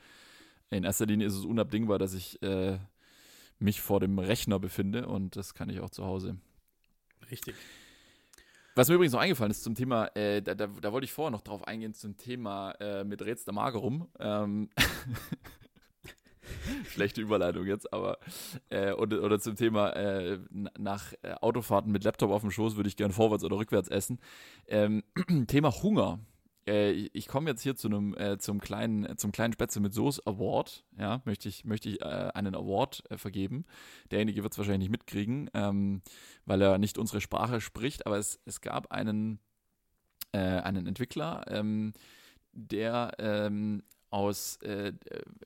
[0.69, 2.79] in erster Linie ist es unabdingbar, dass ich äh,
[3.59, 6.37] mich vor dem Rechner befinde und das kann ich auch zu Hause.
[7.29, 7.55] Richtig.
[8.75, 11.31] Was mir übrigens noch eingefallen ist zum Thema, äh, da, da, da wollte ich vorher
[11.31, 14.07] noch drauf eingehen, zum Thema äh, mit Rätst der Magerum.
[14.17, 14.69] Ähm,
[16.89, 18.19] Schlechte Überleitung jetzt, aber
[18.69, 20.39] äh, oder, oder zum Thema äh,
[20.77, 24.19] nach äh, Autofahrten mit Laptop auf dem Schoß würde ich gern vorwärts oder rückwärts essen.
[24.67, 25.03] Ähm,
[25.47, 26.19] Thema Hunger.
[26.67, 30.21] Äh, ich komme jetzt hier zu einem äh, zum kleinen zum kleinen Spätzle mit Soße
[30.25, 30.85] Award.
[30.97, 33.65] Ja, möchte ich möchte ich äh, einen Award vergeben.
[34.11, 36.01] Derjenige wird es wahrscheinlich nicht mitkriegen, ähm,
[36.45, 38.05] weil er nicht unsere Sprache spricht.
[38.05, 39.39] Aber es, es gab einen
[40.31, 41.91] einen Entwickler, ähm,
[42.53, 44.93] der ähm, aus äh,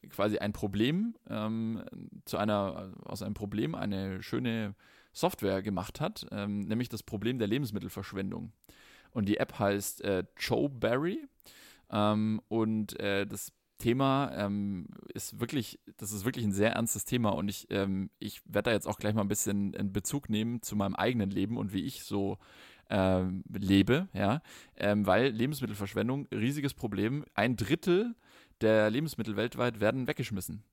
[0.10, 1.84] quasi ein Problem ähm,
[2.26, 4.76] zu einer aus einem Problem eine schöne
[5.12, 8.52] Software gemacht hat, ähm, nämlich das Problem der Lebensmittelverschwendung.
[9.12, 11.28] Und die App heißt äh, Chowberry
[11.92, 17.30] ähm, und äh, das Thema ähm, ist wirklich, das ist wirklich ein sehr ernstes Thema
[17.30, 20.62] und ich, ähm, ich werde da jetzt auch gleich mal ein bisschen in Bezug nehmen
[20.62, 22.38] zu meinem eigenen Leben und wie ich so
[22.90, 24.42] ähm, lebe, ja,
[24.78, 27.26] ähm, weil Lebensmittelverschwendung, riesiges Problem.
[27.34, 28.16] Ein Drittel
[28.62, 30.64] der Lebensmittel weltweit werden weggeschmissen.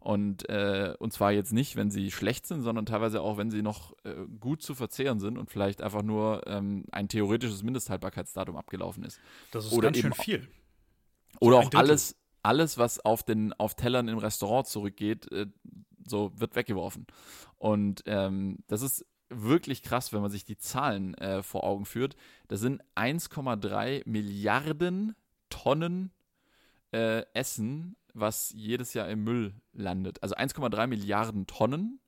[0.00, 3.62] Und, äh, und zwar jetzt nicht, wenn sie schlecht sind, sondern teilweise auch, wenn sie
[3.62, 9.02] noch äh, gut zu verzehren sind und vielleicht einfach nur ähm, ein theoretisches Mindesthaltbarkeitsdatum abgelaufen
[9.02, 9.18] ist.
[9.50, 10.48] Das ist Oder ganz schön eben- viel.
[11.40, 15.46] Oder ein auch alles, alles, was auf den auf Tellern im Restaurant zurückgeht, äh,
[16.06, 17.06] so wird weggeworfen.
[17.56, 22.16] Und ähm, das ist wirklich krass, wenn man sich die Zahlen äh, vor Augen führt.
[22.46, 25.14] Das sind 1,3 Milliarden
[25.50, 26.12] Tonnen
[26.92, 30.22] äh, Essen, was jedes Jahr im Müll landet.
[30.22, 32.00] Also 1,3 Milliarden Tonnen.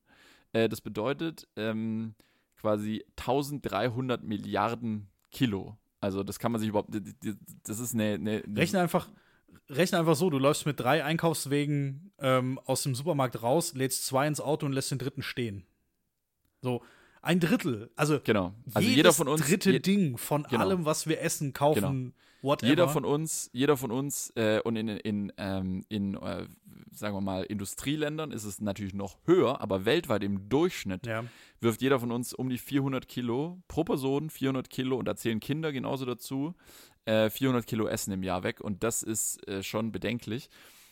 [0.52, 2.14] Äh, das bedeutet ähm,
[2.56, 5.78] quasi 1300 Milliarden Kilo.
[6.00, 6.90] Also das kann man sich überhaupt,
[7.64, 9.10] das ist eine, eine, eine Rechne einfach,
[9.68, 14.26] rechne einfach so, du läufst mit drei Einkaufswegen ähm, aus dem Supermarkt raus, lädst zwei
[14.26, 15.66] ins Auto und lässt den dritten stehen.
[16.62, 16.82] So,
[17.22, 17.90] ein Drittel.
[17.96, 18.54] Also, Genau.
[18.72, 20.62] Also jedes jeder von uns, dritte je, Ding von genau.
[20.62, 22.70] allem, was wir essen, kaufen, whatever.
[22.70, 26.46] jeder von uns, jeder von uns äh, und in, in, ähm, in äh,
[26.92, 31.24] sagen wir mal, Industrieländern ist es natürlich noch höher, aber weltweit im Durchschnitt ja.
[31.60, 35.40] wirft jeder von uns um die 400 Kilo pro Person, 400 Kilo und da zählen
[35.40, 36.54] Kinder genauso dazu,
[37.04, 40.50] äh, 400 Kilo Essen im Jahr weg und das ist äh, schon bedenklich.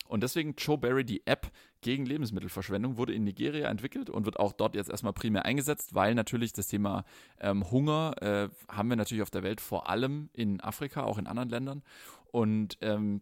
[0.09, 1.51] Und deswegen Chowberry, die App
[1.83, 6.15] gegen Lebensmittelverschwendung, wurde in Nigeria entwickelt und wird auch dort jetzt erstmal primär eingesetzt, weil
[6.15, 7.05] natürlich das Thema
[7.41, 11.27] ähm, Hunger äh, haben wir natürlich auf der Welt, vor allem in Afrika, auch in
[11.27, 11.83] anderen Ländern.
[12.33, 13.21] Und ähm,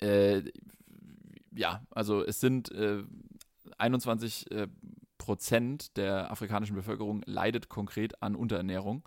[0.00, 0.42] äh,
[1.54, 3.02] ja, also es sind äh,
[3.78, 4.68] 21 äh,
[5.18, 9.02] Prozent der afrikanischen Bevölkerung leidet konkret an Unterernährung.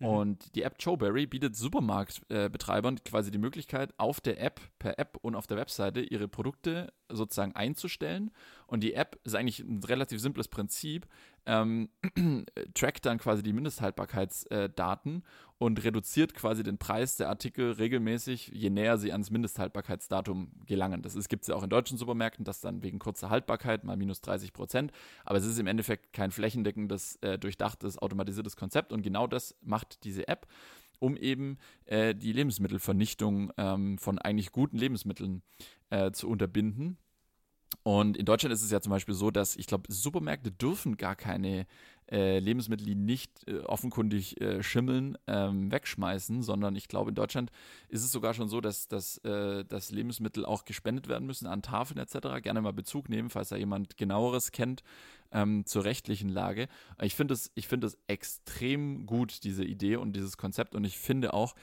[0.00, 0.06] Mhm.
[0.06, 5.36] Und die App Chowberry bietet Supermarktbetreibern quasi die Möglichkeit, auf der App, per App und
[5.36, 8.30] auf der Webseite ihre Produkte sozusagen einzustellen.
[8.66, 11.06] Und die App ist eigentlich ein relativ simples Prinzip,
[11.46, 11.88] ähm,
[12.74, 15.24] trackt dann quasi die Mindesthaltbarkeitsdaten
[15.58, 21.02] und reduziert quasi den Preis der Artikel regelmäßig, je näher sie ans Mindesthaltbarkeitsdatum gelangen.
[21.02, 24.20] Das gibt es ja auch in deutschen Supermärkten, das dann wegen kurzer Haltbarkeit mal minus
[24.22, 24.92] 30 Prozent.
[25.24, 30.04] Aber es ist im Endeffekt kein flächendeckendes, äh, durchdachtes, automatisiertes Konzept und genau das macht
[30.04, 30.46] diese App
[31.00, 35.42] um eben äh, die Lebensmittelvernichtung ähm, von eigentlich guten Lebensmitteln
[35.88, 36.98] äh, zu unterbinden.
[37.82, 41.16] Und in Deutschland ist es ja zum Beispiel so, dass ich glaube, Supermärkte dürfen gar
[41.16, 41.66] keine
[42.10, 47.50] äh, Lebensmittel, die nicht äh, offenkundig äh, schimmeln, ähm, wegschmeißen, sondern ich glaube, in Deutschland
[47.88, 51.62] ist es sogar schon so, dass, dass, äh, dass Lebensmittel auch gespendet werden müssen an
[51.62, 52.42] Tafeln etc.
[52.42, 54.82] Gerne mal Bezug nehmen, falls da jemand genaueres kennt
[55.30, 56.68] ähm, zur rechtlichen Lage.
[57.00, 61.54] Ich finde es es extrem gut, diese Idee und dieses Konzept und ich finde auch,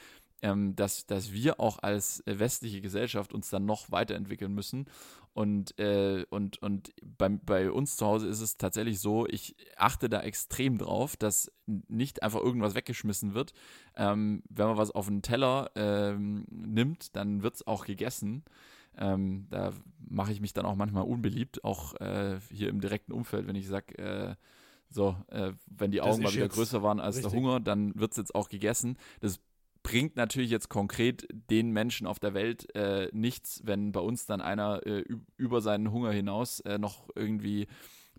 [0.42, 4.86] ähm, dass, dass wir auch als westliche Gesellschaft uns dann noch weiterentwickeln müssen.
[5.38, 10.10] Und, äh, und, und bei, bei uns zu Hause ist es tatsächlich so, ich achte
[10.10, 13.54] da extrem drauf, dass nicht einfach irgendwas weggeschmissen wird.
[13.96, 18.46] Ähm, wenn man was auf einen Teller ähm, nimmt, dann wird es auch gegessen.
[18.98, 23.46] Ähm, da mache ich mich dann auch manchmal unbeliebt, auch äh, hier im direkten Umfeld,
[23.46, 24.36] wenn ich sage, äh,
[24.90, 27.32] so, äh, wenn die Augen mal wieder größer waren als richtig.
[27.32, 28.98] der Hunger, dann wird es jetzt auch gegessen.
[29.20, 29.40] Das
[29.88, 34.42] bringt natürlich jetzt konkret den Menschen auf der Welt äh, nichts, wenn bei uns dann
[34.42, 35.06] einer äh,
[35.38, 37.68] über seinen Hunger hinaus äh, noch irgendwie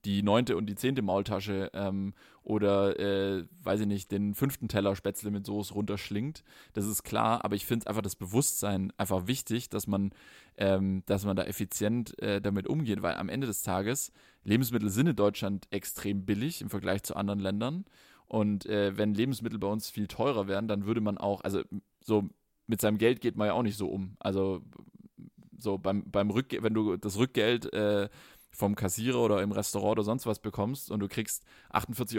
[0.06, 4.96] die neunte und die zehnte Maultasche ähm, oder, äh, weiß ich nicht, den fünften Teller
[4.96, 6.42] Spätzle mit Soße runterschlingt.
[6.72, 10.12] Das ist klar, aber ich finde einfach das Bewusstsein einfach wichtig, dass man,
[10.56, 14.10] ähm, dass man da effizient äh, damit umgeht, weil am Ende des Tages
[14.42, 17.84] Lebensmittel sind in Deutschland extrem billig im Vergleich zu anderen Ländern.
[18.28, 21.62] Und äh, wenn Lebensmittel bei uns viel teurer wären, dann würde man auch, also
[22.00, 22.28] so
[22.66, 24.16] mit seinem Geld geht man ja auch nicht so um.
[24.20, 24.62] Also
[25.58, 28.08] so beim, beim Rückgeld, wenn du das Rückgeld äh,
[28.50, 32.18] vom Kassierer oder im Restaurant oder sonst was bekommst und du kriegst 48,30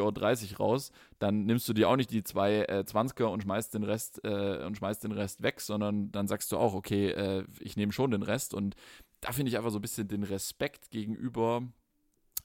[0.60, 3.84] Euro raus, dann nimmst du dir auch nicht die zwei äh, 20er und schmeißt den
[3.84, 7.78] Rest äh, und schmeißt den Rest weg, sondern dann sagst du auch, okay, äh, ich
[7.78, 8.76] nehme schon den Rest und
[9.22, 11.64] da finde ich einfach so ein bisschen den Respekt gegenüber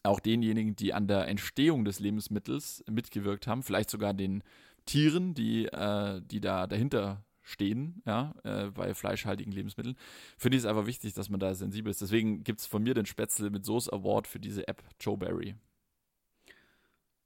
[0.04, 4.42] auch denjenigen, die an der Entstehung des Lebensmittels mitgewirkt haben, vielleicht sogar den
[4.86, 9.96] Tieren, die, äh, die da dahinter stehen, ja, äh, bei fleischhaltigen Lebensmitteln,
[10.38, 12.00] finde ich es einfach wichtig, dass man da sensibel ist.
[12.00, 15.54] Deswegen gibt es von mir den Spätzle mit Soße Award für diese App Joe Berry.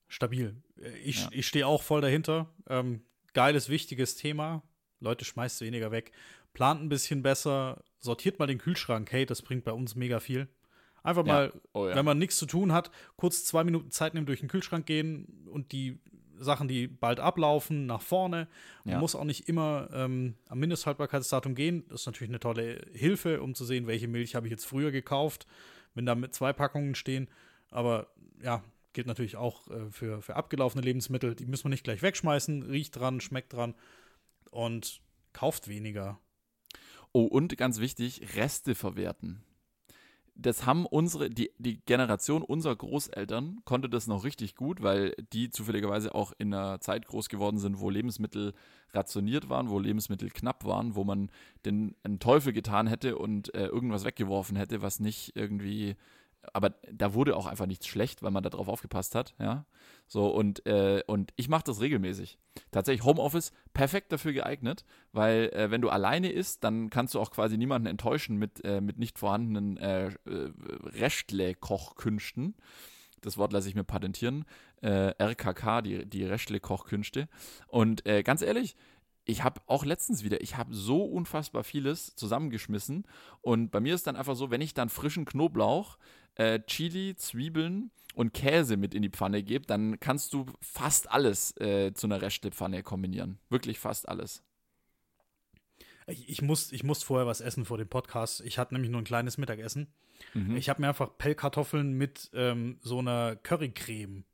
[0.09, 0.57] Stabil.
[1.05, 1.29] Ich, ja.
[1.33, 2.53] ich stehe auch voll dahinter.
[2.69, 3.03] Ähm,
[3.35, 4.63] geiles, wichtiges Thema.
[5.01, 6.13] Leute, schmeißt weniger weg.
[6.53, 7.85] Plant ein bisschen besser.
[8.01, 9.13] Sortiert mal den Kühlschrank.
[9.13, 10.49] Hey, das bringt bei uns mega viel.
[11.03, 11.33] Einfach ja.
[11.33, 11.95] mal, oh, ja.
[11.95, 15.47] wenn man nichts zu tun hat, kurz zwei Minuten Zeit nehmen, durch den Kühlschrank gehen
[15.51, 15.99] und die
[16.41, 18.49] Sachen, die bald ablaufen, nach vorne.
[18.85, 19.01] Man ja.
[19.01, 21.85] muss auch nicht immer ähm, am Mindesthaltbarkeitsdatum gehen.
[21.89, 24.91] Das ist natürlich eine tolle Hilfe, um zu sehen, welche Milch habe ich jetzt früher
[24.91, 25.47] gekauft,
[25.95, 27.29] wenn da mit zwei Packungen stehen.
[27.71, 28.09] Aber
[28.43, 31.35] ja, gilt natürlich auch äh, für, für abgelaufene Lebensmittel.
[31.35, 32.63] Die müssen wir nicht gleich wegschmeißen.
[32.63, 33.75] Riecht dran, schmeckt dran
[34.51, 35.01] und
[35.33, 36.19] kauft weniger.
[37.13, 39.43] Oh, und ganz wichtig, Reste verwerten
[40.41, 45.51] das haben unsere, die, die Generation unserer Großeltern konnte das noch richtig gut, weil die
[45.51, 48.55] zufälligerweise auch in einer Zeit groß geworden sind, wo Lebensmittel
[48.93, 51.31] rationiert waren, wo Lebensmittel knapp waren, wo man
[51.67, 55.97] den einen Teufel getan hätte und äh, irgendwas weggeworfen hätte, was nicht irgendwie
[56.53, 59.67] aber da wurde auch einfach nichts schlecht, weil man da drauf aufgepasst hat, ja.
[60.07, 62.39] So, und, äh, und ich mache das regelmäßig.
[62.71, 67.31] Tatsächlich Homeoffice perfekt dafür geeignet, weil äh, wenn du alleine isst, dann kannst du auch
[67.31, 70.53] quasi niemanden enttäuschen mit, äh, mit nicht vorhandenen äh, äh
[70.85, 72.57] Rechtle-Kochkünsten.
[73.21, 74.45] Das Wort lasse ich mir patentieren.
[74.81, 77.29] Äh, RKK, die, die Rechtle-Kochkünste.
[77.67, 78.77] Und äh, ganz ehrlich,
[79.29, 83.05] ich habe auch letztens wieder, ich habe so unfassbar vieles zusammengeschmissen
[83.43, 85.99] und bei mir ist dann einfach so, wenn ich dann frischen Knoblauch,
[86.39, 91.57] äh, Chili, Zwiebeln und Käse mit in die Pfanne gebe, dann kannst du fast alles
[91.59, 93.39] äh, zu einer Restepfanne kombinieren.
[93.51, 94.43] Wirklich fast alles.
[96.07, 98.41] Ich, ich, muss, ich muss vorher was essen vor dem Podcast.
[98.41, 99.89] Ich hatte nämlich nur ein kleines Mittagessen.
[100.33, 100.57] Mhm.
[100.57, 104.25] Ich habe mir einfach Pellkartoffeln mit ähm, so einer Currycreme.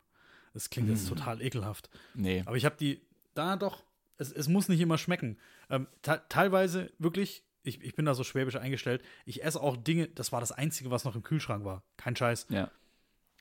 [0.52, 0.94] Das klingt mhm.
[0.94, 1.90] jetzt total ekelhaft.
[2.14, 2.42] Nee.
[2.46, 3.00] Aber ich habe die,
[3.34, 3.82] da doch,
[4.18, 5.36] es, es muss nicht immer schmecken.
[5.68, 5.88] Ähm,
[6.28, 10.40] teilweise wirklich, ich, ich bin da so schwäbisch eingestellt, ich esse auch Dinge, das war
[10.40, 11.82] das Einzige, was noch im Kühlschrank war.
[11.96, 12.46] Kein Scheiß.
[12.50, 12.70] Ja.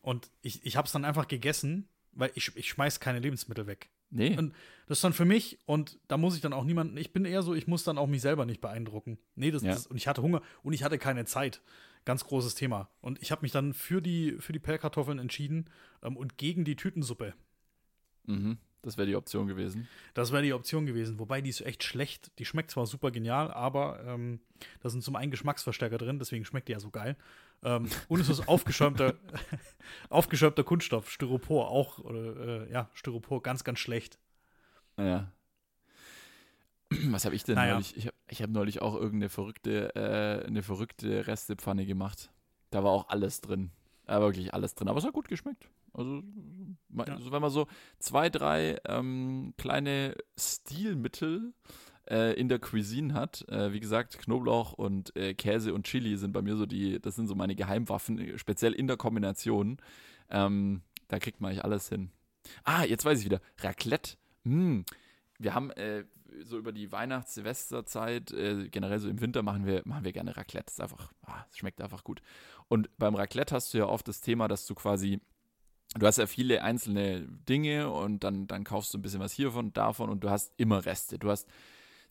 [0.02, 3.90] Und ich, ich habe es dann einfach gegessen, weil ich, ich schmeiß keine Lebensmittel weg.
[4.10, 4.38] Nee.
[4.38, 4.54] Und
[4.88, 7.42] das ist dann für mich, und da muss ich dann auch niemanden, ich bin eher
[7.42, 9.18] so, ich muss dann auch mich selber nicht beeindrucken.
[9.36, 9.74] Nee, das, ja.
[9.74, 11.62] das und ich hatte Hunger und ich hatte keine Zeit.
[12.06, 12.90] Ganz großes Thema.
[13.00, 15.70] Und ich habe mich dann für die, für die Pellkartoffeln entschieden
[16.02, 17.34] ähm, und gegen die Tütensuppe.
[18.26, 18.58] Mhm.
[18.84, 19.88] Das wäre die Option gewesen.
[20.14, 22.38] Das wäre die Option gewesen, wobei die ist echt schlecht.
[22.38, 24.42] Die schmeckt zwar super genial, aber ähm,
[24.82, 27.16] da sind zum einen Geschmacksverstärker drin, deswegen schmeckt die ja so geil.
[27.64, 29.16] Ähm, und es ist aufgeschäumter,
[30.10, 34.20] aufgeschäumter Kunststoff, Styropor auch, oder, äh, ja, Styropor, ganz, ganz schlecht.
[34.98, 35.32] Naja.
[37.06, 37.74] Was habe ich denn naja.
[37.74, 37.96] neulich?
[37.96, 42.32] Ich habe ich hab neulich auch irgendeine verrückte, äh, eine verrückte Restepfanne gemacht.
[42.70, 43.72] Da war auch alles drin.
[44.06, 45.70] Da war wirklich alles drin, aber es hat gut geschmeckt.
[45.94, 46.24] Also,
[46.90, 47.04] ja.
[47.06, 47.68] also wenn man so
[48.00, 51.54] zwei, drei ähm, kleine Stilmittel
[52.10, 56.32] äh, in der Cuisine hat, äh, wie gesagt, Knoblauch und äh, Käse und Chili sind
[56.32, 59.78] bei mir so die, das sind so meine Geheimwaffen, speziell in der Kombination.
[60.30, 62.12] Ähm, da kriegt man eigentlich alles hin.
[62.64, 63.40] Ah, jetzt weiß ich wieder.
[63.60, 64.18] Raclette.
[64.44, 64.86] Hm.
[65.40, 66.06] Wir haben äh,
[66.44, 70.66] so über die Weihnachts-Silvesterzeit, äh, generell so im Winter machen wir, machen wir gerne Raclette.
[70.66, 72.22] Das ist einfach, ah, das schmeckt einfach gut.
[72.68, 75.22] Und beim Raclette hast du ja oft das Thema, dass du quasi
[76.00, 79.74] du hast ja viele einzelne Dinge und dann, dann kaufst du ein bisschen was hiervon,
[79.74, 81.20] davon und du hast immer Reste.
[81.20, 81.48] Du hast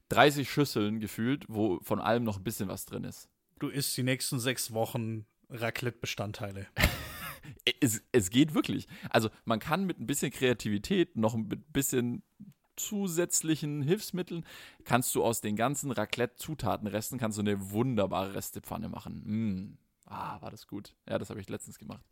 [0.08, 3.28] 30 Schüsseln gefühlt, wo von allem noch ein bisschen was drin ist.
[3.58, 6.66] Du isst die nächsten sechs Wochen Raclette-Bestandteile.
[7.80, 8.88] es, es geht wirklich.
[9.10, 12.22] Also man kann mit ein bisschen Kreativität, noch ein bisschen
[12.76, 14.44] zusätzlichen Hilfsmitteln,
[14.84, 19.22] kannst du aus den ganzen Raclette-Zutatenresten kannst du eine wunderbare Restepfanne machen.
[19.24, 19.78] Mm.
[20.06, 20.94] Ah, war das gut.
[21.08, 22.04] Ja, das habe ich letztens gemacht.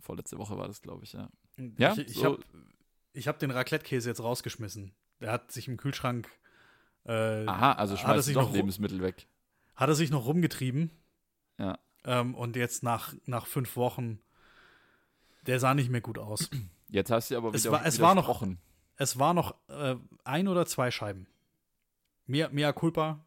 [0.00, 1.28] Vorletzte Woche war das, glaube ich, ja.
[1.78, 2.24] Ja, ich, ich so.
[2.24, 2.42] habe
[3.16, 4.92] hab den Raclette-Käse jetzt rausgeschmissen.
[5.20, 6.28] Der hat sich im Kühlschrank.
[7.04, 9.26] Äh, Aha, also schmeißt du doch Lebensmittel weg.
[9.76, 10.90] Hat er sich noch rumgetrieben.
[11.58, 11.78] Ja.
[12.04, 14.20] Ähm, und jetzt nach, nach fünf Wochen,
[15.46, 16.50] der sah nicht mehr gut aus.
[16.88, 18.46] Jetzt hast du aber wieder es war, es war noch
[18.96, 21.26] Es war noch äh, ein oder zwei Scheiben.
[22.26, 23.24] Mehr, mehr Culpa.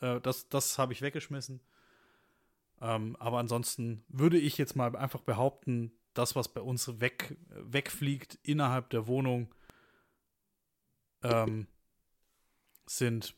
[0.00, 1.60] Äh, das das habe ich weggeschmissen.
[2.80, 8.38] Ähm, aber ansonsten würde ich jetzt mal einfach behaupten, das, was bei uns weg, wegfliegt
[8.42, 9.54] innerhalb der Wohnung,
[11.22, 11.66] ähm,
[12.86, 13.34] sind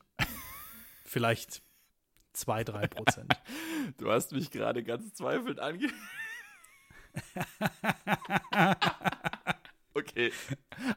[1.04, 1.62] vielleicht
[2.32, 3.32] 2, 3 Prozent.
[3.98, 5.90] Du hast mich gerade ganz zweifelnd ange.
[9.94, 10.32] okay.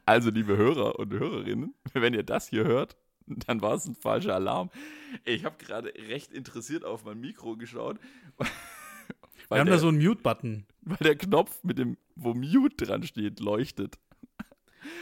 [0.05, 2.95] Also, liebe Hörer und Hörerinnen, wenn ihr das hier hört,
[3.47, 4.69] dann war es ein falscher Alarm.
[5.23, 7.99] Ich habe gerade recht interessiert auf mein Mikro geschaut.
[9.49, 10.65] Wir haben der, da so einen Mute-Button.
[10.81, 13.97] Weil der Knopf mit dem, wo Mute dran steht, leuchtet.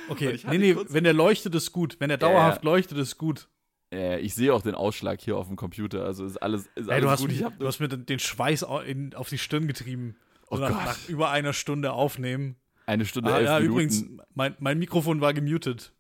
[0.08, 1.98] Okay, nee, nee, wenn der leuchtet, ist gut.
[2.00, 3.50] Wenn der dauerhaft äh, leuchtet, ist gut.
[3.92, 6.06] Äh, ich sehe auch den Ausschlag hier auf dem Computer.
[6.06, 7.30] Also ist alles, ist Ey, alles du hast gut.
[7.30, 10.16] Mich, du hast mir den Schweiß in, auf die Stirn getrieben.
[10.50, 12.56] Oh nach, nach über einer Stunde aufnehmen.
[12.86, 13.72] Eine Stunde, ah, elf ja, Minuten.
[13.74, 15.94] übrigens, mein, mein Mikrofon war gemutet.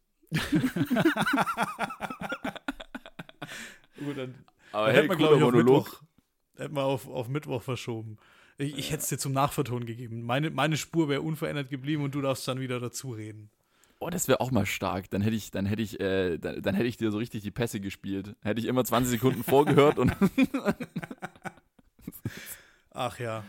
[3.98, 4.36] Gut, dann,
[4.72, 6.02] Aber dann hey, hätten wir, glaube ich, auf Mittwoch,
[6.58, 8.18] hätten wir auf, auf Mittwoch verschoben.
[8.58, 10.24] Ich, ich hätte es dir zum Nachverton gegeben.
[10.24, 13.50] Meine, meine Spur wäre unverändert geblieben und du darfst dann wieder dazu reden.
[14.00, 15.10] Oh, das wäre auch mal stark.
[15.12, 17.52] Dann hätte ich, dann hätte ich, äh, dann, dann, hätte ich dir so richtig die
[17.52, 18.36] Pässe gespielt.
[18.42, 20.12] Hätte ich immer 20 Sekunden vorgehört und.
[22.92, 23.44] Ach ja.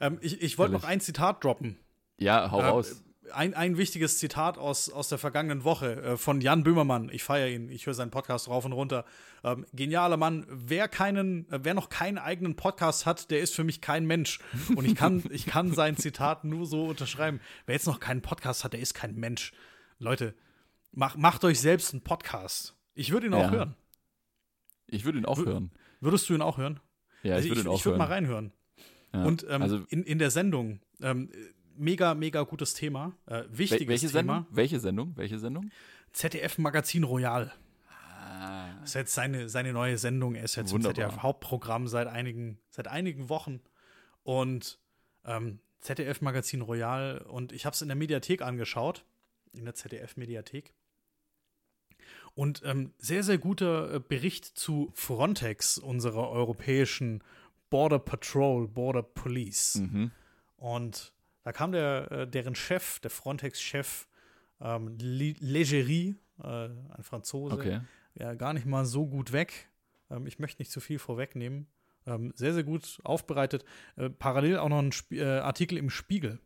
[0.00, 1.78] Ähm, ich ich wollte noch ein Zitat droppen.
[2.18, 3.02] Ja, hau äh, raus.
[3.32, 7.08] Ein, ein wichtiges Zitat aus, aus der vergangenen Woche äh, von Jan Böhmermann.
[7.12, 9.04] Ich feiere ihn, ich höre seinen Podcast rauf und runter.
[9.44, 10.44] Ähm, genialer Mann.
[10.50, 14.40] Wer keinen, äh, wer noch keinen eigenen Podcast hat, der ist für mich kein Mensch.
[14.74, 17.40] Und ich kann, ich kann sein Zitat nur so unterschreiben.
[17.66, 19.52] Wer jetzt noch keinen Podcast hat, der ist kein Mensch.
[19.98, 20.34] Leute,
[20.90, 22.74] mach, macht euch selbst einen Podcast.
[22.94, 23.50] Ich würde ihn auch Ja.
[23.52, 23.76] hören.
[24.88, 25.70] Ich würde ihn auch Wür- hören.
[26.00, 26.80] Würdest du ihn auch hören?
[27.22, 28.24] Ja, Also ich würde ihn auch ich würde mal hören.
[28.24, 28.52] reinhören.
[29.14, 29.24] Ja.
[29.24, 31.30] Und ähm, also, in, in der Sendung, ähm,
[31.76, 33.16] mega, mega gutes Thema.
[33.26, 34.34] Äh, wichtiges welche Thema.
[34.34, 34.46] Sendung?
[34.50, 35.12] Welche Sendung?
[35.16, 35.70] Welche Sendung?
[36.12, 37.52] ZDF Magazin Royal.
[37.88, 38.72] Ah.
[38.80, 40.34] Das ist jetzt seine, seine neue Sendung.
[40.34, 41.10] Er ist jetzt im Wunderbar.
[41.10, 43.60] ZDF-Hauptprogramm seit einigen, seit einigen Wochen.
[44.22, 44.78] Und
[45.24, 47.18] ähm, ZDF Magazin Royal.
[47.18, 49.04] Und ich habe es in der Mediathek angeschaut.
[49.52, 50.74] In der ZDF-Mediathek.
[52.34, 57.22] Und ähm, sehr, sehr guter äh, Bericht zu Frontex, unserer europäischen
[57.68, 59.76] Border Patrol, Border Police.
[59.76, 60.10] Mhm.
[60.56, 61.12] Und
[61.44, 64.06] da kam der, äh, deren Chef, der Frontex-Chef,
[64.60, 67.80] ähm, Le- Legerie, äh, ein Franzose, Okay.
[68.14, 69.68] ja, gar nicht mal so gut weg.
[70.10, 71.66] Ähm, ich möchte nicht zu viel vorwegnehmen.
[72.06, 73.64] Ähm, sehr, sehr gut aufbereitet.
[73.96, 76.40] Äh, parallel auch noch ein Sp äh, Artikel im Spiegel.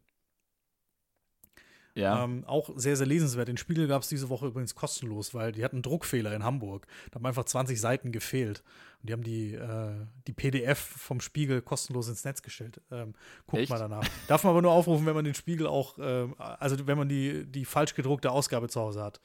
[1.96, 2.24] Ja.
[2.24, 3.48] Ähm, auch sehr, sehr lesenswert.
[3.48, 6.86] Den Spiegel gab es diese Woche übrigens kostenlos, weil die hatten einen Druckfehler in Hamburg.
[7.10, 8.62] Da haben einfach 20 Seiten gefehlt.
[9.00, 12.82] Und die haben die, äh, die PDF vom Spiegel kostenlos ins Netz gestellt.
[12.90, 13.14] Ähm,
[13.46, 13.70] guckt Echt?
[13.70, 14.06] mal danach.
[14.28, 17.46] Darf man aber nur aufrufen, wenn man den Spiegel auch, ähm, also wenn man die,
[17.46, 19.20] die falsch gedruckte Ausgabe zu Hause hat.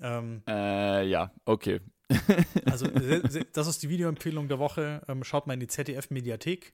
[0.00, 1.80] Ähm, äh, ja, okay.
[2.66, 2.86] also
[3.52, 5.02] das ist die Videoempfehlung der Woche.
[5.08, 6.72] Ähm, schaut mal in die ZDF-Mediathek.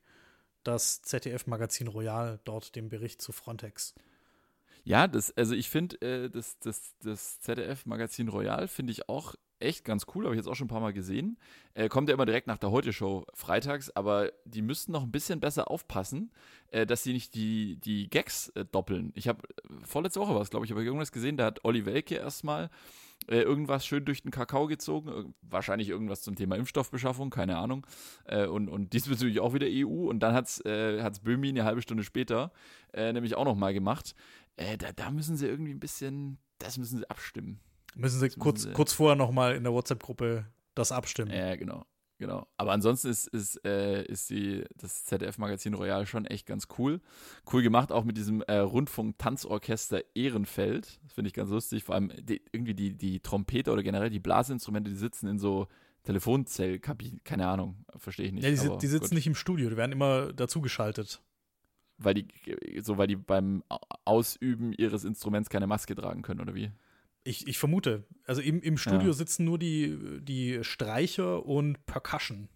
[0.62, 3.94] Das ZDF-Magazin Royal, dort den Bericht zu Frontex.
[4.86, 9.84] Ja, das, also ich finde, äh, das, das, das ZDF-Magazin Royal finde ich auch echt
[9.84, 11.38] ganz cool, habe ich jetzt auch schon ein paar Mal gesehen.
[11.74, 15.40] Äh, kommt ja immer direkt nach der Heute-Show freitags, aber die müssten noch ein bisschen
[15.40, 16.30] besser aufpassen,
[16.68, 19.10] äh, dass sie nicht die, die Gags äh, doppeln.
[19.16, 19.42] Ich habe,
[19.82, 22.70] vorletzte Woche war es, glaube ich, aber irgendwas gesehen, da hat Olli Welke erstmal
[23.28, 27.86] äh, irgendwas schön durch den Kakao gezogen, wahrscheinlich irgendwas zum Thema Impfstoffbeschaffung, keine Ahnung.
[28.24, 30.08] Äh, und, und diesbezüglich auch wieder EU.
[30.08, 32.52] Und dann hat es äh, Böhmi eine halbe Stunde später
[32.96, 34.14] äh, nämlich auch noch mal gemacht.
[34.56, 37.60] Äh, da, da müssen sie irgendwie ein bisschen, das müssen sie abstimmen.
[37.94, 41.30] Müssen Sie Das kurz, müssen Sie- kurz vorher noch mal in der WhatsApp-Gruppe das abstimmen.
[41.32, 41.84] Ja, genau.
[42.18, 42.46] Genau.
[42.56, 47.02] Aber ansonsten ist, ist, äh, ist die, das ZDF-Magazin Royal schon echt ganz cool.
[47.52, 50.98] Cool gemacht, auch mit diesem äh, Rundfunk-Tanzorchester Ehrenfeld.
[51.04, 51.84] Das finde ich ganz lustig.
[51.84, 55.68] Vor allem die, irgendwie die, die Trompeter oder generell die Blasinstrumente, die sitzen in so
[56.04, 57.20] Telefonzellkabinen.
[57.24, 58.44] Keine Ahnung, verstehe ich nicht.
[58.44, 59.12] Ja, die, die sitzen gut.
[59.14, 61.20] nicht im Studio, die werden immer dazugeschaltet.
[61.98, 62.28] Weil die,
[62.82, 63.62] so weil die beim
[64.04, 66.70] Ausüben ihres Instruments keine Maske tragen können, oder wie?
[67.24, 68.04] Ich, ich vermute.
[68.26, 69.12] Also im, im Studio ja.
[69.12, 72.48] sitzen nur die, die Streicher und Percussion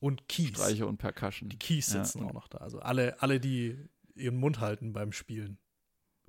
[0.00, 0.48] und Keys.
[0.50, 1.48] Streicher und Percussion.
[1.48, 2.26] Die Keys sitzen ja.
[2.26, 2.58] auch noch da.
[2.58, 3.78] Also alle, alle, die
[4.14, 5.58] ihren Mund halten beim Spielen.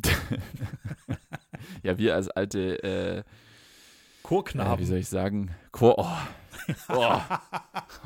[1.83, 3.23] ja, wir als alte äh,
[4.23, 4.75] Chorknaben.
[4.75, 5.55] Äh, wie soll ich sagen?
[5.71, 5.95] Chor.
[5.97, 6.07] Oh.
[6.93, 7.21] oh.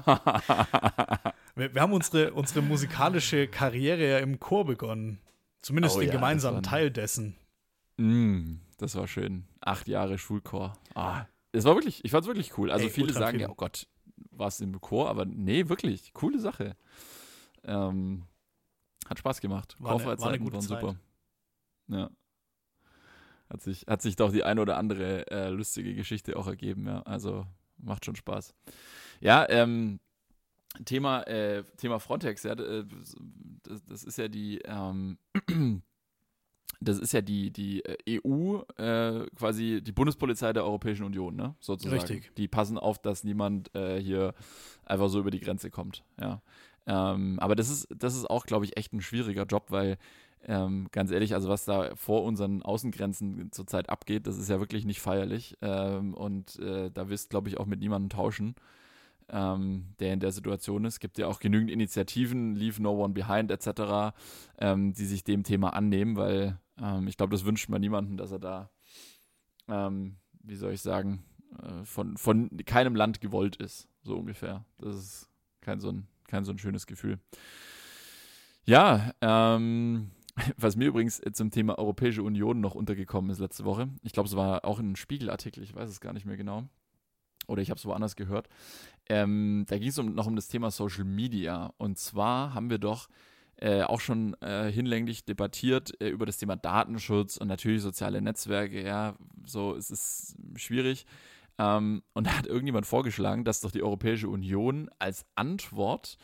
[1.56, 5.20] wir, wir, haben unsere, unsere musikalische Karriere ja im Chor begonnen.
[5.62, 7.36] Zumindest oh, den ja, gemeinsamen Teil dessen.
[7.98, 9.46] Mm, das war schön.
[9.62, 10.74] Acht Jahre Schulchor.
[10.94, 12.72] Ah, es war wirklich, ich fand es wirklich cool.
[12.72, 13.88] Also Ey, viele sagen ja, oh Gott,
[14.32, 16.76] war es im Chor, aber nee, wirklich, coole Sache.
[17.64, 18.24] Ähm,
[19.08, 19.76] hat Spaß gemacht.
[19.80, 20.96] War eine, war eine gute waren super.
[21.88, 22.10] Ja.
[23.50, 27.04] Hat sich, hat sich doch die eine oder andere äh, lustige Geschichte auch ergeben, ja.
[27.04, 27.46] Also
[27.78, 28.56] macht schon Spaß.
[29.20, 30.00] Ja, ähm,
[30.86, 32.86] Thema, äh, Thema Frontex, ja, äh,
[33.64, 35.18] das, das ist ja die, ähm,
[36.82, 41.56] das ist ja die, die äh, EU, äh, quasi die Bundespolizei der Europäischen Union, ne?
[41.60, 42.00] Sozusagen.
[42.00, 42.36] Richtig.
[42.36, 44.34] Die passen auf, dass niemand äh, hier
[44.86, 46.42] einfach so über die Grenze kommt, ja.
[46.86, 49.98] Ähm, aber das ist, das ist auch, glaube ich, echt ein schwieriger Job, weil
[50.46, 54.84] ähm, ganz ehrlich, also was da vor unseren Außengrenzen zurzeit abgeht, das ist ja wirklich
[54.86, 55.58] nicht feierlich.
[55.62, 58.56] Ähm, und äh, da wirst, glaube ich, auch mit niemandem tauschen,
[59.34, 60.96] ähm, der in der Situation ist.
[60.96, 64.16] Es gibt ja auch genügend Initiativen, Leave No One Behind etc.,
[64.60, 68.32] ähm, die sich dem Thema annehmen, weil ähm, ich glaube, das wünscht man niemandem, dass
[68.32, 68.70] er da,
[69.68, 71.26] ähm, wie soll ich sagen,
[71.62, 74.64] äh, von, von keinem Land gewollt ist, so ungefähr.
[74.78, 75.30] Das ist
[75.62, 77.20] kein so ein, kein so ein schönes Gefühl.
[78.66, 80.12] Ja, ähm,
[80.58, 84.36] was mir übrigens zum Thema Europäische Union noch untergekommen ist letzte Woche, ich glaube, es
[84.36, 86.70] war auch ein Spiegelartikel, ich weiß es gar nicht mehr genau.
[87.48, 88.48] Oder ich habe es woanders gehört.
[89.08, 91.74] Ähm, da ging es um, noch um das Thema Social Media.
[91.78, 93.10] Und zwar haben wir doch
[93.58, 98.84] äh, auch schon äh, hinlänglich debattiert äh, über das Thema Datenschutz und natürlich soziale Netzwerke.
[98.84, 99.16] Ja,
[99.46, 101.06] so es ist schwierig.
[101.58, 106.18] Ähm, und da hat irgendjemand vorgeschlagen, dass doch die Europäische Union als Antwort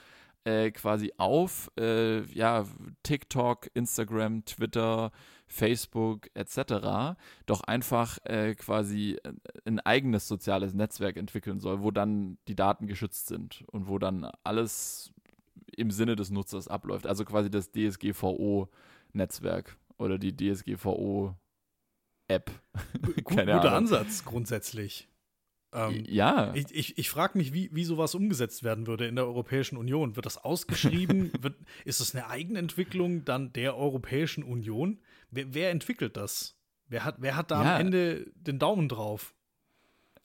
[0.45, 2.65] äh, quasi auf äh, ja,
[3.03, 5.11] TikTok, Instagram, Twitter,
[5.47, 7.17] Facebook etc.
[7.45, 9.33] doch einfach äh, quasi äh,
[9.65, 14.29] ein eigenes soziales Netzwerk entwickeln soll, wo dann die Daten geschützt sind und wo dann
[14.43, 15.11] alles
[15.75, 17.07] im Sinne des Nutzers abläuft.
[17.07, 21.35] Also quasi das DSGVO-Netzwerk oder die DSGVO-App.
[23.23, 23.65] Guter Ahnung.
[23.65, 25.08] Ansatz grundsätzlich.
[25.71, 26.53] Ähm, ja.
[26.55, 30.15] Ich, ich, ich frage mich, wie, wie sowas umgesetzt werden würde in der Europäischen Union.
[30.15, 31.31] Wird das ausgeschrieben?
[31.41, 31.55] Wird,
[31.85, 34.99] ist es eine Eigenentwicklung dann der Europäischen Union?
[35.29, 36.55] Wer, wer entwickelt das?
[36.87, 37.75] Wer hat, wer hat da ja.
[37.75, 39.35] am Ende den Daumen drauf?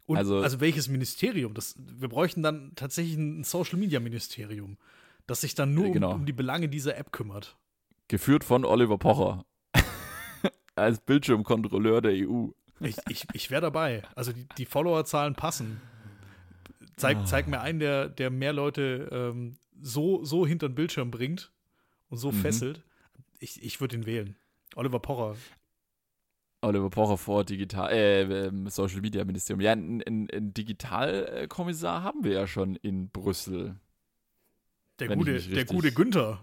[0.07, 1.55] Und, also, also welches Ministerium?
[1.55, 4.79] Das, wir bräuchten dann tatsächlich ein Social Media Ministerium,
[5.27, 6.13] das sich dann nur genau.
[6.13, 7.57] um, um die Belange dieser App kümmert.
[8.09, 9.45] Geführt von Oliver Pocher
[10.75, 12.49] als Bildschirmkontrolleur der EU.
[12.85, 14.03] Ich, ich, ich wäre dabei.
[14.15, 15.81] Also die, die Followerzahlen passen.
[16.97, 17.25] Zeig, ah.
[17.25, 21.53] zeig mir einen, der, der mehr Leute ähm, so, so hinter den Bildschirm bringt
[22.09, 22.37] und so mhm.
[22.37, 22.83] fesselt.
[23.39, 24.37] Ich, ich würde ihn wählen.
[24.77, 25.37] Oliver Pocher.
[26.63, 29.61] Oliver Pocher vor Digital, äh, ähm, Social Media Ministerium.
[29.61, 33.77] Ja, einen, einen Digitalkommissar haben wir ja schon in Brüssel.
[34.99, 36.41] Der gute, der gute Günther.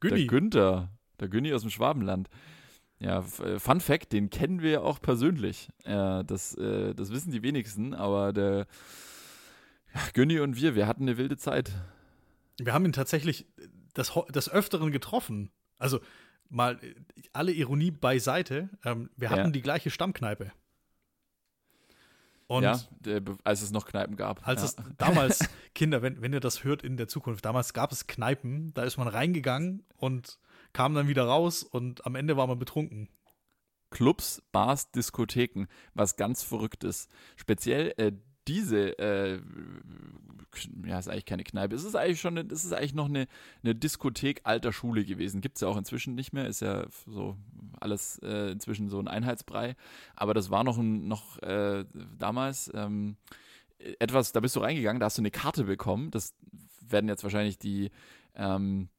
[0.00, 0.18] Günni.
[0.18, 0.90] Der Günther.
[1.20, 2.28] Der Günni aus dem Schwabenland.
[3.00, 5.68] Ja, äh, Fun Fact, den kennen wir ja auch persönlich.
[5.84, 8.66] Äh, das, äh, das wissen die wenigsten, aber der
[9.94, 11.72] ja, Günni und wir, wir hatten eine wilde Zeit.
[12.58, 13.46] Wir haben ihn tatsächlich
[13.96, 15.50] des, des Öfteren getroffen.
[15.78, 16.00] Also
[16.48, 16.94] mal äh,
[17.32, 19.50] alle Ironie beiseite, ähm, wir hatten ja.
[19.50, 20.52] die gleiche Stammkneipe.
[22.48, 22.80] Und ja,
[23.44, 24.48] als es noch Kneipen gab.
[24.48, 24.68] Als ja.
[24.68, 25.40] es damals,
[25.74, 28.96] Kinder, wenn, wenn ihr das hört in der Zukunft, damals gab es Kneipen, da ist
[28.96, 30.38] man reingegangen und
[30.78, 33.08] kam dann wieder raus und am Ende war man betrunken.
[33.90, 37.08] Clubs, Bars, Diskotheken, was ganz Verrücktes.
[37.34, 38.12] Speziell äh,
[38.46, 39.40] diese, äh,
[40.86, 41.74] ja, ist eigentlich keine Kneipe.
[41.74, 43.26] Es ist eigentlich schon, es ist eigentlich noch eine,
[43.64, 45.40] eine Diskothek alter Schule gewesen.
[45.40, 46.46] Gibt es ja auch inzwischen nicht mehr.
[46.46, 47.36] Ist ja so
[47.80, 49.74] alles äh, inzwischen so ein Einheitsbrei.
[50.14, 51.86] Aber das war noch, noch äh,
[52.16, 53.16] damals ähm,
[53.98, 56.12] etwas, da bist du reingegangen, da hast du eine Karte bekommen.
[56.12, 56.34] Das
[56.80, 57.90] werden jetzt wahrscheinlich die,
[58.36, 58.90] ähm,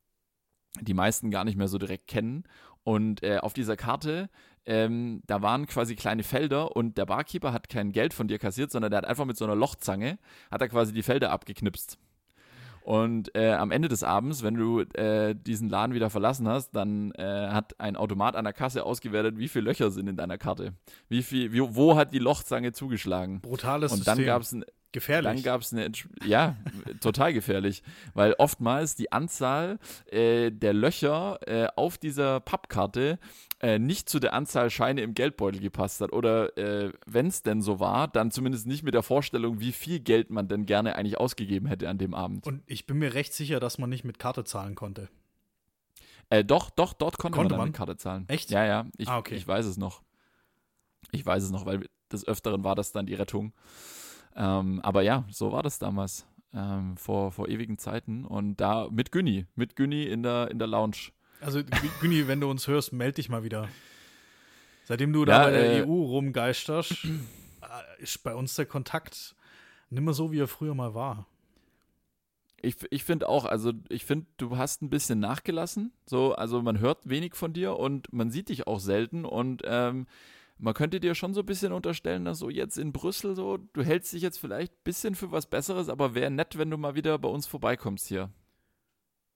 [0.81, 2.43] die meisten gar nicht mehr so direkt kennen.
[2.83, 4.29] Und äh, auf dieser Karte,
[4.65, 8.71] ähm, da waren quasi kleine Felder und der Barkeeper hat kein Geld von dir kassiert,
[8.71, 10.17] sondern der hat einfach mit so einer Lochzange,
[10.51, 11.97] hat er quasi die Felder abgeknipst.
[12.81, 17.11] Und äh, am Ende des Abends, wenn du äh, diesen Laden wieder verlassen hast, dann
[17.11, 20.73] äh, hat ein Automat an der Kasse ausgewertet, wie viele Löcher sind in deiner Karte.
[21.07, 23.41] Wie viel, wie, wo hat die Lochzange zugeschlagen?
[23.41, 25.31] Brutales Und dann gab es ein Gefährlich.
[25.31, 26.55] Dann gab es eine, Entsch- ja,
[26.99, 27.83] total gefährlich,
[28.15, 29.77] weil oftmals die Anzahl
[30.11, 33.19] äh, der Löcher äh, auf dieser Pappkarte
[33.61, 36.11] äh, nicht zu der Anzahl Scheine im Geldbeutel gepasst hat.
[36.11, 39.99] Oder äh, wenn es denn so war, dann zumindest nicht mit der Vorstellung, wie viel
[39.99, 42.47] Geld man denn gerne eigentlich ausgegeben hätte an dem Abend.
[42.47, 45.07] Und ich bin mir recht sicher, dass man nicht mit Karte zahlen konnte.
[46.31, 47.67] Äh, doch, doch, dort konnte, Konnte man man?
[47.69, 48.25] mit Karte zahlen.
[48.27, 48.49] Echt?
[48.49, 49.35] Ja, ja, ich, Ah, okay.
[49.35, 50.01] ich weiß es noch.
[51.11, 53.53] Ich weiß es noch, weil des Öfteren war das dann die Rettung.
[54.39, 56.25] Ähm, aber ja, so war das damals.
[56.51, 58.25] Ähm, vor, vor ewigen Zeiten.
[58.25, 61.11] Und da mit Günni, mit Günni in der, in der Lounge.
[61.41, 63.67] Also, Gü- Günni, wenn du uns hörst, meld dich mal wieder.
[64.85, 69.35] Seitdem du Ja, da bei der äh, EU rumgeisterst, äh, ist bei uns der Kontakt
[69.91, 71.27] nimmer so, wie er früher mal war.
[72.61, 75.93] Ich, ich finde auch, also ich finde, du hast ein bisschen nachgelassen.
[76.05, 79.23] So, also man hört wenig von dir und man sieht dich auch selten.
[79.23, 80.07] Und ähm,
[80.59, 83.81] man könnte dir schon so ein bisschen unterstellen, dass so jetzt in Brüssel so, du
[83.81, 86.95] hältst dich jetzt vielleicht ein bisschen für was Besseres, aber wäre nett, wenn du mal
[86.95, 88.29] wieder bei uns vorbeikommst hier.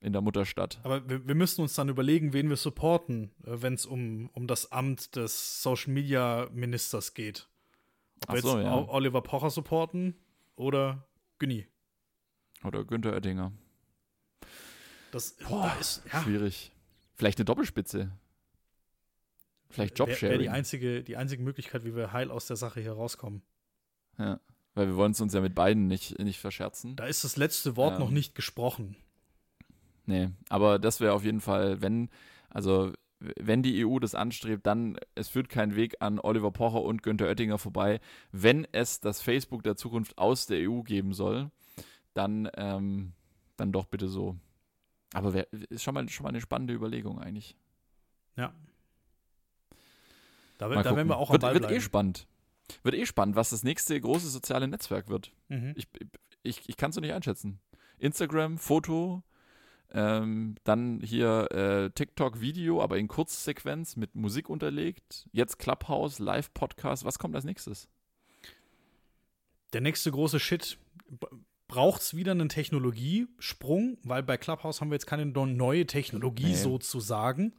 [0.02, 0.82] In der Mutterstadt.
[0.84, 4.74] Aber wir, wir müssen uns dann überlegen, wen wir supporten, wenn es um, um das
[4.74, 7.48] Amt des Social Media Ministers geht.
[8.24, 8.90] Ob Ach wir so, jetzt ja.
[8.90, 10.16] Oliver Pocher supporten
[10.58, 11.08] oder
[11.40, 11.68] Günni.
[12.66, 13.54] Oder Günther Oettinger.
[15.12, 16.74] Das Boah, da ist, ja, Schwierig.
[17.16, 18.12] Vielleicht eine Doppelspitze.
[19.74, 20.40] Vielleicht wäre wär Jobsharing.
[20.40, 23.42] die einzige, die einzige Möglichkeit, wie wir heil aus der Sache hier rauskommen.
[24.18, 24.40] ja.
[24.76, 26.96] Weil wir wollen es uns ja mit beiden nicht, nicht verscherzen.
[26.96, 28.00] Da ist das letzte Wort Ähm.
[28.00, 28.96] noch nicht gesprochen.
[30.08, 32.10] Nee, aber das wäre auf jeden Fall, wenn,
[32.50, 37.04] also wenn die EU das anstrebt, dann es führt kein Weg an Oliver Pocher und
[37.04, 38.00] Günther Oettinger vorbei.
[38.32, 41.52] Wenn es das Facebook der Zukunft aus der EU geben soll,
[42.16, 43.14] dann, ähm,
[43.58, 44.36] dann doch bitte so.
[45.14, 47.56] Aber wär, ist schon mal, schon mal eine spannende Überlegung eigentlich.
[48.36, 48.56] Ja.
[50.70, 51.78] Da, da werden wir auch am wird, Ball wird bleiben.
[51.78, 52.28] eh spannend.
[52.84, 55.32] Wird eh spannend, was das nächste große soziale Netzwerk wird.
[55.50, 55.74] Mhm.
[55.76, 55.88] Ich,
[56.44, 57.60] ich, ich kann es noch nicht einschätzen.
[58.00, 59.24] Instagram, Foto,
[59.92, 65.28] ähm, dann hier äh, TikTok, Video, aber in Kurzsequenz mit Musik unterlegt.
[65.32, 67.06] Jetzt Clubhouse, Live-Podcast.
[67.06, 67.88] Was kommt als nächstes?
[69.74, 70.78] Der nächste große Shit.
[71.68, 73.98] Braucht es wieder einen Technologiesprung?
[74.04, 76.54] Weil bei Clubhouse haben wir jetzt keine neue Technologie Nee.
[76.56, 77.54] sozusagen,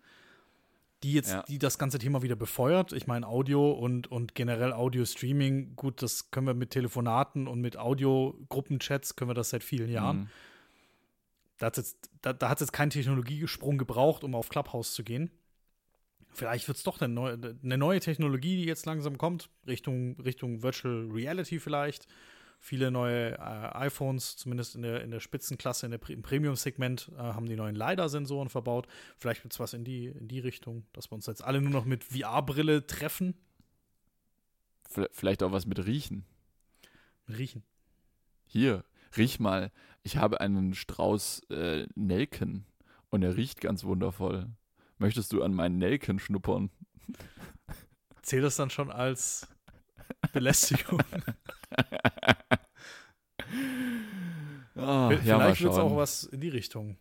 [1.04, 1.42] die jetzt, Ja.
[1.42, 2.92] die das ganze Thema wieder befeuert.
[2.94, 7.76] Ich meine, Audio und, und generell Audio-Streaming, gut, das können wir mit Telefonaten und mit
[7.76, 10.16] Audio-Gruppenchats, können wir das seit vielen Jahren.
[10.16, 10.28] Mhm.
[11.58, 15.04] Da hat es jetzt, da, da hat's jetzt keinen Technologiesprung gebraucht, um auf Clubhouse zu
[15.04, 15.30] gehen.
[16.30, 20.62] Vielleicht wird es doch eine neue, eine neue Technologie, die jetzt langsam kommt, Richtung, Richtung
[20.62, 22.08] Virtual Reality vielleicht.
[22.64, 23.38] Viele neue äh,
[23.74, 27.74] iPhones, zumindest in der, in der Spitzenklasse, in der, im Premium-Segment, äh, haben die neuen
[27.74, 28.86] LiDAR-Sensoren verbaut.
[29.18, 31.72] Vielleicht wird es was in die, in die Richtung, dass wir uns jetzt alle nur
[31.72, 33.34] noch mit VR-Brille treffen.
[35.12, 36.24] Vielleicht auch was mit Riechen.
[37.28, 37.64] Riechen.
[38.46, 38.82] Hier,
[39.14, 39.70] riech mal.
[40.02, 42.64] Ich habe einen Strauß äh, Nelken
[43.10, 44.48] und er riecht ganz wundervoll.
[44.96, 46.70] Möchtest du an meinen Nelken schnuppern?
[48.22, 49.53] Zählt das dann schon als
[50.34, 51.00] Belästigung?
[54.76, 56.96] Ja, mal Vielleicht wird es auch was in die Richtung.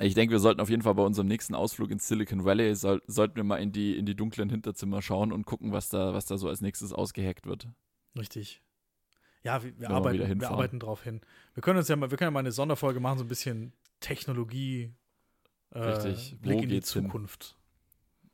[0.00, 3.02] Ich denke, wir sollten auf jeden Fall bei unserem nächsten Ausflug ins Silicon Valley, soll,
[3.06, 6.26] sollten wir mal in die, in die dunklen Hinterzimmer schauen und gucken, was da, was
[6.26, 7.68] da so als nächstes ausgeheckt wird.
[8.18, 8.62] Richtig.
[9.44, 11.20] Ja, wir, wir, arbeiten, wir arbeiten drauf hin.
[11.54, 13.74] Wir können uns ja mal, wir können ja mal eine Sonderfolge machen, so ein bisschen
[14.00, 14.94] Technologie,
[15.70, 16.36] äh, Richtig.
[16.38, 17.04] Wo Blick in die geht's hin?
[17.04, 17.56] Zukunft.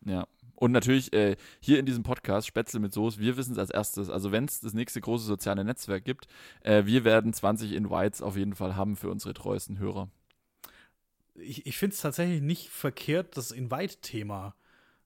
[0.05, 0.27] Ja.
[0.59, 4.11] Und natürlich äh, hier in diesem Podcast Spätzle mit Soße, wir wissen es als erstes.
[4.11, 6.27] Also wenn es das nächste große soziale Netzwerk gibt,
[6.63, 10.09] äh, wir werden 20 Invites auf jeden Fall haben für unsere treuesten Hörer.
[11.37, 14.57] Ich, ich finde es tatsächlich nicht verkehrt, das Invite-Thema,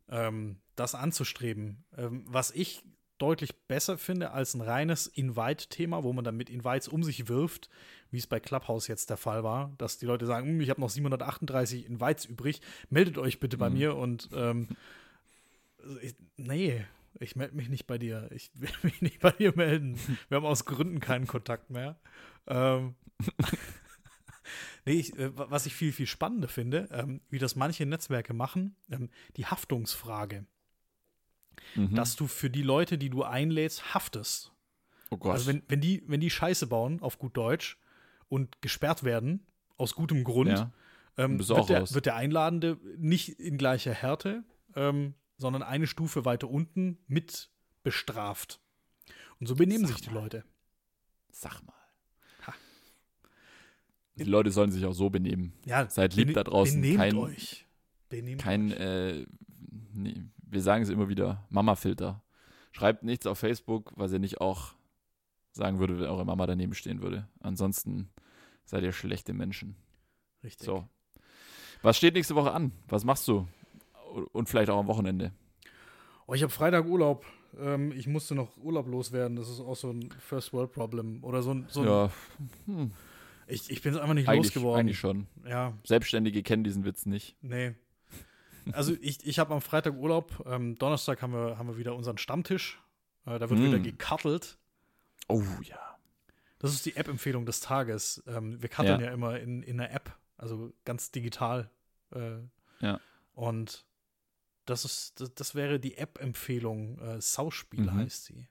[0.09, 1.85] ähm, das anzustreben.
[1.99, 2.83] Ähm, was ich
[3.19, 7.69] deutlich besser finde als ein reines Invite-Thema, wo man dann mit Invites um sich wirft,
[8.11, 10.81] wie es bei Clubhouse jetzt der Fall war, dass die Leute sagen, "Hm, ich habe
[10.81, 13.77] noch 738 Invites übrig, meldet euch bitte bei Mhm.
[13.77, 14.69] mir und ähm,
[16.01, 16.85] ich, nee,
[17.21, 18.29] ich melde mich nicht bei dir.
[18.33, 19.99] Ich will mich nicht bei dir melden.
[20.29, 21.99] Wir haben aus Gründen keinen Kontakt mehr.
[22.47, 22.95] Ähm,
[24.85, 28.35] nee, ich, äh, wa- was ich viel, viel spannender finde, ähm, wie das manche Netzwerke
[28.35, 30.47] machen, ähm, die Haftungsfrage.
[31.75, 31.95] Mhm.
[31.95, 34.53] Dass du für die Leute, die du einlädst, haftest.
[35.11, 35.33] oh Gott.
[35.33, 37.79] Also wenn, wenn, die, wenn die Scheiße bauen, auf gut Deutsch,
[38.29, 39.47] und gesperrt werden,
[39.77, 40.73] aus gutem Grund, ja.
[41.19, 44.43] ähm, wird, der, wird der Einladende nicht in gleicher Härte,
[44.75, 47.51] ähm, sondern eine Stufe weiter unten mit
[47.83, 48.61] bestraft.
[49.41, 50.23] Und so benehmen Sag sich die mal.
[50.23, 50.45] Leute.
[51.33, 51.75] Sag mal.
[52.47, 52.55] Ha.
[54.17, 55.53] Die Leute sollen sich auch so benehmen.
[55.67, 56.81] Ja, Seid lieb da draußen.
[56.81, 57.67] Benehmt Kein- euch.
[58.09, 58.79] Benehmt Kein, euch.
[58.81, 59.27] äh,
[59.95, 62.23] nee, wir sagen es immer wieder, Mama-Filter.
[62.73, 64.75] Schreibt nichts auf Facebook, was ihr nicht auch
[65.51, 67.29] sagen würde, wenn eure Mama daneben stehen würde.
[67.41, 68.11] Ansonsten
[68.65, 69.77] seid ihr schlechte Menschen.
[70.45, 70.65] Richtig.
[70.67, 70.89] So.
[71.83, 72.73] Was steht nächste Woche an?
[72.89, 73.49] Was machst du?
[74.33, 75.33] Und vielleicht auch am Wochenende.
[76.27, 77.25] Oh, ich habe Freitag Urlaub.
[77.59, 79.37] Ähm, ich musste noch Urlaub loswerden.
[79.37, 81.23] Das ist auch so ein First World Problem.
[81.25, 81.67] Oder so ein.
[81.69, 82.11] So ein ja,
[82.67, 82.93] hm,
[83.47, 84.81] ich, ich bin es einfach nicht eigentlich, losgeworden.
[84.81, 85.27] eigentlich schon.
[85.47, 87.37] Ja, Selbstständige kennen diesen Witz nicht.
[87.43, 87.75] nee.
[88.71, 90.45] Also ich, ich habe am Freitag Urlaub.
[90.47, 92.81] Ähm, Donnerstag haben wir, haben wir wieder unseren Stammtisch.
[93.27, 93.65] Äh, da wird Mm.
[93.65, 94.57] wieder gekartelt.
[95.29, 95.79] Oh ja.
[96.61, 98.23] Das ist die App-Empfehlung des Tages.
[98.29, 99.07] Ähm, wir karteln Ja.
[99.09, 99.13] ja.
[99.13, 101.71] immer in, in einer App, also ganz digital.
[102.15, 102.37] Äh,
[102.79, 103.01] Ja.
[103.35, 103.85] Und
[104.67, 106.99] das ist, das, das wäre die App-Empfehlung.
[106.99, 107.95] Äh, Sauspiel Mhm.
[107.95, 108.49] heißt sie.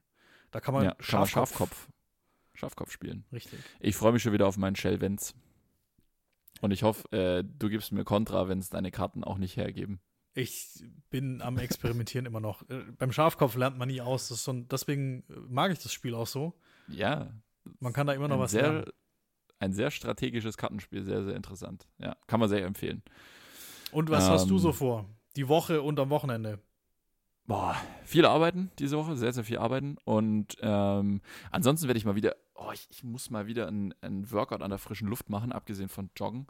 [0.51, 1.49] Da kann man ja, kann man Schafkopf.
[1.51, 1.87] Schafkopf.
[2.53, 3.25] Schafkopf spielen.
[3.31, 3.59] Richtig.
[3.79, 5.33] Ich freue mich schon wieder auf meinen Shell Vents.
[6.61, 9.99] Und ich hoffe, äh, du gibst mir Kontra, wenn es deine Karten auch nicht hergeben.
[10.33, 12.67] Ich bin am Experimentieren immer noch.
[12.69, 14.27] Äh, beim Schafkopf lernt man nie aus.
[14.27, 16.53] So ein, deswegen äh, mag ich das Spiel auch so.
[16.87, 17.31] Ja,
[17.79, 18.85] Man kann da immer noch was sehr, lernen.
[19.59, 21.87] ein sehr strategisches Kartenspiel, sehr, sehr interessant.
[21.97, 23.01] Ja, kann man sehr empfehlen.
[23.91, 25.09] Und was hast du ähm, so vor?
[25.35, 26.59] Die Woche und am Wochenende.
[27.47, 27.75] Boah,
[28.05, 29.97] viel arbeiten diese Woche, sehr, sehr viel arbeiten.
[30.05, 31.21] Und ähm,
[31.51, 34.69] ansonsten werde ich mal wieder, oh, ich, ich muss mal wieder ein, ein Workout an
[34.69, 36.47] der frischen Luft machen, abgesehen von Joggen.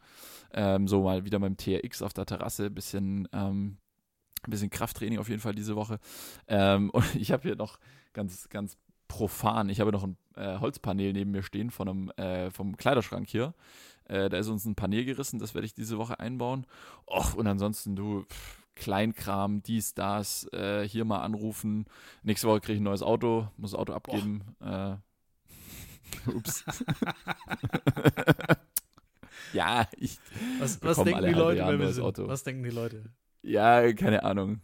[0.53, 3.77] Ähm, so mal wieder beim TRX auf der Terrasse, bisschen, ähm,
[4.47, 5.99] bisschen Krafttraining auf jeden Fall diese Woche.
[6.47, 7.79] Ähm, und ich habe hier noch
[8.13, 8.77] ganz, ganz
[9.07, 13.27] profan, ich habe noch ein äh, Holzpanel neben mir stehen von einem, äh, vom Kleiderschrank
[13.27, 13.53] hier.
[14.05, 16.65] Äh, da ist uns ein Panel gerissen, das werde ich diese Woche einbauen.
[17.07, 21.85] Och, und ansonsten, du, pff, Kleinkram, dies, das, äh, hier mal anrufen.
[22.23, 24.55] Nächste Woche kriege ich ein neues Auto, muss das Auto abgeben.
[24.59, 24.95] Äh,
[26.33, 26.65] ups.
[29.53, 30.17] ja, ich,
[30.59, 32.03] Was, was denken die Leute, wenn wir sind?
[32.03, 32.27] Auto.
[32.27, 33.03] Was denken die Leute?
[33.43, 34.61] ja, keine Ahnung.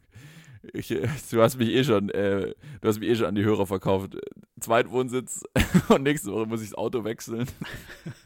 [0.74, 3.44] Ich, äh, du hast mich eh schon, äh, du hast mich eh schon an die
[3.44, 4.18] Hörer verkauft.
[4.60, 5.44] Zweitwohnsitz
[5.90, 7.48] und nächste Woche muss ich das Auto wechseln.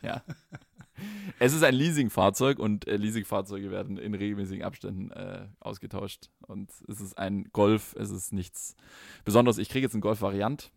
[0.02, 0.22] ja.
[1.40, 6.30] Es ist ein Leasingfahrzeug und äh, Leasingfahrzeuge werden in regelmäßigen Abständen äh, ausgetauscht.
[6.46, 8.76] Und es ist ein Golf, es ist nichts
[9.26, 9.58] Besonderes.
[9.58, 10.72] Ich kriege jetzt eine Golf-Variant,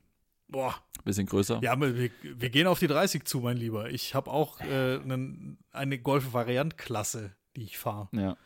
[0.49, 0.75] Boah.
[1.05, 1.61] bisschen größer.
[1.63, 3.91] Ja, wir, wir gehen auf die 30 zu, mein Lieber.
[3.91, 8.09] Ich habe auch äh, nen, eine Golf-Variant-Klasse, die ich fahre.
[8.13, 8.37] Ja.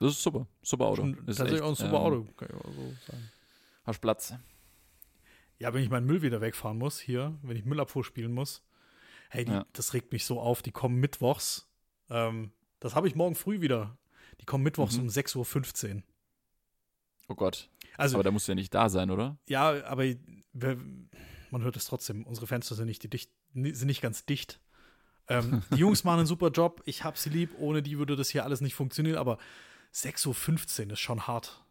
[0.00, 0.46] Das ist super.
[0.62, 1.02] Super Auto.
[1.02, 3.30] Schon Ist Tatsächlich echt, auch ein super ähm, Auto, kann ich auch so sagen.
[3.84, 4.34] Hast Platz.
[5.58, 8.62] Ja, wenn ich meinen Müll wieder wegfahren muss, hier, wenn ich Müllabfuhr spielen muss,
[9.28, 9.66] hey, die, Ja.
[9.72, 10.62] das regt mich so auf.
[10.62, 11.68] Die kommen mittwochs.
[12.10, 13.96] Ähm, das habe ich morgen früh wieder.
[14.40, 15.02] Die kommen mittwochs Mhm.
[15.04, 16.02] um 6.15 Uhr.
[17.28, 17.68] Oh Gott.
[17.96, 19.36] Also, Aber da musst du ja nicht da sein, oder?
[19.48, 20.04] ja, aber
[20.52, 20.78] wir,
[21.50, 22.24] man hört es trotzdem.
[22.24, 24.60] Unsere Fenster sind nicht, die dicht, sind nicht ganz dicht.
[25.28, 26.80] Ähm, die Jungs machen einen super Job.
[26.86, 27.50] Ich habe sie lieb.
[27.58, 29.18] Ohne die würde das hier alles nicht funktionieren.
[29.18, 29.38] Aber
[29.94, 31.62] 6.15 Uhr ist schon hart.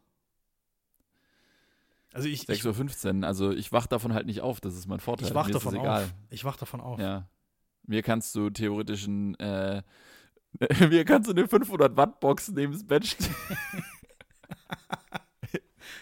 [2.12, 3.26] Also ich, ich, 6.15 Uhr.
[3.26, 4.60] Also ich wach davon halt nicht auf.
[4.60, 5.28] Das ist mein Vorteil.
[5.28, 6.14] ich wach Mir davon auf.
[6.30, 6.98] Ich wach davon auf.
[7.00, 7.28] Ja.
[7.88, 9.82] Mir kannst du theoretisch ein, äh,
[10.88, 13.34] mir kannst du eine 500 Watt Box neben das Bett stellen.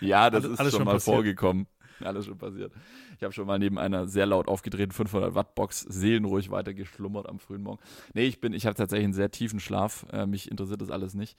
[0.01, 1.15] ja, das Alles- ist alles schon schon mal passiert.
[1.17, 1.67] vorgekommen.
[2.01, 2.73] Alles schon passiert.
[3.17, 7.27] Ich habe schon mal neben einer sehr laut aufgedrehten 500 Watt Box seelenruhig weiter geschlummert
[7.27, 7.81] am frühen Morgen.
[8.13, 10.05] Nee, ich bin, ich habe tatsächlich einen sehr tiefen Schlaf.
[10.13, 11.39] Äh, mich interessiert das alles nicht.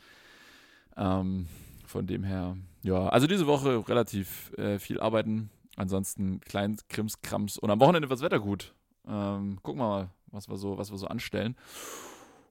[0.95, 1.47] Ähm,
[1.85, 5.51] von dem her, ja, also diese Woche relativ äh, viel arbeiten.
[5.75, 7.59] Ansonsten klein Krimskrams.
[7.59, 8.73] Und am Wochenende wird das Wetter gut.
[9.07, 11.55] Ähm, gucken wir mal, was wir, so, was wir so anstellen.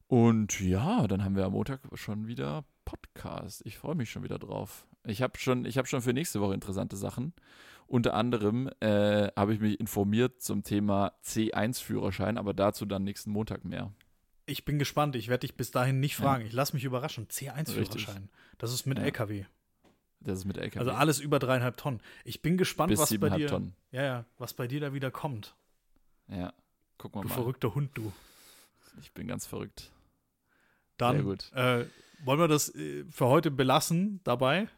[0.08, 3.62] Und ja, dann haben wir am Montag schon wieder Podcast.
[3.64, 4.86] Ich freue mich schon wieder drauf.
[5.04, 7.32] Ich habe schon, ich hab schon für nächste Woche interessante Sachen.
[7.88, 13.64] Unter anderem äh, habe ich mich informiert zum Thema C1-Führerschein, aber dazu dann nächsten Montag
[13.64, 13.92] mehr.
[14.46, 15.16] Ich bin gespannt.
[15.16, 16.24] Ich werde dich bis dahin nicht Ja.
[16.24, 16.46] fragen.
[16.46, 17.26] Ich lasse mich überraschen.
[17.28, 18.28] C1-Führerschein.
[18.58, 19.04] Das ist mit Ja.
[19.04, 19.44] LKW.
[20.20, 20.78] Das ist mit LKW.
[20.80, 22.00] Also alles über dreieinhalb Tonnen.
[22.24, 23.74] Ich bin gespannt, bis was bei dir, Tonnen.
[23.90, 25.54] ja, ja, was bei dir da wieder kommt.
[26.28, 26.52] Ja,
[27.06, 27.34] gucken wir Du mal.
[27.34, 28.12] verrückter Hund, du.
[29.00, 29.90] Ich bin ganz verrückt.
[30.96, 31.16] Dann.
[31.52, 31.84] Äh,
[32.24, 34.68] wollen wir das äh, für heute belassen dabei?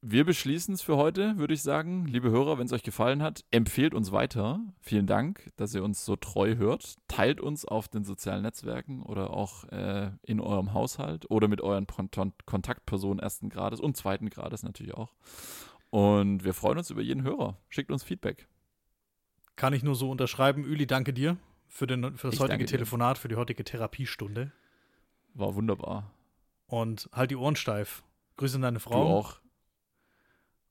[0.00, 2.06] Wir beschließen es für heute, würde ich sagen.
[2.06, 4.60] Liebe Hörer, wenn es euch gefallen hat, empfehlt uns weiter.
[4.80, 6.94] Vielen Dank, dass ihr uns so treu hört.
[7.08, 11.88] Teilt uns auf den sozialen Netzwerken oder auch äh, in eurem Haushalt oder mit euren
[11.88, 15.12] Kon- Kontaktpersonen ersten Grades und zweiten Grades natürlich auch.
[15.90, 17.56] Und wir freuen uns über jeden Hörer.
[17.68, 18.46] Schickt uns Feedback.
[19.56, 20.62] Kann ich nur so unterschreiben.
[20.62, 21.36] Üli, danke dir
[21.68, 22.70] für, den, für das Ich heutige danke dir.
[22.70, 24.52] Telefonat, für die heutige Therapiestunde.
[25.34, 26.10] War wunderbar.
[26.66, 28.02] Und halt die Ohren steif.
[28.36, 29.18] Grüße an deine Du Frau.
[29.18, 29.40] auch.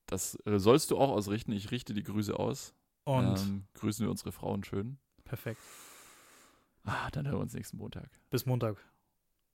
[0.05, 1.51] Das äh, sollst du auch ausrichten.
[1.51, 2.73] Ich richte die Grüße aus.
[3.03, 4.97] Und ähm, grüßen wir unsere Frauen schön.
[5.23, 5.61] perfekt.
[6.83, 8.09] Ah, dann hören wir uns nächsten Montag.
[8.29, 8.77] Bis Montag.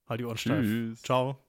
[0.08, 0.62] Halt die Ohren steif.
[0.64, 1.02] Tschüss.
[1.02, 1.40] Ciao.